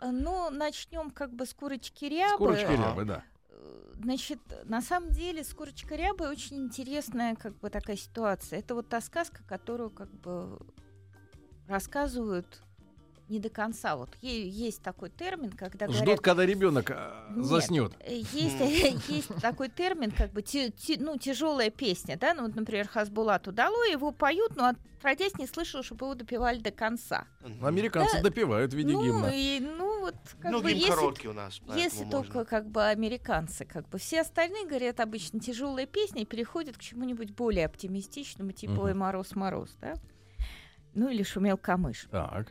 Но 0.00 0.50
начнем 0.50 1.10
как 1.10 1.32
бы 1.32 1.46
с 1.46 1.54
курочки 1.54 2.06
С 2.06 2.10
рябы. 2.10 2.38
курочкой 2.38 2.74
Ага. 2.74 2.84
рябы, 2.88 3.04
да. 3.04 3.22
Э, 3.60 3.92
Значит, 4.02 4.38
на 4.64 4.80
самом 4.80 5.10
деле 5.10 5.44
с 5.44 5.52
курочкой 5.52 5.98
рябой 5.98 6.28
очень 6.30 6.56
интересная 6.64 7.34
как 7.36 7.58
бы 7.58 7.68
такая 7.70 7.96
ситуация. 7.96 8.58
Это 8.60 8.74
вот 8.74 8.88
та 8.88 9.00
сказка, 9.00 9.42
которую 9.46 9.90
как 9.90 10.10
бы 10.10 10.58
рассказывают 11.68 12.62
не 13.28 13.38
до 13.38 13.48
конца. 13.48 13.94
Вот 13.96 14.08
есть 14.22 14.82
такой 14.82 15.08
термин, 15.10 15.50
когда 15.52 15.86
говорят... 15.86 16.02
Ждут, 16.04 16.20
когда 16.20 16.44
ребенок 16.44 16.90
Нет, 16.90 17.44
заснет. 17.46 17.92
э, 18.00 18.22
Есть, 18.32 19.08
есть 19.08 19.28
такой 19.40 19.68
термин, 19.68 20.10
как 20.10 20.32
бы 20.32 20.42
ти- 20.42 20.72
ти- 20.72 20.96
ну, 20.98 21.16
тяжелая 21.16 21.70
песня, 21.70 22.16
да, 22.18 22.34
ну, 22.34 22.42
вот, 22.46 22.56
например, 22.56 22.88
Хасбулат 22.88 23.46
удало, 23.46 23.84
его 23.88 24.10
поют, 24.10 24.56
но 24.56 24.72
отродясь 24.98 25.36
не 25.38 25.46
слышал, 25.46 25.84
чтобы 25.84 26.06
его 26.06 26.14
допевали 26.16 26.58
до 26.58 26.72
конца. 26.72 27.24
Американцы 27.62 28.16
Да. 28.16 28.22
допивают 28.24 28.72
в 28.72 28.76
виде 28.76 28.92
ну, 28.92 29.04
гимна. 29.04 29.30
и, 29.32 29.60
ну, 29.60 29.89
вот, 30.00 30.16
как 30.40 30.50
Ну, 30.50 30.60
бы, 30.62 30.70
гимн 30.70 30.78
если, 30.80 30.90
короткий 30.90 31.28
у 31.28 31.32
нас, 31.32 31.60
если 31.76 32.04
только, 32.04 32.38
можно. 32.38 32.44
как 32.44 32.68
бы, 32.68 32.86
американцы, 32.86 33.64
как 33.64 33.88
бы, 33.88 33.98
все 33.98 34.22
остальные 34.22 34.66
говорят 34.66 35.00
обычно 35.00 35.40
тяжелая 35.40 35.86
песня 35.86 36.22
и 36.22 36.26
переходят 36.26 36.76
к 36.76 36.80
чему-нибудь 36.80 37.30
более 37.32 37.66
оптимистичному, 37.66 38.52
типа 38.52 38.72
Мгм. 38.72 38.82
«Ой, 38.82 38.94
мороз-мороз», 38.94 39.76
да? 39.80 39.94
Ну, 40.94 41.08
или 41.08 41.22
«Шумел 41.22 41.56
камыш». 41.56 42.08
Так. 42.10 42.48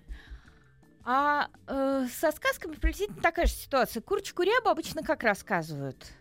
А 1.04 1.48
э, 1.68 2.08
со 2.12 2.32
сказками 2.32 2.74
приблизительно 2.74 3.22
такая 3.22 3.48
же 3.48 3.54
ситуация. 3.54 4.02
Курочку 4.02 4.44
рябу 4.44 4.70
обычно 4.70 5.02
как 5.02 5.24
рассказывают? 5.24 6.12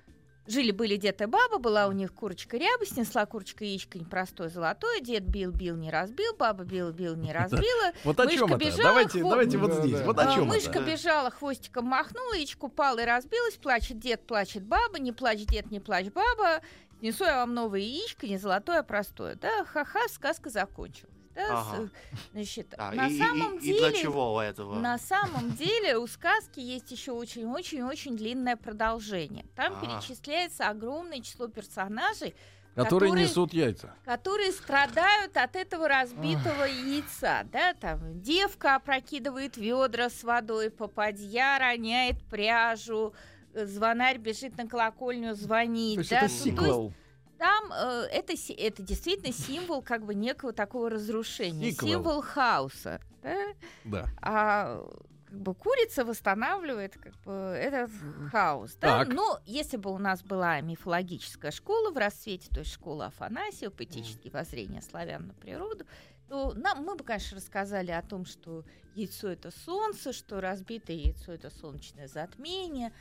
Жили-были 0.48 0.96
дед 0.96 1.20
и 1.20 1.26
баба, 1.26 1.58
была 1.58 1.88
у 1.88 1.92
них 1.92 2.14
курочка 2.14 2.56
ряба, 2.56 2.86
снесла 2.86 3.26
курочка 3.26 3.64
яичко 3.66 3.98
непростое 3.98 4.48
золотое, 4.48 5.00
дед 5.00 5.24
бил-бил, 5.24 5.76
не 5.76 5.90
разбил, 5.90 6.34
баба 6.38 6.64
бил-бил, 6.64 7.16
не 7.16 7.32
разбила. 7.34 7.92
Вот 8.02 8.18
о 8.18 8.24
Мышка 8.24 8.38
чем 8.38 8.54
это? 8.54 8.64
бежала, 8.64 8.82
Давайте, 8.82 9.20
давайте 9.20 9.58
вот 9.58 9.72
здесь. 9.74 10.00
Вот 10.00 10.18
о 10.18 10.34
чем 10.34 10.46
Мышка 10.46 10.80
бежала, 10.80 11.30
хвостиком 11.30 11.84
махнула, 11.84 12.32
яичко 12.32 12.64
упала 12.64 12.98
и 12.98 13.04
разбилась, 13.04 13.56
плачет 13.56 13.98
дед, 13.98 14.26
плачет 14.26 14.64
баба, 14.64 14.98
не 14.98 15.12
плачь 15.12 15.44
дед, 15.44 15.70
не 15.70 15.80
плачь 15.80 16.06
баба, 16.06 16.62
снесу 16.98 17.24
я 17.24 17.36
вам 17.36 17.52
новое 17.52 17.80
яичко, 17.80 18.26
не 18.26 18.38
золотое, 18.38 18.78
а 18.78 18.82
простое. 18.82 19.34
Да, 19.34 19.64
ха-ха, 19.66 20.08
сказка 20.08 20.48
закончилась. 20.48 21.12
Да, 21.34 21.60
Ага. 21.60 21.86
с- 21.86 22.30
значит, 22.32 22.74
Да, 22.76 22.90
на 22.92 23.06
и, 23.08 23.14
и- 23.14 23.18
самом 23.18 23.58
и 23.58 23.60
деле... 23.60 23.78
для 23.90 23.92
чего 23.92 24.42
этого? 24.42 24.74
На 24.78 24.98
самом 24.98 25.52
деле 25.52 25.96
у 25.98 26.06
сказки 26.06 26.58
есть 26.60 26.90
еще 26.90 27.12
очень-очень-очень 27.12 28.16
длинное 28.16 28.56
продолжение. 28.56 29.44
Там 29.54 29.74
А. 29.76 29.80
перечисляется 29.80 30.68
огромное 30.68 31.20
число 31.20 31.48
персонажей, 31.48 32.34
Которые 32.74 33.10
Которые- 33.10 33.24
несут 33.28 33.52
яйца. 33.54 33.92
которые 34.04 34.52
страдают 34.52 35.36
от 35.36 35.56
этого 35.56 35.88
разбитого 35.88 36.62
яйца. 36.64 37.44
Да? 37.52 37.74
Там 37.74 38.20
девка 38.20 38.76
опрокидывает 38.76 39.56
ведра 39.56 40.08
с 40.10 40.22
водой, 40.22 40.70
попадья 40.70 41.58
роняет 41.58 42.22
пряжу, 42.30 43.14
э, 43.54 43.66
звонарь 43.66 44.18
бежит 44.18 44.56
на 44.56 44.68
колокольню 44.68 45.34
звонить. 45.34 45.96
То 45.96 46.00
есть 46.00 46.10
да? 46.10 46.16
это 46.18 46.24
Ну, 46.26 46.28
то 46.28 46.34
есть 46.34 46.44
сиквел. 46.44 46.92
Там 47.38 47.72
э, 47.72 48.08
это, 48.10 48.34
это 48.56 48.82
действительно 48.82 49.32
символ 49.32 49.82
как 49.82 50.04
бы 50.04 50.14
некого 50.14 50.52
такого 50.52 50.90
разрушения, 50.90 51.70
Сиквел. 51.70 51.88
символ 51.88 52.22
хаоса. 52.22 53.00
Да? 53.22 53.36
Да. 53.84 54.06
а 54.22 54.84
как 55.28 55.40
бы 55.40 55.54
курица 55.54 56.04
восстанавливает 56.04 56.96
как 56.96 57.14
бы 57.20 57.32
этот 57.32 57.90
хаос. 58.30 58.74
Да? 58.80 59.04
Так. 59.04 59.08
Но 59.08 59.40
если 59.44 59.76
бы 59.76 59.92
у 59.92 59.98
нас 59.98 60.22
была 60.22 60.60
мифологическая 60.60 61.50
школа 61.50 61.90
в 61.90 61.96
расцвете, 61.96 62.48
то 62.48 62.60
есть 62.60 62.72
школа 62.72 63.06
Афанасия, 63.06 63.70
поэтические 63.70 64.32
воззрения 64.32 64.80
славян 64.80 65.26
на 65.26 65.34
природу, 65.34 65.84
то 66.28 66.52
нам, 66.54 66.84
мы 66.84 66.94
бы, 66.94 67.04
конечно, 67.04 67.36
рассказали 67.36 67.90
о 67.90 68.02
том, 68.02 68.26
что 68.26 68.64
яйцо— 68.94 69.28
это 69.30 69.50
солнце, 69.50 70.12
что 70.12 70.40
разбитое 70.40 70.96
яйцо— 70.96 71.32
это 71.34 71.50
солнечное 71.50 72.08
затмение, 72.08 72.92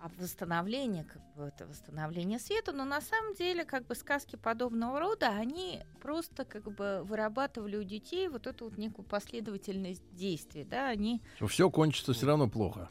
а 0.00 0.08
восстановление, 0.18 1.04
как 1.04 1.22
бы, 1.34 1.44
это 1.44 1.66
восстановление 1.66 2.38
света, 2.38 2.72
но 2.72 2.84
на 2.84 3.00
самом 3.00 3.34
деле, 3.34 3.64
как 3.64 3.86
бы, 3.86 3.94
сказки 3.94 4.36
подобного 4.36 5.00
рода, 5.00 5.28
они 5.28 5.80
просто, 6.00 6.44
как 6.44 6.70
бы, 6.70 7.02
вырабатывали 7.04 7.76
у 7.76 7.82
детей 7.82 8.28
вот 8.28 8.46
эту 8.46 8.66
вот 8.66 8.78
некую 8.78 9.04
последовательность 9.04 10.04
действий, 10.14 10.64
да, 10.64 10.88
они, 10.88 11.22
Все 11.48 11.70
кончится 11.70 12.12
все 12.12 12.26
равно 12.26 12.48
плохо. 12.48 12.90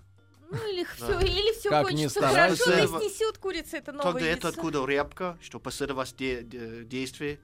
ну, 0.50 0.58
или 0.72 0.84
Да. 0.84 0.90
все, 0.96 1.20
или 1.20 1.54
все 1.60 1.70
кончится 1.84 2.22
хорошо, 2.22 2.72
и 2.74 2.88
снесет 3.10 3.38
курица 3.38 3.78
это 3.78 3.92
новое 3.92 4.14
Тогда 4.14 4.28
это 4.28 4.48
откуда 4.50 4.86
репка, 4.86 5.38
что 5.42 5.60
последовательность 5.60 6.18
де- 6.18 6.44
де- 6.44 6.84
действий? 6.86 7.40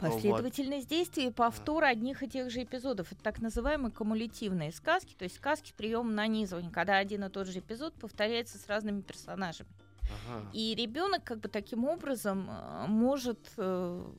Вот. 0.00 0.12
Последовательность 0.12 0.88
действий 0.88 1.28
и 1.28 1.30
повтор 1.30 1.84
одних 1.84 2.22
и 2.22 2.28
тех 2.28 2.50
же 2.50 2.62
эпизодов. 2.62 3.12
Это 3.12 3.22
так 3.22 3.40
называемые 3.40 3.92
кумулятивные 3.92 4.72
сказки, 4.72 5.14
то 5.16 5.24
есть 5.24 5.36
сказки 5.36 5.70
с 5.70 5.72
приемом 5.72 6.14
нанизывания, 6.14 6.70
когда 6.70 6.98
один 6.98 7.24
и 7.24 7.28
тот 7.28 7.46
же 7.46 7.58
эпизод 7.60 7.94
повторяется 7.94 8.58
с 8.58 8.66
разными 8.66 9.00
персонажами. 9.00 9.70
Ага. 10.02 10.50
И 10.52 10.74
ребенок 10.74 11.24
как 11.24 11.40
бы 11.40 11.48
таким 11.48 11.84
образом 11.84 12.48
э, 12.50 12.86
может 12.88 13.38
э, 13.56 14.12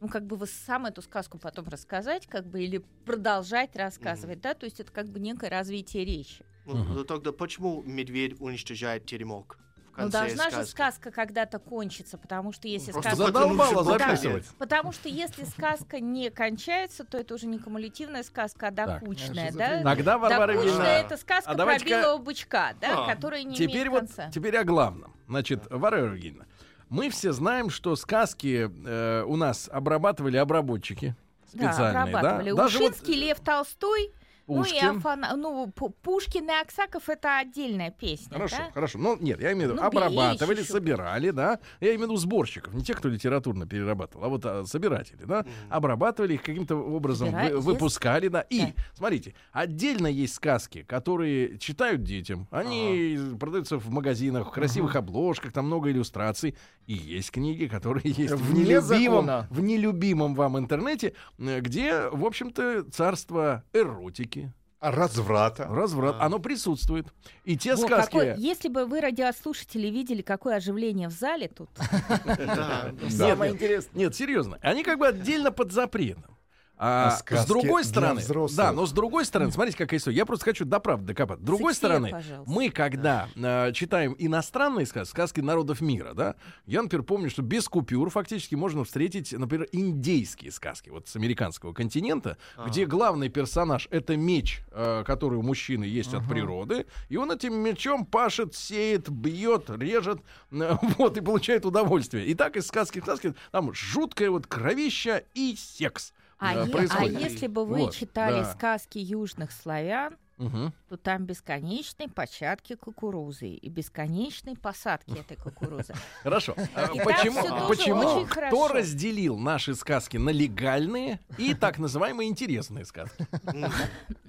ну, 0.00 0.08
как 0.08 0.26
бы 0.26 0.36
вы 0.36 0.46
сам 0.46 0.86
эту 0.86 1.02
сказку 1.02 1.38
потом 1.38 1.68
рассказать, 1.68 2.26
как 2.26 2.46
бы, 2.46 2.62
или 2.62 2.78
продолжать 3.04 3.74
рассказывать, 3.76 4.40
да, 4.40 4.54
то 4.54 4.64
есть 4.64 4.80
это 4.80 4.92
как 4.92 5.08
бы 5.08 5.18
некое 5.20 5.50
развитие 5.50 6.04
речи. 6.04 6.44
Ну, 6.66 6.84
ну, 6.84 7.04
тогда 7.04 7.32
почему 7.32 7.82
медведь 7.82 8.40
уничтожает 8.40 9.06
теремок 9.06 9.58
Ну, 9.96 10.02
конце 10.10 10.18
должна 10.18 10.44
же 10.44 10.50
сказки? 10.50 10.70
сказка 10.70 11.10
когда-то 11.10 11.58
кончиться, 11.58 12.18
потому 12.18 12.52
что 12.52 12.66
если 12.68 12.92
Просто 12.92 13.10
сказка... 13.16 13.32
что- 13.32 13.82
записывать. 13.84 14.46
Потому 14.58 14.92
что 14.92 15.08
если 15.08 15.44
сказка 15.44 16.00
не 16.00 16.30
кончается, 16.30 17.04
то 17.04 17.16
это 17.18 17.34
уже 17.34 17.46
не 17.46 17.58
кумулятивная 17.58 18.22
сказка, 18.24 18.68
а 18.68 18.72
Так. 18.72 19.00
докучная, 19.00 19.48
Это 19.48 19.58
да? 19.58 19.82
Тогда, 19.82 20.18
Варвара 20.18 20.54
Докучная 20.54 21.00
это 21.02 21.16
сказка 21.16 21.50
а 21.50 21.54
про 21.54 21.78
белого 21.78 22.18
бычка, 22.18 22.74
да, 22.80 23.04
А. 23.04 23.14
которая 23.14 23.44
не 23.44 23.54
теперь 23.54 23.70
имеет 23.86 23.88
вот, 23.90 23.98
конца. 24.00 24.30
теперь 24.30 24.56
о 24.56 24.64
главном. 24.64 25.14
Значит, 25.28 25.64
Варвара 25.70 26.12
Евгеньевна, 26.12 26.46
мы 26.88 27.08
все 27.10 27.32
знаем, 27.32 27.70
что 27.70 27.96
сказки 27.96 28.70
э, 28.86 29.22
у 29.24 29.36
нас 29.36 29.68
обрабатывали 29.72 30.36
обработчики 30.36 31.14
Да, 31.52 31.72
специальные, 31.72 31.92
да? 32.12 32.18
обрабатывали. 32.18 32.52
Даже 32.56 32.78
вот 32.78 32.90
Ушинский, 32.92 33.14
Лев 33.14 33.40
Толстой, 33.40 34.12
ну 34.46 34.54
и 34.56 34.58
Пушкин. 34.58 34.96
Афана... 34.98 35.36
ну, 35.36 35.66
Пу- 35.74 35.92
Пушкин 36.02 36.48
и 36.48 36.52
Аксаков 36.52 37.08
это 37.08 37.38
отдельная 37.38 37.90
песня, 37.90 38.32
Хорошо, 38.34 38.56
да? 38.58 38.70
хорошо. 38.72 38.98
Ну, 38.98 39.16
нет, 39.20 39.40
я 39.40 39.52
имею 39.52 39.68
в 39.68 39.72
виду, 39.72 39.80
Ну, 39.82 39.86
обрабатывали, 39.86 40.60
еще. 40.60 40.72
собирали, 40.72 41.30
да. 41.30 41.58
Я 41.80 41.88
имею 41.88 42.00
в 42.00 42.02
виду 42.04 42.16
сборщиков, 42.16 42.74
не 42.74 42.82
тех, 42.82 42.98
кто 42.98 43.08
литературно 43.08 43.66
перерабатывал, 43.66 44.24
а 44.24 44.28
вот 44.28 44.44
а, 44.44 44.64
собиратели, 44.66 45.24
да. 45.24 45.44
Обрабатывали 45.70 46.34
их 46.34 46.42
каким-то 46.42 46.76
образом, 46.76 47.28
Собира- 47.28 47.54
вы- 47.56 47.60
выпускали, 47.60 48.28
да. 48.28 48.42
И, 48.42 48.60
Да. 48.60 48.72
смотрите, 48.94 49.34
отдельно 49.52 50.06
есть 50.06 50.34
сказки, 50.34 50.82
которые 50.82 51.58
читают 51.58 52.02
детям. 52.02 52.46
Они 52.50 53.18
продаются 53.40 53.78
в 53.78 53.90
магазинах, 53.90 54.48
в 54.48 54.50
красивых 54.50 54.94
обложках, 54.96 55.52
там 55.52 55.66
много 55.66 55.90
иллюстраций. 55.90 56.54
И 56.86 56.94
есть 56.94 57.30
книги, 57.30 57.66
которые 57.66 58.02
есть 58.06 58.34
в 58.34 58.52
нелюбимом, 58.54 59.24
закона. 59.26 59.46
в 59.50 59.60
нелюбимом 59.60 60.34
вам 60.34 60.58
интернете, 60.58 61.14
э, 61.38 61.60
где, 61.60 62.08
в 62.10 62.24
общем-то, 62.24 62.84
царство 62.90 63.64
эротики, 63.72 64.52
А 64.80 64.90
разврата. 64.90 65.64
разврат, 65.66 66.16
А. 66.18 66.26
оно 66.26 66.38
присутствует. 66.40 67.06
И 67.44 67.56
те 67.56 67.74
Во, 67.74 67.86
сказки... 67.86 68.12
какой- 68.12 68.34
Если 68.38 68.68
бы 68.68 68.84
вы, 68.84 69.00
радиослушатели, 69.00 69.86
видели, 69.88 70.20
какое 70.20 70.56
оживление 70.56 71.08
в 71.08 71.12
зале 71.12 71.48
тут. 71.48 71.70
Самое 73.08 73.52
интересное. 73.52 73.98
Нет, 73.98 74.14
серьезно. 74.14 74.58
Они 74.60 74.82
как 74.84 74.98
бы 74.98 75.06
отдельно 75.08 75.50
под 75.52 75.72
запретом. 75.72 76.33
А, 76.76 77.18
А 77.30 77.36
с 77.36 77.46
другой 77.46 77.84
стороны, 77.84 78.20
взрослых? 78.20 78.56
да, 78.56 78.72
но 78.72 78.84
с 78.86 78.92
другой 78.92 79.24
стороны, 79.24 79.52
смотрите, 79.52 79.78
какая 79.78 79.98
история. 79.98 80.16
Я 80.16 80.26
просто 80.26 80.44
хочу 80.46 80.64
до 80.64 80.80
правды 80.80 81.06
докопать. 81.06 81.38
С 81.38 81.42
другой 81.42 81.72
С 81.72 81.76
стороны, 81.76 82.10
пожалуйста. 82.10 82.50
мы, 82.52 82.70
когда 82.70 83.28
э, 83.36 83.72
читаем 83.72 84.16
иностранные 84.18 84.84
сказки, 84.86 85.10
сказки 85.10 85.40
народов 85.40 85.80
мира, 85.80 86.14
да, 86.14 86.34
я, 86.66 86.82
например, 86.82 87.04
помню, 87.04 87.30
что 87.30 87.42
без 87.42 87.68
купюр 87.68 88.10
фактически 88.10 88.56
можно 88.56 88.82
встретить, 88.84 89.32
например, 89.32 89.68
индейские 89.72 90.50
сказки, 90.50 90.90
вот 90.90 91.06
с 91.06 91.14
американского 91.16 91.72
континента, 91.72 92.38
А. 92.56 92.68
где 92.68 92.86
главный 92.86 93.28
персонаж 93.28 93.86
это 93.90 94.16
меч, 94.16 94.62
э, 94.72 95.04
который 95.06 95.38
у 95.38 95.42
мужчины 95.42 95.84
есть 95.84 96.12
от 96.12 96.28
природы, 96.28 96.86
и 97.08 97.16
он 97.16 97.30
этим 97.30 97.54
мечом 97.54 98.04
пашет, 98.04 98.54
сеет, 98.54 99.08
бьет, 99.08 99.70
режет, 99.70 100.20
э, 100.50 100.76
вот, 100.98 101.16
и 101.16 101.20
получает 101.20 101.64
удовольствие. 101.66 102.26
И 102.26 102.34
так 102.34 102.56
из 102.56 102.66
сказки 102.66 102.98
в 103.00 103.04
сказки 103.04 103.34
там 103.52 103.72
жуткое 103.72 104.30
вот 104.30 104.46
кровища 104.48 105.22
и 105.34 105.54
секс. 105.56 106.12
А, 106.44 106.66
е- 106.66 106.88
а 106.90 107.04
если 107.04 107.46
бы 107.46 107.64
вы 107.64 107.78
Вот, 107.84 107.94
читали 107.94 108.40
да. 108.42 108.52
сказки 108.52 108.98
южных 108.98 109.52
славян, 109.52 110.16
Мгм. 110.36 110.72
то 110.88 110.96
там 110.96 111.26
бесконечные 111.26 112.08
початки 112.08 112.74
кукурузы 112.74 113.50
и 113.50 113.68
бесконечные 113.68 114.56
посадки 114.56 115.16
этой 115.20 115.36
кукурузы. 115.36 115.94
Хорошо. 116.24 116.56
А 116.74 116.88
Почему, 116.88 117.68
почему 117.68 118.26
кто 118.26 118.66
разделил 118.68 119.38
наши 119.38 119.76
сказки 119.76 120.16
на 120.16 120.30
легальные 120.30 121.20
и 121.38 121.54
так 121.54 121.78
называемые 121.78 122.28
интересные 122.28 122.84
сказки? 122.84 123.26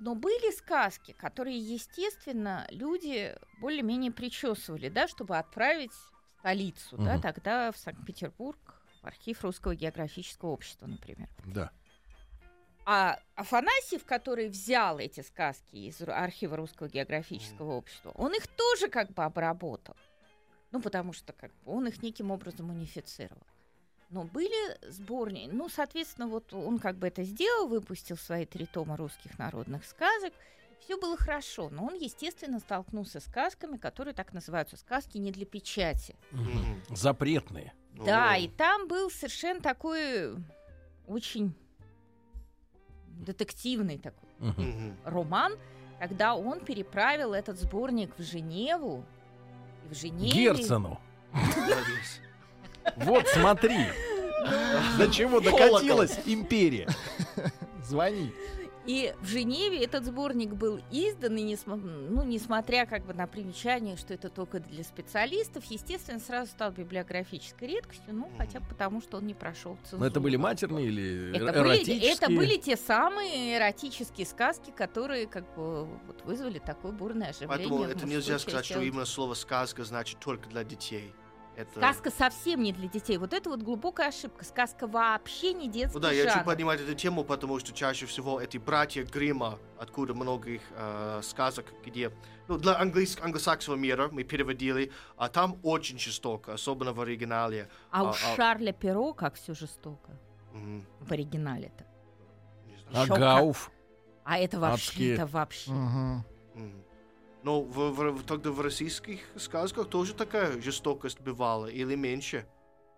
Но 0.00 0.14
были 0.14 0.50
сказки, 0.50 1.12
которые, 1.12 1.58
естественно, 1.58 2.66
люди 2.70 3.36
более-менее 3.60 4.10
причесывали, 4.10 4.88
да, 4.88 5.06
чтобы 5.06 5.36
отправить 5.36 5.92
в 5.92 6.38
столицу, 6.40 6.96
да, 6.96 7.14
Мгм. 7.14 7.20
тогда 7.22 7.70
в 7.70 7.76
Санкт-Петербург, 7.76 8.58
в 9.02 9.06
архив 9.06 9.44
Русского 9.44 9.74
географического 9.74 10.50
общества, 10.50 10.86
например. 10.86 11.28
Да. 11.44 11.70
А 12.86 13.18
Афанасьев, 13.34 14.04
который 14.06 14.48
взял 14.48 14.98
эти 14.98 15.20
сказки 15.20 15.76
из 15.76 16.00
архива 16.00 16.56
Русского 16.56 16.88
географического 16.88 17.72
общества, 17.72 18.12
он 18.14 18.34
их 18.34 18.46
тоже 18.46 18.88
как 18.88 19.10
бы 19.12 19.22
обработал. 19.22 19.96
Ну, 20.72 20.80
потому 20.80 21.12
что 21.12 21.32
как 21.34 21.52
бы 21.62 21.72
он 21.72 21.88
их 21.88 22.02
неким 22.02 22.30
образом 22.30 22.70
унифицировал. 22.70 23.42
Но 24.10 24.24
были 24.24 24.90
сборники, 24.90 25.50
ну, 25.52 25.68
соответственно, 25.68 26.26
вот 26.26 26.52
он 26.52 26.78
как 26.78 26.96
бы 26.96 27.06
это 27.06 27.22
сделал, 27.22 27.68
выпустил 27.68 28.16
свои 28.16 28.44
три 28.44 28.66
тома 28.66 28.96
русских 28.96 29.38
народных 29.38 29.84
сказок, 29.84 30.32
все 30.80 30.98
было 30.98 31.16
хорошо, 31.16 31.68
но 31.70 31.86
он, 31.86 31.94
естественно, 31.94 32.58
столкнулся 32.58 33.20
с 33.20 33.24
сказками, 33.24 33.76
которые 33.76 34.14
так 34.14 34.32
называются 34.32 34.76
сказки 34.76 35.18
не 35.18 35.30
для 35.30 35.46
печати. 35.46 36.16
Запретные. 36.88 37.72
Да, 37.92 38.32
О. 38.32 38.36
и 38.36 38.48
там 38.48 38.88
был 38.88 39.10
совершенно 39.10 39.60
такой 39.60 40.34
очень 41.06 41.54
детективный 43.08 43.98
такой 43.98 44.28
роман, 45.04 45.56
когда 45.98 46.34
он 46.34 46.60
переправил 46.60 47.34
этот 47.34 47.58
сборник 47.58 48.18
в 48.18 48.22
Женеву. 48.22 49.04
И 49.84 49.94
в 49.94 49.96
Женеве... 49.96 50.32
Герцену. 50.32 50.98
Вот 52.96 53.26
смотри. 53.28 53.86
До 54.98 55.08
чего 55.10 55.40
докатилась 55.40 56.18
империя. 56.26 56.88
Звони. 57.84 58.32
И 58.86 59.14
в 59.20 59.26
Женеве 59.26 59.84
этот 59.84 60.06
сборник 60.06 60.54
был 60.54 60.80
издан, 60.90 61.36
и 61.36 61.42
несма- 61.42 61.76
ну, 61.76 62.24
несмотря 62.24 62.86
как 62.86 63.04
бы 63.04 63.12
на 63.12 63.26
примечание, 63.26 63.96
что 63.98 64.14
это 64.14 64.30
только 64.30 64.58
для 64.58 64.82
специалистов, 64.82 65.64
естественно, 65.66 66.18
сразу 66.18 66.50
стал 66.50 66.72
библиографической 66.72 67.68
редкостью, 67.68 68.14
ну, 68.14 68.30
хотя 68.38 68.58
бы 68.58 68.66
потому, 68.66 69.02
что 69.02 69.18
он 69.18 69.26
не 69.26 69.34
прошел 69.34 69.76
цензуру. 69.82 70.00
Но 70.00 70.06
это 70.06 70.18
были 70.18 70.36
матерные 70.36 70.86
или 70.86 71.36
Это 71.36 71.44
эр- 71.44 71.62
были, 71.62 71.76
эротические? 71.76 72.12
это 72.12 72.26
были 72.28 72.56
те 72.56 72.76
самые 72.76 73.56
эротические 73.58 74.26
сказки, 74.26 74.70
которые 74.74 75.26
как 75.26 75.44
бы 75.54 75.84
вот 75.84 76.22
вызвали 76.24 76.58
такое 76.58 76.90
бурное 76.90 77.28
оживление. 77.28 77.58
Поэтому 77.58 77.84
это 77.84 78.06
нельзя 78.06 78.38
сказать, 78.38 78.64
что 78.64 78.80
именно 78.80 79.04
слово 79.04 79.34
сказка 79.34 79.84
значит 79.84 80.18
только 80.20 80.48
для 80.48 80.64
детей. 80.64 81.12
Это... 81.56 81.72
Сказка 81.72 82.10
совсем 82.10 82.62
не 82.62 82.72
для 82.72 82.88
детей. 82.88 83.18
Вот 83.18 83.32
это 83.34 83.50
вот 83.50 83.62
глубокая 83.62 84.08
ошибка. 84.08 84.44
Сказка 84.44 84.86
вообще 84.86 85.52
не 85.52 85.68
детский 85.68 85.94
Ну 85.94 86.00
да, 86.00 86.10
я 86.12 86.22
жанр. 86.24 86.32
хочу 86.32 86.44
поднимать 86.46 86.80
эту 86.80 86.94
тему, 86.94 87.24
потому 87.24 87.58
что 87.58 87.72
чаще 87.72 88.06
всего 88.06 88.40
эти 88.40 88.56
братья 88.56 89.04
Грима, 89.04 89.58
откуда 89.78 90.14
многих 90.14 90.62
э, 90.76 91.20
сказок, 91.22 91.66
где... 91.84 92.12
Ну, 92.48 92.56
для 92.58 92.78
английского, 92.78 93.26
англосаксового 93.26 93.78
мира 93.78 94.08
мы 94.10 94.24
переводили, 94.24 94.90
а 95.16 95.28
там 95.28 95.58
очень 95.62 95.98
жестоко, 95.98 96.54
особенно 96.54 96.92
в 96.92 97.00
оригинале. 97.00 97.68
А 97.90 98.04
у 98.04 98.06
а- 98.06 98.10
а- 98.10 98.36
Шарля 98.36 98.72
Перо 98.72 99.12
как 99.12 99.34
все 99.34 99.52
жестоко 99.54 100.10
Мгм. 100.52 100.86
в 101.00 101.12
оригинале-то. 101.12 101.84
А 102.92 103.06
Шока. 103.06 103.20
Гауф. 103.20 103.70
А 104.24 104.38
это 104.38 104.58
вообще, 104.58 104.88
Адские. 104.90 105.14
это 105.14 105.26
вообще. 105.26 105.70
Мгм. 105.72 106.24
Мгм. 106.54 106.84
Но 107.42 107.60
в, 107.62 107.90
в- 107.90 108.22
тогда 108.24 108.50
в 108.50 108.60
российских 108.60 109.20
сказках 109.36 109.88
тоже 109.88 110.14
такая 110.14 110.60
жестокость 110.60 111.20
бывала, 111.20 111.66
или 111.66 111.94
меньше. 111.94 112.46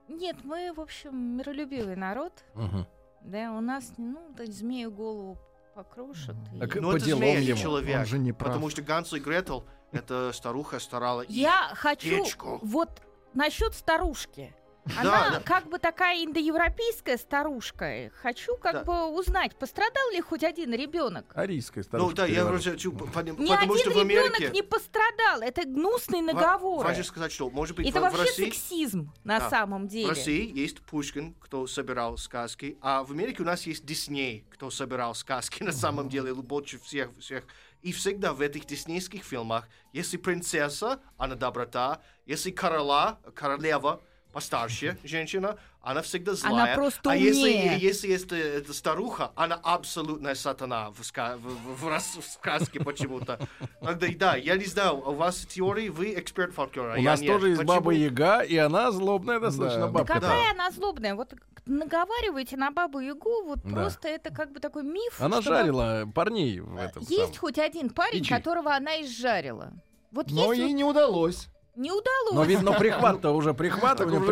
Нет, 0.08 0.36
мы, 0.44 0.72
в 0.74 0.80
общем, 0.80 1.36
миролюбивый 1.38 1.96
народ. 1.96 2.32
Мгм. 2.54 2.86
Да, 3.22 3.52
у 3.52 3.60
нас, 3.60 3.92
ну, 3.98 4.18
змею 4.44 4.90
голову 4.90 5.38
покрушат. 5.74 6.34
и- 6.54 6.58
Так, 6.58 6.74
Но 6.76 6.90
По 6.90 6.96
это 6.96 7.04
змея, 7.04 7.38
ему. 7.38 7.56
человек. 7.58 7.98
Он 8.00 8.04
же 8.06 8.18
не 8.18 8.32
прав. 8.32 8.48
Потому 8.52 8.68
что 8.68 8.82
Ганс 8.82 9.12
и 9.12 9.20
Гретел, 9.20 9.64
это 9.92 10.32
старуха 10.32 10.80
старала 10.80 11.24
Я 11.28 11.70
хочу 11.74 12.08
печку. 12.24 12.58
вот 12.62 12.90
насчет 13.32 13.74
старушки. 13.74 14.52
Она 14.98 15.30
да. 15.30 15.40
как 15.44 15.68
бы 15.68 15.78
такая 15.78 16.24
индоевропейская 16.24 17.16
старушка. 17.16 18.10
Хочу 18.20 18.56
как 18.56 18.72
Да. 18.72 18.84
бы 18.84 19.06
узнать, 19.16 19.54
пострадал 19.56 20.10
ли 20.10 20.20
хоть 20.20 20.42
один 20.42 20.74
ребенок. 20.74 21.24
Арийская 21.34 21.82
Ну 21.84 21.88
старушка. 21.88 22.16
да, 22.16 22.26
я 22.26 22.44
просто 22.44 22.72
хочу 22.72 22.90
поним- 22.92 23.38
Ни 23.40 23.48
потому 23.48 23.74
один 23.74 23.78
что 23.78 23.90
в 23.90 24.02
ребенок 24.02 24.34
Америке... 24.34 24.50
не 24.52 24.62
пострадал. 24.62 25.40
Это 25.40 25.64
гнусный 25.64 26.20
наговор. 26.20 26.84
Важно 26.84 27.04
сказать, 27.04 27.30
что, 27.32 27.48
может 27.50 27.76
быть, 27.76 27.88
Это 27.88 27.98
в, 28.00 28.02
в 28.02 28.04
вообще 28.04 28.22
России... 28.22 28.44
сексизм 28.46 29.12
на 29.24 29.38
Да. 29.38 29.50
самом 29.50 29.86
В 29.86 29.88
деле. 29.88 30.08
России 30.08 30.58
есть 30.58 30.80
Пушкин, 30.82 31.34
кто 31.34 31.66
собирал 31.66 32.16
сказки, 32.18 32.76
а 32.80 33.04
в 33.04 33.12
Америке 33.12 33.42
у 33.42 33.46
нас 33.46 33.66
есть 33.66 33.84
Дисней, 33.86 34.44
кто 34.50 34.70
собирал 34.70 35.14
сказки 35.14 35.62
на 35.62 35.72
самом 35.72 36.08
деле 36.08 36.34
больше 36.34 36.78
всех 36.80 37.10
всех. 37.18 37.44
И 37.82 37.92
всегда 37.92 38.32
в 38.32 38.40
этих 38.40 38.64
диснейских 38.66 39.24
фильмах, 39.24 39.68
если 39.92 40.16
принцесса, 40.16 41.00
она 41.18 41.34
доброта, 41.34 42.00
если 42.26 42.50
короля, 42.52 43.18
королева, 43.34 44.02
постарше 44.32 44.96
женщина, 45.04 45.56
она 45.82 46.02
всегда 46.02 46.34
злая. 46.34 46.74
просто 46.74 47.10
а 47.10 47.16
если, 47.16 47.40
умнее. 47.42 47.78
если 47.78 48.14
это, 48.14 48.36
это 48.36 48.72
старуха, 48.72 49.32
она 49.34 49.56
абсолютная 49.62 50.34
сатана 50.34 50.90
в, 50.90 51.00
ска- 51.00 51.36
в, 51.36 51.42
в- 51.42 51.82
в 51.82 52.20
в 52.20 52.24
сказке 52.24 52.80
почему-то. 52.80 53.38
Тогда, 53.80 54.06
да, 54.16 54.36
я 54.36 54.56
не 54.56 54.64
знаю, 54.64 54.96
у 54.98 55.12
вас 55.12 55.44
теории, 55.46 55.88
вы 55.88 56.14
эксперт 56.14 56.54
фольклора, 56.54 56.94
У 56.94 57.02
я 57.02 57.10
нас 57.10 57.20
нет. 57.20 57.32
тоже 57.32 57.48
есть 57.50 57.60
Почему? 57.60 57.74
Баба 57.76 57.92
Яга, 57.92 58.40
и 58.40 58.56
она 58.56 58.90
злобная 58.92 59.40
достаточно 59.40 59.80
Да. 59.82 59.86
Да 59.86 59.92
бабка. 59.92 60.14
какая 60.14 60.50
она 60.52 60.70
злобная. 60.70 61.14
Вот 61.14 61.34
наговариваете 61.66 62.56
на 62.56 62.70
бабу 62.70 63.00
Ягу, 63.00 63.44
вот 63.44 63.60
Да. 63.64 63.70
просто 63.70 64.08
это 64.08 64.30
как 64.30 64.52
бы 64.52 64.60
такой 64.60 64.82
миф. 64.84 65.20
Она 65.20 65.40
чтобы- 65.42 65.56
жарила 65.58 66.10
парней 66.14 66.60
в 66.60 66.76
этом 66.76 67.02
Есть 67.02 67.16
самом. 67.16 67.34
хоть 67.36 67.58
один 67.58 67.90
парень, 67.90 68.20
Печи. 68.20 68.30
которого 68.34 68.74
она 68.74 69.00
изжарила. 69.02 69.72
Вот 70.10 70.30
Но 70.30 70.52
есть 70.52 70.58
ей 70.58 70.68
вот- 70.68 70.76
не 70.76 70.84
удалось. 70.84 71.48
Не 71.76 71.90
удалось. 71.90 72.32
Но 72.34 72.44
видно, 72.44 72.72
прихват-то 72.72 73.30
уже 73.34 73.54
прихват, 73.54 73.98
Так 73.98 74.06
уже 74.08 74.16
уже 74.18 74.24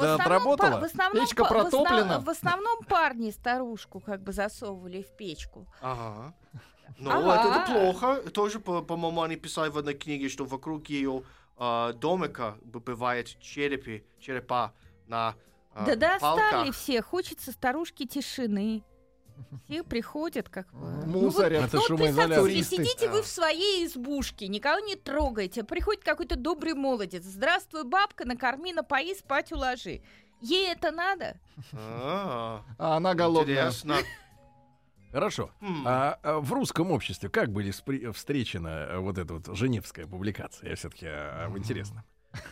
Да, 0.00 0.14
отработала. 0.14 0.80
в 0.80 0.84
основном, 0.84 1.24
Печка 1.26 1.44
па- 1.44 1.48
в 1.48 1.56
основ- 1.66 1.70
протоплена. 1.70 2.20
В 2.20 2.28
основном 2.28 2.84
парни 2.84 3.30
старушку 3.30 4.00
как 4.00 4.22
бы 4.22 4.32
засовывали 4.32 5.02
в 5.02 5.16
печку. 5.16 5.66
Ага. 5.80 6.34
Ну, 6.98 7.10
Ага. 7.10 7.64
это, 7.64 7.72
плохо. 7.72 8.30
Тоже, 8.30 8.60
по- 8.60 8.82
по-моему, 8.82 9.22
они 9.22 9.36
писали 9.36 9.70
в 9.70 9.78
одной 9.78 9.94
книге, 9.94 10.28
что 10.28 10.44
вокруг 10.44 10.88
ее 10.90 11.22
а, 11.56 11.92
домика 11.92 12.56
бывает 12.64 13.28
черепи, 13.40 14.04
черепа 14.18 14.72
на 15.06 15.34
а, 15.72 15.84
да 15.86 15.94
достали 15.94 16.20
палках. 16.52 16.74
все, 16.74 17.00
хочется 17.00 17.52
старушки 17.52 18.06
тишины. 18.06 18.82
Все 19.64 19.82
приходят 19.82 20.48
как 20.48 20.72
бы. 20.72 20.86
Ну, 20.86 21.12
вот- 21.12 21.22
Мусорят. 21.22 21.64
Это 21.64 21.76
ну, 21.76 21.82
шумоизоляция. 21.82 22.62
сидите 22.62 23.08
вы 23.08 23.22
в 23.22 23.26
своей 23.26 23.86
избушке, 23.86 24.48
никого 24.48 24.80
не 24.80 24.96
трогайте. 24.96 25.64
Приходит 25.64 26.04
какой-то 26.04 26.36
добрый 26.36 26.74
молодец. 26.74 27.22
Здравствуй, 27.24 27.84
бабка, 27.84 28.26
накорми, 28.26 28.72
напои, 28.72 29.14
спать 29.14 29.52
уложи. 29.52 30.02
Ей 30.40 30.70
это 30.72 30.90
надо? 30.90 31.38
А, 31.72 32.62
А 32.78 32.96
она 32.96 33.14
голодная. 33.14 33.54
Интересно. 33.68 33.96
Хорошо. 35.12 35.50
М. 35.60 35.84
А, 35.86 36.18
а 36.22 36.40
в 36.40 36.52
русском 36.52 36.90
обществе 36.90 37.28
как 37.28 37.50
были 37.52 37.70
встречена 37.70 38.68
э, 38.90 38.98
вот 38.98 39.16
эта 39.16 39.34
вот 39.34 39.56
женевская 39.56 40.06
публикация? 40.06 40.70
Я 40.70 40.76
все-таки 40.76 41.06
интересно. 41.56 42.04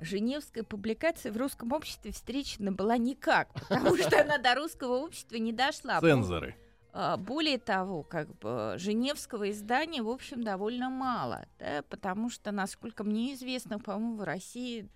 Женевская 0.00 0.62
публикация 0.62 1.32
в 1.32 1.36
русском 1.36 1.72
обществе 1.72 2.12
встречена 2.12 2.72
была 2.72 2.96
никак, 2.96 3.52
потому 3.54 3.96
что 3.96 4.20
она 4.20 4.38
до 4.38 4.54
русского 4.54 4.98
общества 4.98 5.36
не 5.36 5.52
дошла. 5.52 6.00
Цензоры. 6.00 6.56
А, 6.92 7.16
Более 7.16 7.58
того, 7.58 8.02
как 8.02 8.34
бы 8.38 8.74
Женевского 8.78 9.50
издания, 9.50 10.02
в 10.02 10.08
общем, 10.08 10.42
довольно 10.42 10.88
мало, 10.88 11.46
да, 11.58 11.82
потому 11.88 12.30
что, 12.30 12.52
насколько 12.52 13.04
мне 13.04 13.34
известно, 13.34 13.78
по-моему, 13.78 14.16
в 14.16 14.22
России 14.22 14.88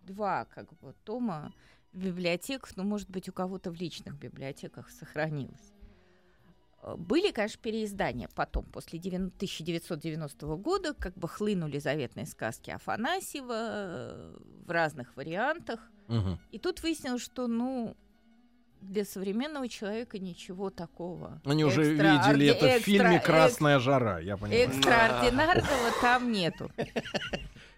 два 0.00 0.44
как 0.46 0.72
бы 0.80 0.94
тома 1.04 1.52
в 1.92 1.98
библиотеках, 2.04 2.76
ну, 2.76 2.84
может 2.84 3.10
быть, 3.10 3.28
у 3.28 3.32
кого-то 3.32 3.70
в 3.70 3.74
личных 3.74 4.18
библиотеках 4.18 4.90
сохранилось. 4.90 5.71
Э, 6.82 6.94
Были, 6.96 7.30
конечно, 7.30 7.60
переиздания 7.62 8.28
потом, 8.34 8.64
после 8.64 8.98
девян- 8.98 9.30
1990 9.30 10.56
года, 10.56 10.94
как 10.94 11.14
бы 11.14 11.28
хлынули 11.28 11.78
заветные 11.78 12.26
сказки 12.26 12.70
Афанасьева 12.70 13.54
э, 13.54 14.36
в 14.66 14.70
разных 14.70 15.16
вариантах. 15.16 15.80
Мгм. 16.08 16.38
И 16.50 16.58
тут 16.58 16.82
выяснилось, 16.82 17.22
что, 17.22 17.46
ну, 17.46 17.96
для 18.80 19.04
современного 19.04 19.68
человека 19.68 20.18
ничего 20.18 20.68
такого. 20.70 21.40
Они 21.44 21.64
уже 21.64 21.82
экстра- 21.94 22.28
видели 22.32 22.46
это 22.48 22.66
в 22.66 22.68
экстра- 22.68 22.80
фильме 22.80 23.16
экс- 23.18 23.26
«Красная 23.26 23.78
жара», 23.78 24.18
я 24.18 24.36
понимаю. 24.36 24.68
Экстраординарного 24.68 25.90
там 26.00 26.32
нету. 26.32 26.68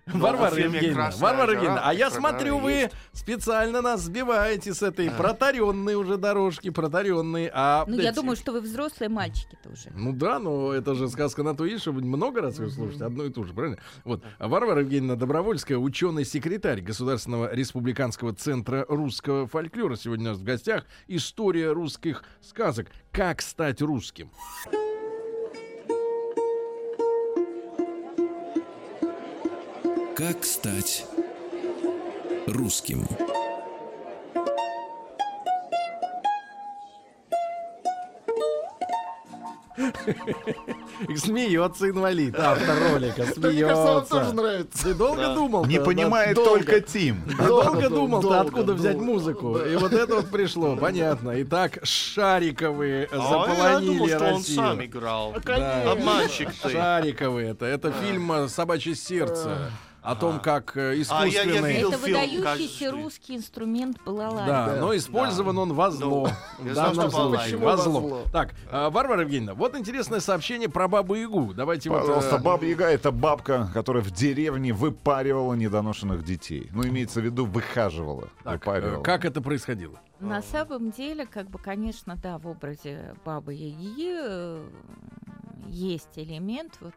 Варвара 0.07 0.51
в 0.51 0.55
фильме 0.55 0.77
Евгеньевна, 0.77 1.03
«Красная 1.05 1.23
Варвара 1.23 1.47
жара» 1.47 1.53
Евгеньевна, 1.55 1.83
а 1.85 1.95
я 1.95 2.11
«Красная 2.11 2.31
смотрю, 2.31 2.59
вы 2.59 2.73
есть. 2.73 2.95
специально 3.13 3.81
нас 3.81 4.03
сбиваете 4.03 4.75
с 4.75 4.83
этой 4.83 5.11
протаренной 5.11 5.95
уже 5.95 6.19
дорожки, 6.19 6.71
протаренной. 6.71 7.51
А 7.53 7.85
Ну, 7.87 7.99
я 8.01 8.13
думаю, 8.13 8.37
что 8.37 8.53
вы 8.53 8.61
взрослые 8.61 9.09
мальчики-то 9.09 9.71
уже. 9.71 9.91
Ну 9.95 10.13
да, 10.13 10.39
но 10.39 10.73
это 10.73 10.95
же 10.95 11.09
сказка 11.09 11.43
на 11.43 11.57
то 11.57 11.65
есть, 11.65 11.83
чтобы 11.83 12.03
много 12.03 12.43
раз 12.43 12.59
ее 12.59 12.69
слушать, 12.69 13.01
одно 13.01 13.25
и 13.25 13.31
то 13.31 13.45
же, 13.45 13.55
правильно? 13.55 13.79
Вот. 14.05 14.23
А 14.39 14.49
Варвара 14.49 14.81
Евгеньевна 14.81 15.17
Добровольская, 15.17 15.79
ученый-секретарь 15.79 16.83
Государственного 16.83 17.55
республиканского 17.55 18.35
центра 18.35 18.85
русского 18.89 19.47
фольклора. 19.47 19.97
Сегодня 19.97 20.27
у 20.27 20.33
нас 20.33 20.39
в 20.39 20.45
гостях 20.45 20.85
история 21.07 21.73
русских 21.73 22.25
сказок. 22.43 22.89
Как 23.11 23.41
стать 23.41 23.81
русским? 23.81 24.31
Как 30.17 30.45
стать 30.45 31.07
русским? 32.47 33.07
Смеется 41.17 41.91
инвалид, 41.91 42.39
автор 42.39 42.93
ролика, 42.93 43.27
Да, 43.37 43.49
мне 43.49 43.63
кажется, 43.63 43.85
вам 43.85 44.07
тоже 44.07 44.07
смеется. 44.07 44.35
нравится. 44.35 44.83
Ты 44.85 44.95
долго 44.95 45.35
думал? 45.35 45.65
Не 45.67 45.81
понимает 45.81 46.37
только 46.37 46.81
Тим. 46.81 47.23
Долго, 47.39 47.73
Долго, 47.73 47.89
думал, 47.91 48.21
ты 48.21 48.29
долго, 48.29 48.41
откуда 48.41 48.75
взять 48.75 48.97
музыку. 48.97 49.59
И 49.59 49.77
вот 49.77 49.93
это 49.93 50.17
вот 50.17 50.31
пришло, 50.31 50.77
понятно. 50.77 51.33
Итак, 51.43 51.79
шариковые 51.83 53.09
А 53.11 53.17
я 53.17 53.23
заполонили 53.23 53.93
думал, 53.99 54.09
что 54.09 54.19
он 54.19 54.35
Россию. 54.37 54.57
сам 54.57 54.85
играл. 54.85 55.35
Да. 55.45 55.93
Обманщик 55.93 56.51
ты. 56.63 56.71
Шариковые 56.71 57.51
это. 57.51 57.67
Это 57.67 57.93
фильм 57.93 58.49
«Собачье 58.49 58.95
сердце». 58.95 59.71
О 60.05 60.15
том, 60.17 60.39
как 60.39 60.77
э, 60.77 60.91
А, 60.91 61.01
искусственный... 61.01 61.77
Это 61.77 61.97
выдающийся 61.97 62.91
русский 62.91 63.37
инструмент 63.37 63.97
балалайка. 64.05 64.47
Да, 64.47 64.77
но 64.79 64.95
использован 64.95 65.57
он 65.57 65.73
во 65.73 65.91
зло. 65.91 66.29
Ну, 66.59 66.65
В 66.71 66.73
знал, 66.75 66.95
данном 66.95 67.11
случае 67.11 67.57
во 67.57 67.77
зло. 67.79 68.23
Так, 68.31 68.55
а, 68.71 68.91
Варвара 68.91 69.23
Евгеньевна, 69.23 69.55
вот 69.55 69.75
интересное 69.75 70.21
сообщение 70.21 70.69
про 70.69 70.89
Бабу 70.89 71.15
Ягу. 71.15 71.55
Давайте. 71.55 71.89
Пожалуйста, 71.89 72.37
э, 72.37 72.39
Баба 72.39 72.67
Яга 72.67 72.85
это 72.87 73.13
бабка, 73.13 73.71
которая 73.73 74.03
в 74.03 74.11
деревне 74.11 74.75
выпаривала 74.75 75.55
недоношенных 75.55 76.23
детей. 76.23 76.69
Ну, 76.73 76.87
имеется 76.87 77.23
в 77.23 77.25
виду, 77.25 77.47
выхаживала. 77.47 78.29
э, 78.45 78.53
выпаривала. 78.53 79.03
как 79.03 79.25
это 79.25 79.41
происходило? 79.41 79.99
На 80.21 80.43
самом 80.43 80.91
деле, 80.91 81.25
как 81.27 81.49
бы, 81.49 81.59
конечно, 81.59 82.17
да, 82.17 82.37
в 82.37 82.47
образе 82.47 83.15
Бабы 83.25 83.55
Яги 83.55 84.13
э, 84.15 84.65
есть 85.67 86.11
элемент 86.17 86.77
вот 86.81 86.93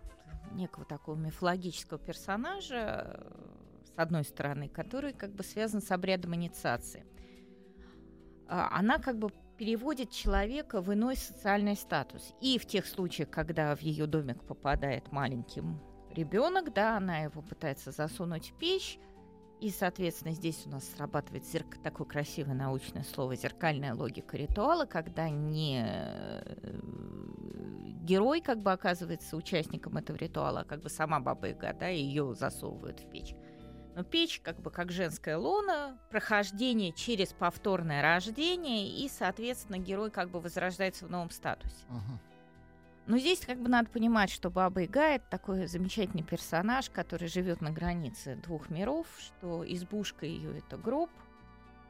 некого 0.51 0.85
такого 0.85 1.15
мифологического 1.15 1.99
персонажа, 1.99 2.75
э, 2.75 3.85
с 3.85 3.93
одной 3.95 4.23
стороны, 4.23 4.69
который 4.69 5.13
как 5.13 5.33
бы 5.33 5.43
связан 5.43 5.81
с 5.81 5.91
обрядом 5.91 6.35
инициации. 6.35 7.05
А, 8.47 8.69
Она 8.77 8.99
как 8.99 9.17
бы 9.17 9.31
переводит 9.57 10.11
человека 10.11 10.81
в 10.81 10.93
иной 10.93 11.15
социальный 11.15 11.75
статус. 11.75 12.33
И 12.41 12.59
в 12.59 12.65
тех 12.65 12.85
случаях, 12.85 13.29
когда 13.29 13.75
в 13.75 13.81
ее 13.81 14.05
домик 14.05 14.43
попадает 14.43 15.11
маленький 15.11 15.63
ребенок, 16.11 16.73
да, 16.73 16.97
она 16.97 17.19
его 17.19 17.41
пытается 17.41 17.91
засунуть 17.91 18.51
в 18.51 18.57
печь, 18.57 18.99
и, 19.59 19.71
соответственно, 19.71 20.33
здесь 20.33 20.63
у 20.65 20.69
нас 20.69 20.87
срабатывает 20.87 21.43
зерк- 21.43 21.81
такое 21.81 22.05
красивое 22.07 22.53
научное 22.53 23.03
слово 23.03 23.35
зеркальная 23.35 23.93
логика 23.93 24.37
ритуала, 24.37 24.85
когда 24.85 25.29
не 25.29 25.83
э, 25.83 26.79
герой 28.03 28.41
как 28.41 28.61
бы 28.61 28.71
оказывается 28.71 29.35
участником 29.35 29.97
этого 29.97 30.17
ритуала, 30.17 30.61
а 30.61 30.63
как 30.63 30.81
бы 30.81 30.89
сама 30.89 31.19
баба 31.19 31.47
Яга, 31.47 31.73
да, 31.73 31.87
ее 31.87 32.35
засовывают 32.35 32.99
в 32.99 33.09
печь. 33.09 33.35
Но 33.95 34.03
печь 34.03 34.41
как 34.43 34.61
бы 34.61 34.69
как 34.69 34.91
женская 34.91 35.37
лона, 35.37 35.97
прохождение 36.11 36.91
через 36.93 37.33
повторное 37.33 38.03
рождение, 38.03 38.87
и, 38.87 39.09
соответственно, 39.09 39.79
герой 39.79 40.11
как 40.11 40.29
бы 40.29 40.39
возрождается 40.39 41.07
в 41.07 41.09
новом 41.09 41.31
статусе. 41.31 41.83
Мгм. 41.89 42.19
Но 43.07 43.17
здесь 43.17 43.39
как 43.45 43.57
бы 43.59 43.69
надо 43.69 43.89
понимать, 43.89 44.29
что 44.29 44.49
Баба 44.49 44.81
Яга 44.81 45.01
это 45.15 45.25
такой 45.29 45.65
замечательный 45.67 46.23
персонаж, 46.23 46.89
который 46.89 47.29
живет 47.29 47.61
на 47.61 47.71
границе 47.71 48.35
двух 48.35 48.69
миров, 48.69 49.07
что 49.19 49.63
избушка 49.65 50.25
ее 50.25 50.57
это 50.57 50.77
гроб, 50.77 51.09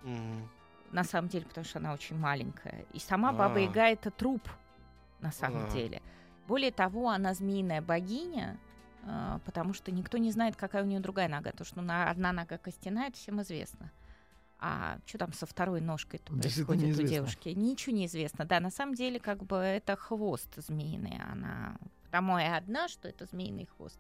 Мгм. 0.04 0.48
на 0.92 1.04
самом 1.04 1.28
деле, 1.28 1.46
потому 1.48 1.66
что 1.66 1.80
она 1.80 1.94
очень 1.94 2.18
маленькая. 2.18 2.86
И 2.94 3.00
сама 3.00 3.34
Баба 3.34 3.56
А. 3.56 3.60
Яга 3.60 3.88
это 3.90 4.12
труп, 4.12 4.48
на 5.20 5.32
самом 5.32 5.66
А. 5.66 5.70
деле. 5.72 6.02
Более 6.48 6.72
того, 6.72 7.10
она 7.10 7.34
змеиная 7.34 7.82
богиня, 7.82 8.58
а, 9.04 9.40
потому 9.44 9.74
что 9.74 9.92
никто 9.92 10.18
не 10.20 10.32
знает, 10.32 10.56
какая 10.56 10.84
у 10.84 10.86
нее 10.86 11.00
другая 11.00 11.28
нога. 11.28 11.52
То, 11.52 11.64
что 11.66 11.82
на- 11.82 12.10
одна 12.12 12.32
нога 12.32 12.58
костяная, 12.60 13.08
это 13.10 13.18
всем 13.18 13.42
известно. 13.42 13.92
А 14.60 14.98
что 15.06 15.20
там 15.20 15.34
со 15.34 15.46
второй 15.46 15.82
ножкой 15.82 16.20
происходит 16.20 16.98
у 16.98 17.04
девушки? 17.04 17.50
Ничего 17.50 17.96
не 17.96 18.08
известно. 18.08 18.46
Да, 18.46 18.60
на 18.60 18.72
самом 18.72 18.96
деле, 18.96 19.20
как 19.20 19.44
бы 19.44 19.58
это 19.58 19.96
хвост 19.96 20.50
змеиный. 20.56 21.22
Она 21.32 21.78
потому 22.06 22.40
и 22.40 22.44
одна, 22.44 22.88
что 22.88 23.08
это 23.08 23.26
змеиный 23.26 23.68
хвост. 23.78 24.00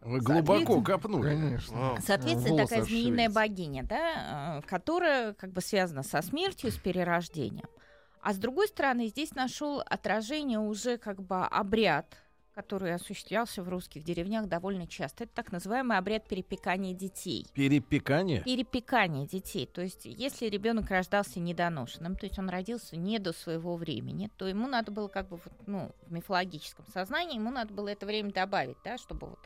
Вы 0.00 0.20
глубоко 0.20 0.82
копнули. 0.82 1.30
Конечно. 1.30 1.96
Соответственно, 2.04 2.50
Волосы 2.50 2.68
такая 2.68 2.84
змеиная 2.84 3.26
обшивились. 3.26 3.34
богиня, 3.34 3.82
да, 3.84 4.58
э, 4.58 4.62
которая 4.66 5.32
как 5.32 5.52
бы 5.52 5.60
связана 5.60 6.02
со 6.02 6.20
смертью, 6.20 6.70
с 6.72 6.76
перерождением. 6.76 7.68
А 8.20 8.32
с 8.34 8.36
другой 8.36 8.68
стороны, 8.68 9.06
здесь 9.08 9.34
нашел 9.34 9.80
отражение 9.80 10.58
уже 10.58 10.98
как 10.98 11.22
бы 11.22 11.44
обряд, 11.46 12.16
который 12.54 12.94
осуществлялся 12.94 13.62
в 13.62 13.68
русских 13.68 14.04
деревнях 14.04 14.46
довольно 14.46 14.86
часто. 14.86 15.24
Это 15.24 15.34
так 15.34 15.52
называемый 15.52 15.98
обряд 15.98 16.26
перепекания 16.28 16.94
детей. 16.94 17.46
Перепекание. 17.54 18.42
Перепекание 18.42 19.26
детей. 19.26 19.66
То 19.66 19.82
есть, 19.82 20.04
если 20.04 20.46
ребенок 20.46 20.90
рождался 20.90 21.40
недоношенным, 21.40 22.16
то 22.16 22.26
есть 22.26 22.38
он 22.38 22.48
родился 22.48 22.96
не 22.96 23.18
до 23.18 23.32
своего 23.32 23.76
времени, 23.76 24.30
то 24.36 24.46
ему 24.46 24.68
надо 24.68 24.92
было 24.92 25.08
как 25.08 25.28
бы 25.28 25.36
вот, 25.36 25.52
ну, 25.66 25.90
в 26.06 26.12
мифологическом 26.12 26.86
сознании 26.92 27.36
ему 27.36 27.50
надо 27.50 27.74
было 27.74 27.88
это 27.88 28.06
время 28.06 28.32
добавить, 28.32 28.76
да, 28.84 28.98
чтобы 28.98 29.28
вот 29.28 29.38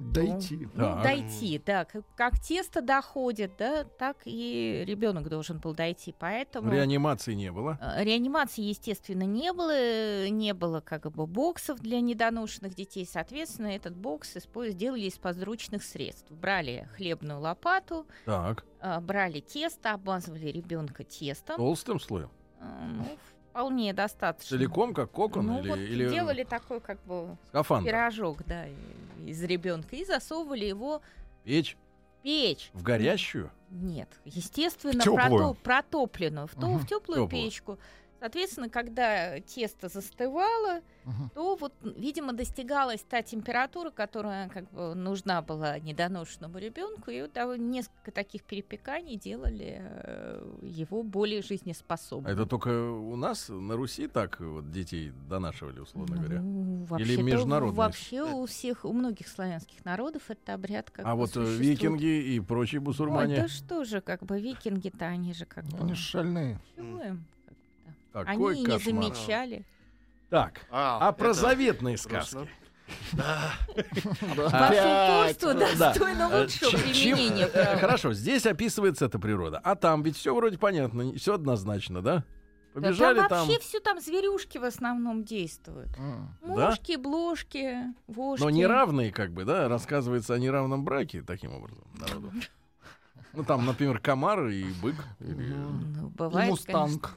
Дойти. 0.00 0.68
ну, 0.74 0.80
Так. 0.84 1.02
дойти, 1.02 1.62
да. 1.64 1.84
Как, 1.84 2.04
как 2.16 2.38
тесто 2.40 2.80
доходит, 2.80 3.52
да, 3.58 3.84
так 3.84 4.16
и 4.24 4.84
ребенок 4.86 5.28
должен 5.28 5.58
был 5.58 5.74
дойти. 5.74 6.14
Поэтому 6.18 6.70
Реанимации 6.72 7.34
не 7.34 7.52
было. 7.52 7.78
э, 7.80 8.02
реанимации, 8.04 8.62
естественно, 8.62 9.24
не 9.24 9.52
было, 9.52 10.28
не 10.28 10.54
было 10.54 10.80
как 10.80 11.10
бы 11.12 11.26
боксов 11.26 11.80
для 11.80 12.00
недоношенных 12.00 12.74
детей. 12.74 13.06
Соответственно, 13.10 13.68
этот 13.68 13.94
бокс 13.96 14.36
сделали 14.36 15.02
из 15.02 15.18
подручных 15.18 15.82
средств. 15.82 16.30
Брали 16.30 16.88
хлебную 16.96 17.40
лопату, 17.40 18.06
Так, 18.24 18.64
э, 18.80 19.00
брали 19.00 19.40
тесто, 19.40 19.92
обмазывали 19.92 20.46
ребенка 20.46 21.04
тестом. 21.04 21.56
толстым 21.56 22.00
слоем. 22.00 22.30
Э, 22.60 22.64
Ну, 22.86 23.04
вполне 23.60 23.92
достаточно. 23.92 24.56
Целиком, 24.56 24.94
как 24.94 25.10
кокон 25.10 25.46
Ну, 25.46 25.60
или, 25.60 25.68
вот 25.68 25.78
или 25.78 26.08
делали 26.08 26.44
такой 26.44 26.80
как 26.80 26.98
бы 27.04 27.36
скафандр? 27.48 27.88
пирожок, 27.90 28.38
да, 28.46 28.64
из 29.26 29.42
ребенка 29.42 29.96
и 29.96 30.04
засовывали 30.04 30.64
его 30.64 31.02
Печь 31.44 31.76
в 32.20 32.22
печь. 32.22 32.70
в 32.72 32.82
горящую? 32.82 33.50
Нет, 33.70 34.08
естественно, 34.24 35.00
Тёплую. 35.00 35.52
прото- 35.52 35.56
протопленную, 35.62 36.46
в, 36.48 36.54
то- 36.54 36.66
Мгм. 36.66 36.78
в 36.78 36.86
теплую 36.86 37.22
Тёплую. 37.24 37.28
печку. 37.28 37.78
Соответственно, 38.20 38.68
когда 38.68 39.40
тесто 39.40 39.88
застывало, 39.88 40.80
Мгм. 41.04 41.30
то 41.34 41.56
вот, 41.56 41.72
видимо, 41.82 42.34
достигалась 42.34 43.00
та 43.08 43.22
температура, 43.22 43.90
которая 43.90 44.48
как 44.50 44.70
бы 44.70 44.94
нужна 44.94 45.40
была 45.40 45.78
недоношенному 45.78 46.58
ребенку, 46.58 47.10
и 47.10 47.22
вот 47.22 47.32
да, 47.32 47.56
несколько 47.56 48.10
таких 48.12 48.42
перепеканий 48.44 49.16
делали 49.16 49.78
э, 49.80 50.58
его 50.62 51.02
более 51.02 51.40
жизнеспособным. 51.42 52.30
Это 52.30 52.44
только 52.44 52.68
у 52.92 53.16
нас 53.16 53.48
на 53.48 53.74
Руси 53.76 54.06
так 54.06 54.38
вот 54.40 54.70
детей 54.70 55.12
донашивали, 55.28 55.80
условно 55.80 56.16
говоря. 56.16 56.40
Ну, 56.42 56.82
Или 56.82 56.86
вообще-то 56.86 57.22
международная 57.22 57.76
Вообще 57.76 58.22
у 58.22 58.44
всех, 58.44 58.84
у 58.84 58.92
многих 58.92 59.28
славянских 59.28 59.82
народов 59.86 60.24
это 60.28 60.52
обряд 60.54 60.90
как 60.90 61.06
А 61.06 61.14
бы 61.14 61.22
вот 61.22 61.30
э, 61.30 61.32
существует. 61.32 61.60
викинги 61.60 62.34
и 62.34 62.40
прочие 62.40 62.80
Ой, 62.80 62.84
бусурмане. 62.84 63.36
да 63.36 63.48
что 63.48 63.84
же, 63.84 64.02
как 64.02 64.22
бы 64.24 64.38
викинги-то 64.38 65.06
они 65.06 65.32
же 65.32 65.46
как 65.46 65.64
бы... 65.64 65.78
Они 65.78 65.94
шальные. 65.94 66.60
чего 66.76 67.02
им? 67.02 67.24
Какой 68.12 68.52
Они 68.54 68.62
и 68.62 68.64
не 68.66 68.72
кошмар. 68.78 69.02
замечали. 69.04 69.66
Так, 70.30 70.60
А, 70.70 71.08
а 71.08 71.12
про 71.12 71.30
это 71.30 71.34
заветные 71.40 71.96
грустно. 71.96 72.22
сказки. 72.22 72.48
Ваше 74.36 75.34
упорство 75.36 75.54
Да. 75.54 75.74
достойно 75.76 76.28
Э, 76.32 76.42
лучшего 76.42 76.70
чем- 76.70 76.80
чем- 76.92 77.16
применения. 77.16 77.46
э. 77.46 77.78
Хорошо, 77.78 78.12
здесь 78.12 78.46
описывается 78.46 79.06
эта 79.06 79.18
природа. 79.18 79.60
А 79.62 79.74
там 79.76 80.02
ведь 80.02 80.16
все 80.16 80.34
вроде 80.34 80.58
понятно, 80.58 81.12
все 81.16 81.34
однозначно, 81.34 82.02
да? 82.02 82.24
Да 82.74 82.80
Побежали 82.82 83.18
там 83.28 83.46
вообще 83.48 83.58
все 83.60 83.80
там 83.80 84.00
зверюшки 84.00 84.58
в 84.58 84.64
основном 84.64 85.24
действуют. 85.24 85.88
М. 85.98 86.36
Да? 86.42 86.68
Мушки, 86.70 86.96
бложки, 86.96 87.78
вошки. 88.06 88.42
Но 88.44 88.50
неравные, 88.50 89.10
как 89.12 89.32
бы, 89.32 89.44
да, 89.44 89.68
рассказывается 89.68 90.34
о 90.34 90.38
неравном 90.38 90.84
браке 90.84 91.22
таким 91.22 91.52
образом 91.52 91.84
народу. 91.98 92.32
Ну, 93.32 93.44
там, 93.44 93.64
например, 93.64 94.00
комар 94.00 94.48
и 94.48 94.64
бык. 94.82 94.96
или- 95.20 95.54
Ну, 95.54 96.08
И 96.08 96.10
бывает, 96.14 96.50
мустанг. 96.50 97.16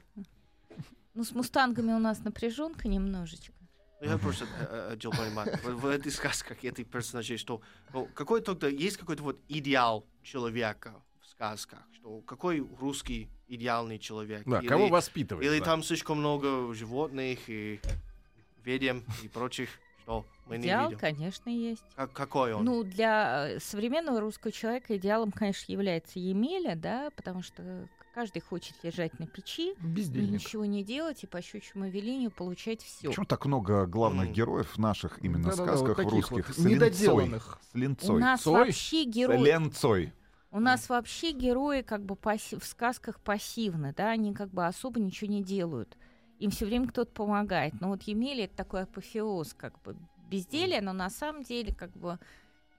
Ну, 1.14 1.24
с 1.24 1.32
мустангами 1.32 1.92
у 1.94 2.00
нас 2.00 2.24
напряженка 2.24 2.88
немножечко. 2.88 3.54
Я 4.02 4.18
просто 4.18 4.46
э, 4.46 4.66
э, 4.70 4.90
хотел 4.92 5.12
понимать, 5.12 5.64
в, 5.64 5.76
в 5.76 5.86
этих 5.86 6.12
сказках, 6.14 6.64
этих 6.64 6.88
персонажей, 6.90 7.38
что 7.38 7.62
ну, 7.94 8.06
какой 8.14 8.42
тогда 8.42 8.68
есть 8.68 8.98
какой-то 8.98 9.24
вот 9.24 9.40
идеал 9.48 10.06
человека 10.24 11.02
в 11.22 11.28
сказках, 11.28 11.80
что 11.94 12.20
какой 12.22 12.60
русский 12.80 13.30
идеальный 13.48 14.00
человек? 14.00 14.44
Да, 14.46 14.60
Или- 14.60 14.68
кого 14.68 14.88
воспитывать? 14.88 15.46
Или 15.46 15.60
да. 15.60 15.66
там 15.66 15.84
слишком 15.84 16.18
много 16.18 16.74
животных 16.74 17.40
и 17.48 17.80
ведьм 18.66 19.02
и 19.24 19.30
прочих, 19.30 19.70
что 20.02 20.26
мы 20.48 20.58
не 20.58 20.64
Идеал, 20.66 20.86
видим. 20.90 21.00
конечно, 21.00 21.50
есть. 21.50 21.84
Как- 21.96 22.12
какой 22.12 22.54
он? 22.54 22.66
Ну, 22.66 22.84
для 22.84 23.52
э, 23.52 23.60
современного 23.60 24.20
русского 24.20 24.52
человека 24.52 24.98
идеалом, 24.98 25.32
конечно, 25.32 25.72
является 25.72 26.20
Емеля, 26.20 26.76
да, 26.76 27.10
потому 27.16 27.42
что 27.42 27.88
каждый 28.14 28.40
хочет 28.42 28.76
лежать 28.84 29.20
на 29.20 29.28
печи, 29.28 29.72
и 29.72 29.76
Бездельник. 29.86 30.32
ничего 30.42 30.66
не 30.66 30.84
делать, 30.84 31.24
и 31.24 31.28
по 31.28 31.42
щучьему 31.42 31.90
велению 31.90 32.32
получать 32.32 32.82
все. 32.82 33.08
Почему 33.10 33.26
так 33.26 33.46
много 33.46 33.86
главных 33.86 34.32
героев 34.32 34.78
наших 34.78 35.24
именно 35.24 35.50
Да-да-да, 35.50 35.64
сказках 35.78 35.98
вот 35.98 35.98
таких 35.98 36.12
русских? 36.32 36.48
вот 36.50 36.56
с 36.56 36.60
линцой? 36.60 36.74
недоделанных. 36.76 37.60
С 37.72 37.76
У 37.76 37.78
линцой. 37.78 38.22
нас 38.22 38.42
Цой? 38.42 38.54
вообще 38.66 39.04
С 39.04 39.08
герои, 39.08 39.40
ленцой. 39.44 40.14
у 40.52 40.60
нас 40.60 40.88
вообще 40.90 41.32
герои 41.32 41.82
как 41.82 42.04
бы 42.06 42.16
пасси- 42.16 42.60
в 42.60 42.66
сказках 42.66 43.20
пассивны, 43.20 43.94
да, 43.98 44.10
они 44.12 44.34
как 44.34 44.50
бы 44.50 44.66
особо 44.66 45.00
ничего 45.00 45.32
не 45.32 45.42
делают. 45.44 45.98
Им 46.40 46.52
все 46.52 46.66
время 46.66 46.88
кто-то 46.90 47.12
помогает. 47.12 47.74
Но 47.80 47.90
вот 47.90 48.04
Емеля 48.04 48.46
это 48.46 48.56
такой 48.56 48.84
апофеоз, 48.84 49.54
как 49.54 49.82
бы 49.84 49.96
безделия, 50.30 50.82
но 50.82 50.94
на 50.94 51.10
самом 51.10 51.44
деле 51.44 51.74
как 51.74 51.92
бы 51.92 52.20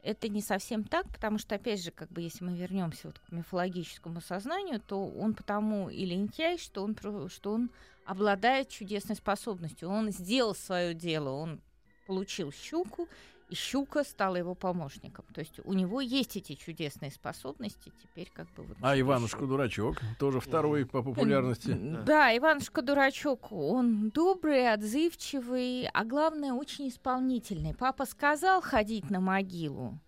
это 0.04 0.28
не 0.28 0.42
совсем 0.42 0.84
так, 0.84 1.08
потому 1.08 1.38
что, 1.38 1.54
опять 1.54 1.82
же, 1.82 1.90
как 1.90 2.10
бы 2.10 2.20
если 2.20 2.44
мы 2.44 2.56
вернемся 2.56 3.08
вот 3.08 3.18
к 3.18 3.32
мифологическому 3.32 4.20
сознанию, 4.20 4.80
то 4.80 5.08
он 5.08 5.34
потому 5.34 5.88
и 5.88 6.04
лентяй, 6.04 6.58
что 6.58 6.84
он, 6.84 6.96
что 7.28 7.52
он 7.52 7.70
обладает 8.04 8.68
чудесной 8.68 9.16
способностью. 9.16 9.88
Он 9.88 10.10
сделал 10.10 10.54
свое 10.54 10.94
дело, 10.94 11.30
он 11.30 11.60
получил 12.06 12.52
щуку, 12.52 13.08
и 13.54 13.56
щука 13.56 14.02
стала 14.02 14.34
его 14.36 14.54
помощником. 14.56 15.24
То 15.32 15.40
есть 15.40 15.60
у 15.64 15.72
него 15.72 16.00
есть 16.00 16.36
эти 16.36 16.54
чудесные 16.54 17.12
способности, 17.12 17.92
теперь 18.02 18.28
как 18.34 18.46
бы 18.54 18.64
вот... 18.64 18.76
А 18.82 18.98
Иванушка? 18.98 19.46
Дурачок, 19.46 19.96
тоже 20.18 20.40
второй 20.40 20.84
по 20.84 21.02
популярности. 21.02 21.72
Да, 22.04 22.36
Иванушка 22.36 22.82
дурачок, 22.82 23.52
он 23.52 24.10
добрый, 24.10 24.72
отзывчивый, 24.72 25.86
а 25.92 26.04
главное 26.04 26.52
очень 26.52 26.88
исполнительный. 26.88 27.74
Папа 27.74 28.06
сказал 28.06 28.60
ходить 28.60 29.08
на 29.10 29.20
могилу 29.20 29.98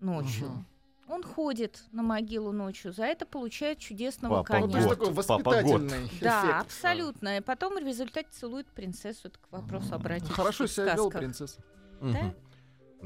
ночью. 0.00 0.64
Он 1.08 1.22
ходит 1.22 1.84
на 1.92 2.02
могилу 2.02 2.50
ночью, 2.50 2.92
за 2.92 3.04
это 3.04 3.26
получает 3.26 3.78
чудесного 3.78 4.42
Папа 4.42 4.66
коня. 4.66 4.66
год. 4.66 4.98
такой 4.98 5.14
Папа 5.14 5.14
год. 5.14 5.16
воспитательный 5.16 6.10
Да, 6.20 6.40
эффект. 6.42 6.60
абсолютно. 6.62 7.36
И 7.36 7.40
потом 7.40 7.74
в 7.74 7.78
результате 7.78 8.28
целует 8.32 8.66
принцессу. 8.66 9.28
Это 9.28 9.38
к 9.38 9.52
вопросу 9.52 9.94
обратить. 9.94 10.28
Хорошо 10.30 10.66
себя 10.66 10.94
вел 10.96 11.08
принцесса. 11.10 11.62
Да? 12.02 12.34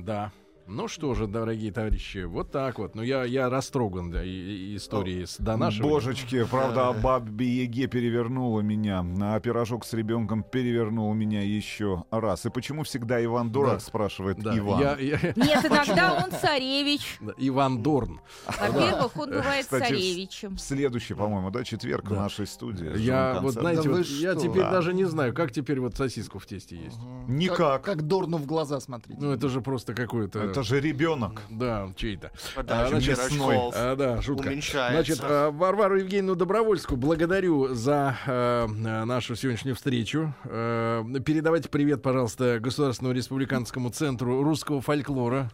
Да. 0.04 0.32
Ну 0.72 0.86
что 0.86 1.14
же, 1.14 1.26
дорогие 1.26 1.72
товарищи, 1.72 2.22
вот 2.22 2.52
так 2.52 2.78
вот. 2.78 2.94
Ну 2.94 3.02
я, 3.02 3.24
я 3.24 3.50
растроган 3.50 4.12
да, 4.12 4.22
и- 4.22 4.28
и- 4.28 4.76
историей 4.76 5.26
с 5.26 5.36
донашиванием. 5.38 5.92
Божечки, 5.92 6.44
правда, 6.48 6.92
бабе 6.92 7.44
Яге 7.64 7.88
перевернула 7.88 8.60
меня, 8.60 9.04
а 9.20 9.40
пирожок 9.40 9.84
с 9.84 9.92
ребенком 9.94 10.44
перевернул 10.44 11.12
меня 11.12 11.42
еще 11.42 12.04
раз. 12.12 12.46
И 12.46 12.50
почему 12.50 12.84
всегда 12.84 13.22
Иван 13.24 13.50
Дурак, 13.50 13.74
Да. 13.74 13.80
спрашивает 13.80 14.38
Да, 14.38 14.56
Иван? 14.56 14.80
я- 14.80 14.96
я- 14.98 15.32
Нет, 15.34 15.64
иногда 15.64 16.22
он 16.24 16.30
царевич. 16.30 17.18
Иван 17.36 17.82
Дорн. 17.82 18.20
Во-первых, 18.46 19.16
он 19.16 19.30
бывает 19.30 19.64
Кстати, 19.64 19.88
царевичем. 19.88 20.54
В 20.56 20.60
следующий, 20.60 21.14
по-моему, 21.14 21.50
да, 21.50 21.64
четверг 21.64 22.04
в 22.06 22.10
Да. 22.10 22.22
нашей 22.22 22.46
студии. 22.46 22.96
Я 22.96 23.40
вот, 23.42 23.54
знаете, 23.54 23.82
Да 23.82 23.88
вот 23.90 24.06
вы 24.06 24.14
я 24.20 24.36
теперь 24.36 24.62
Да. 24.62 24.70
даже 24.70 24.94
не 24.94 25.04
знаю, 25.04 25.34
как 25.34 25.50
теперь 25.50 25.80
вот 25.80 25.96
сосиску 25.96 26.38
в 26.38 26.46
тесте 26.46 26.76
есть. 26.76 26.98
Никак. 27.26 27.56
Как, 27.82 27.82
как 27.82 28.02
Дорну 28.06 28.36
в 28.36 28.46
глаза 28.46 28.78
смотрите. 28.78 29.18
Ну 29.20 29.32
это 29.32 29.48
же 29.48 29.60
просто 29.62 29.94
какое-то... 29.94 30.38
Это 30.38 30.59
же 30.62 30.80
ребенок. 30.80 31.42
Да, 31.50 31.88
чей-то. 31.96 32.30
Подача 32.54 32.88
значит, 32.90 33.16
пирожков 33.16 33.74
А, 33.76 33.96
да, 33.96 34.22
шутка. 34.22 34.48
уменьшается. 34.48 34.92
Значит, 34.92 35.20
а, 35.22 35.50
Варвару 35.50 35.96
Евгеньевну 35.98 36.34
Добровольскую 36.36 36.98
благодарю 36.98 37.74
за 37.74 38.16
э, 38.26 38.66
нашу 38.66 39.36
сегодняшнюю 39.36 39.76
встречу. 39.76 40.34
Э, 40.44 41.04
передавайте 41.24 41.68
привет, 41.68 42.02
пожалуйста, 42.02 42.58
Государственному 42.60 43.14
республиканскому 43.16 43.90
центру 43.90 44.42
русского 44.42 44.80
фольклора. 44.80 45.50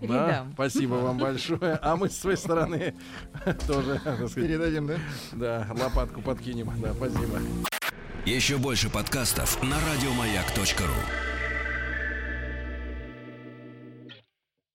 Да, 0.00 0.46
спасибо 0.54 0.94
вам 0.94 1.18
большое. 1.18 1.78
А 1.82 1.96
мы 1.96 2.08
с 2.08 2.16
своей 2.18 2.36
стороны 2.36 2.94
тоже, 3.66 3.98
сказать, 3.98 4.34
Передадим, 4.34 4.86
да? 4.86 4.96
да, 5.32 5.66
лопатку 5.82 6.20
подкинем. 6.22 6.70
Да, 6.80 6.94
спасибо. 6.94 7.38
Еще 8.24 8.58
больше 8.58 8.90
подкастов 8.90 9.60
на 9.62 9.76
радиомаяк.ру. 9.90 11.37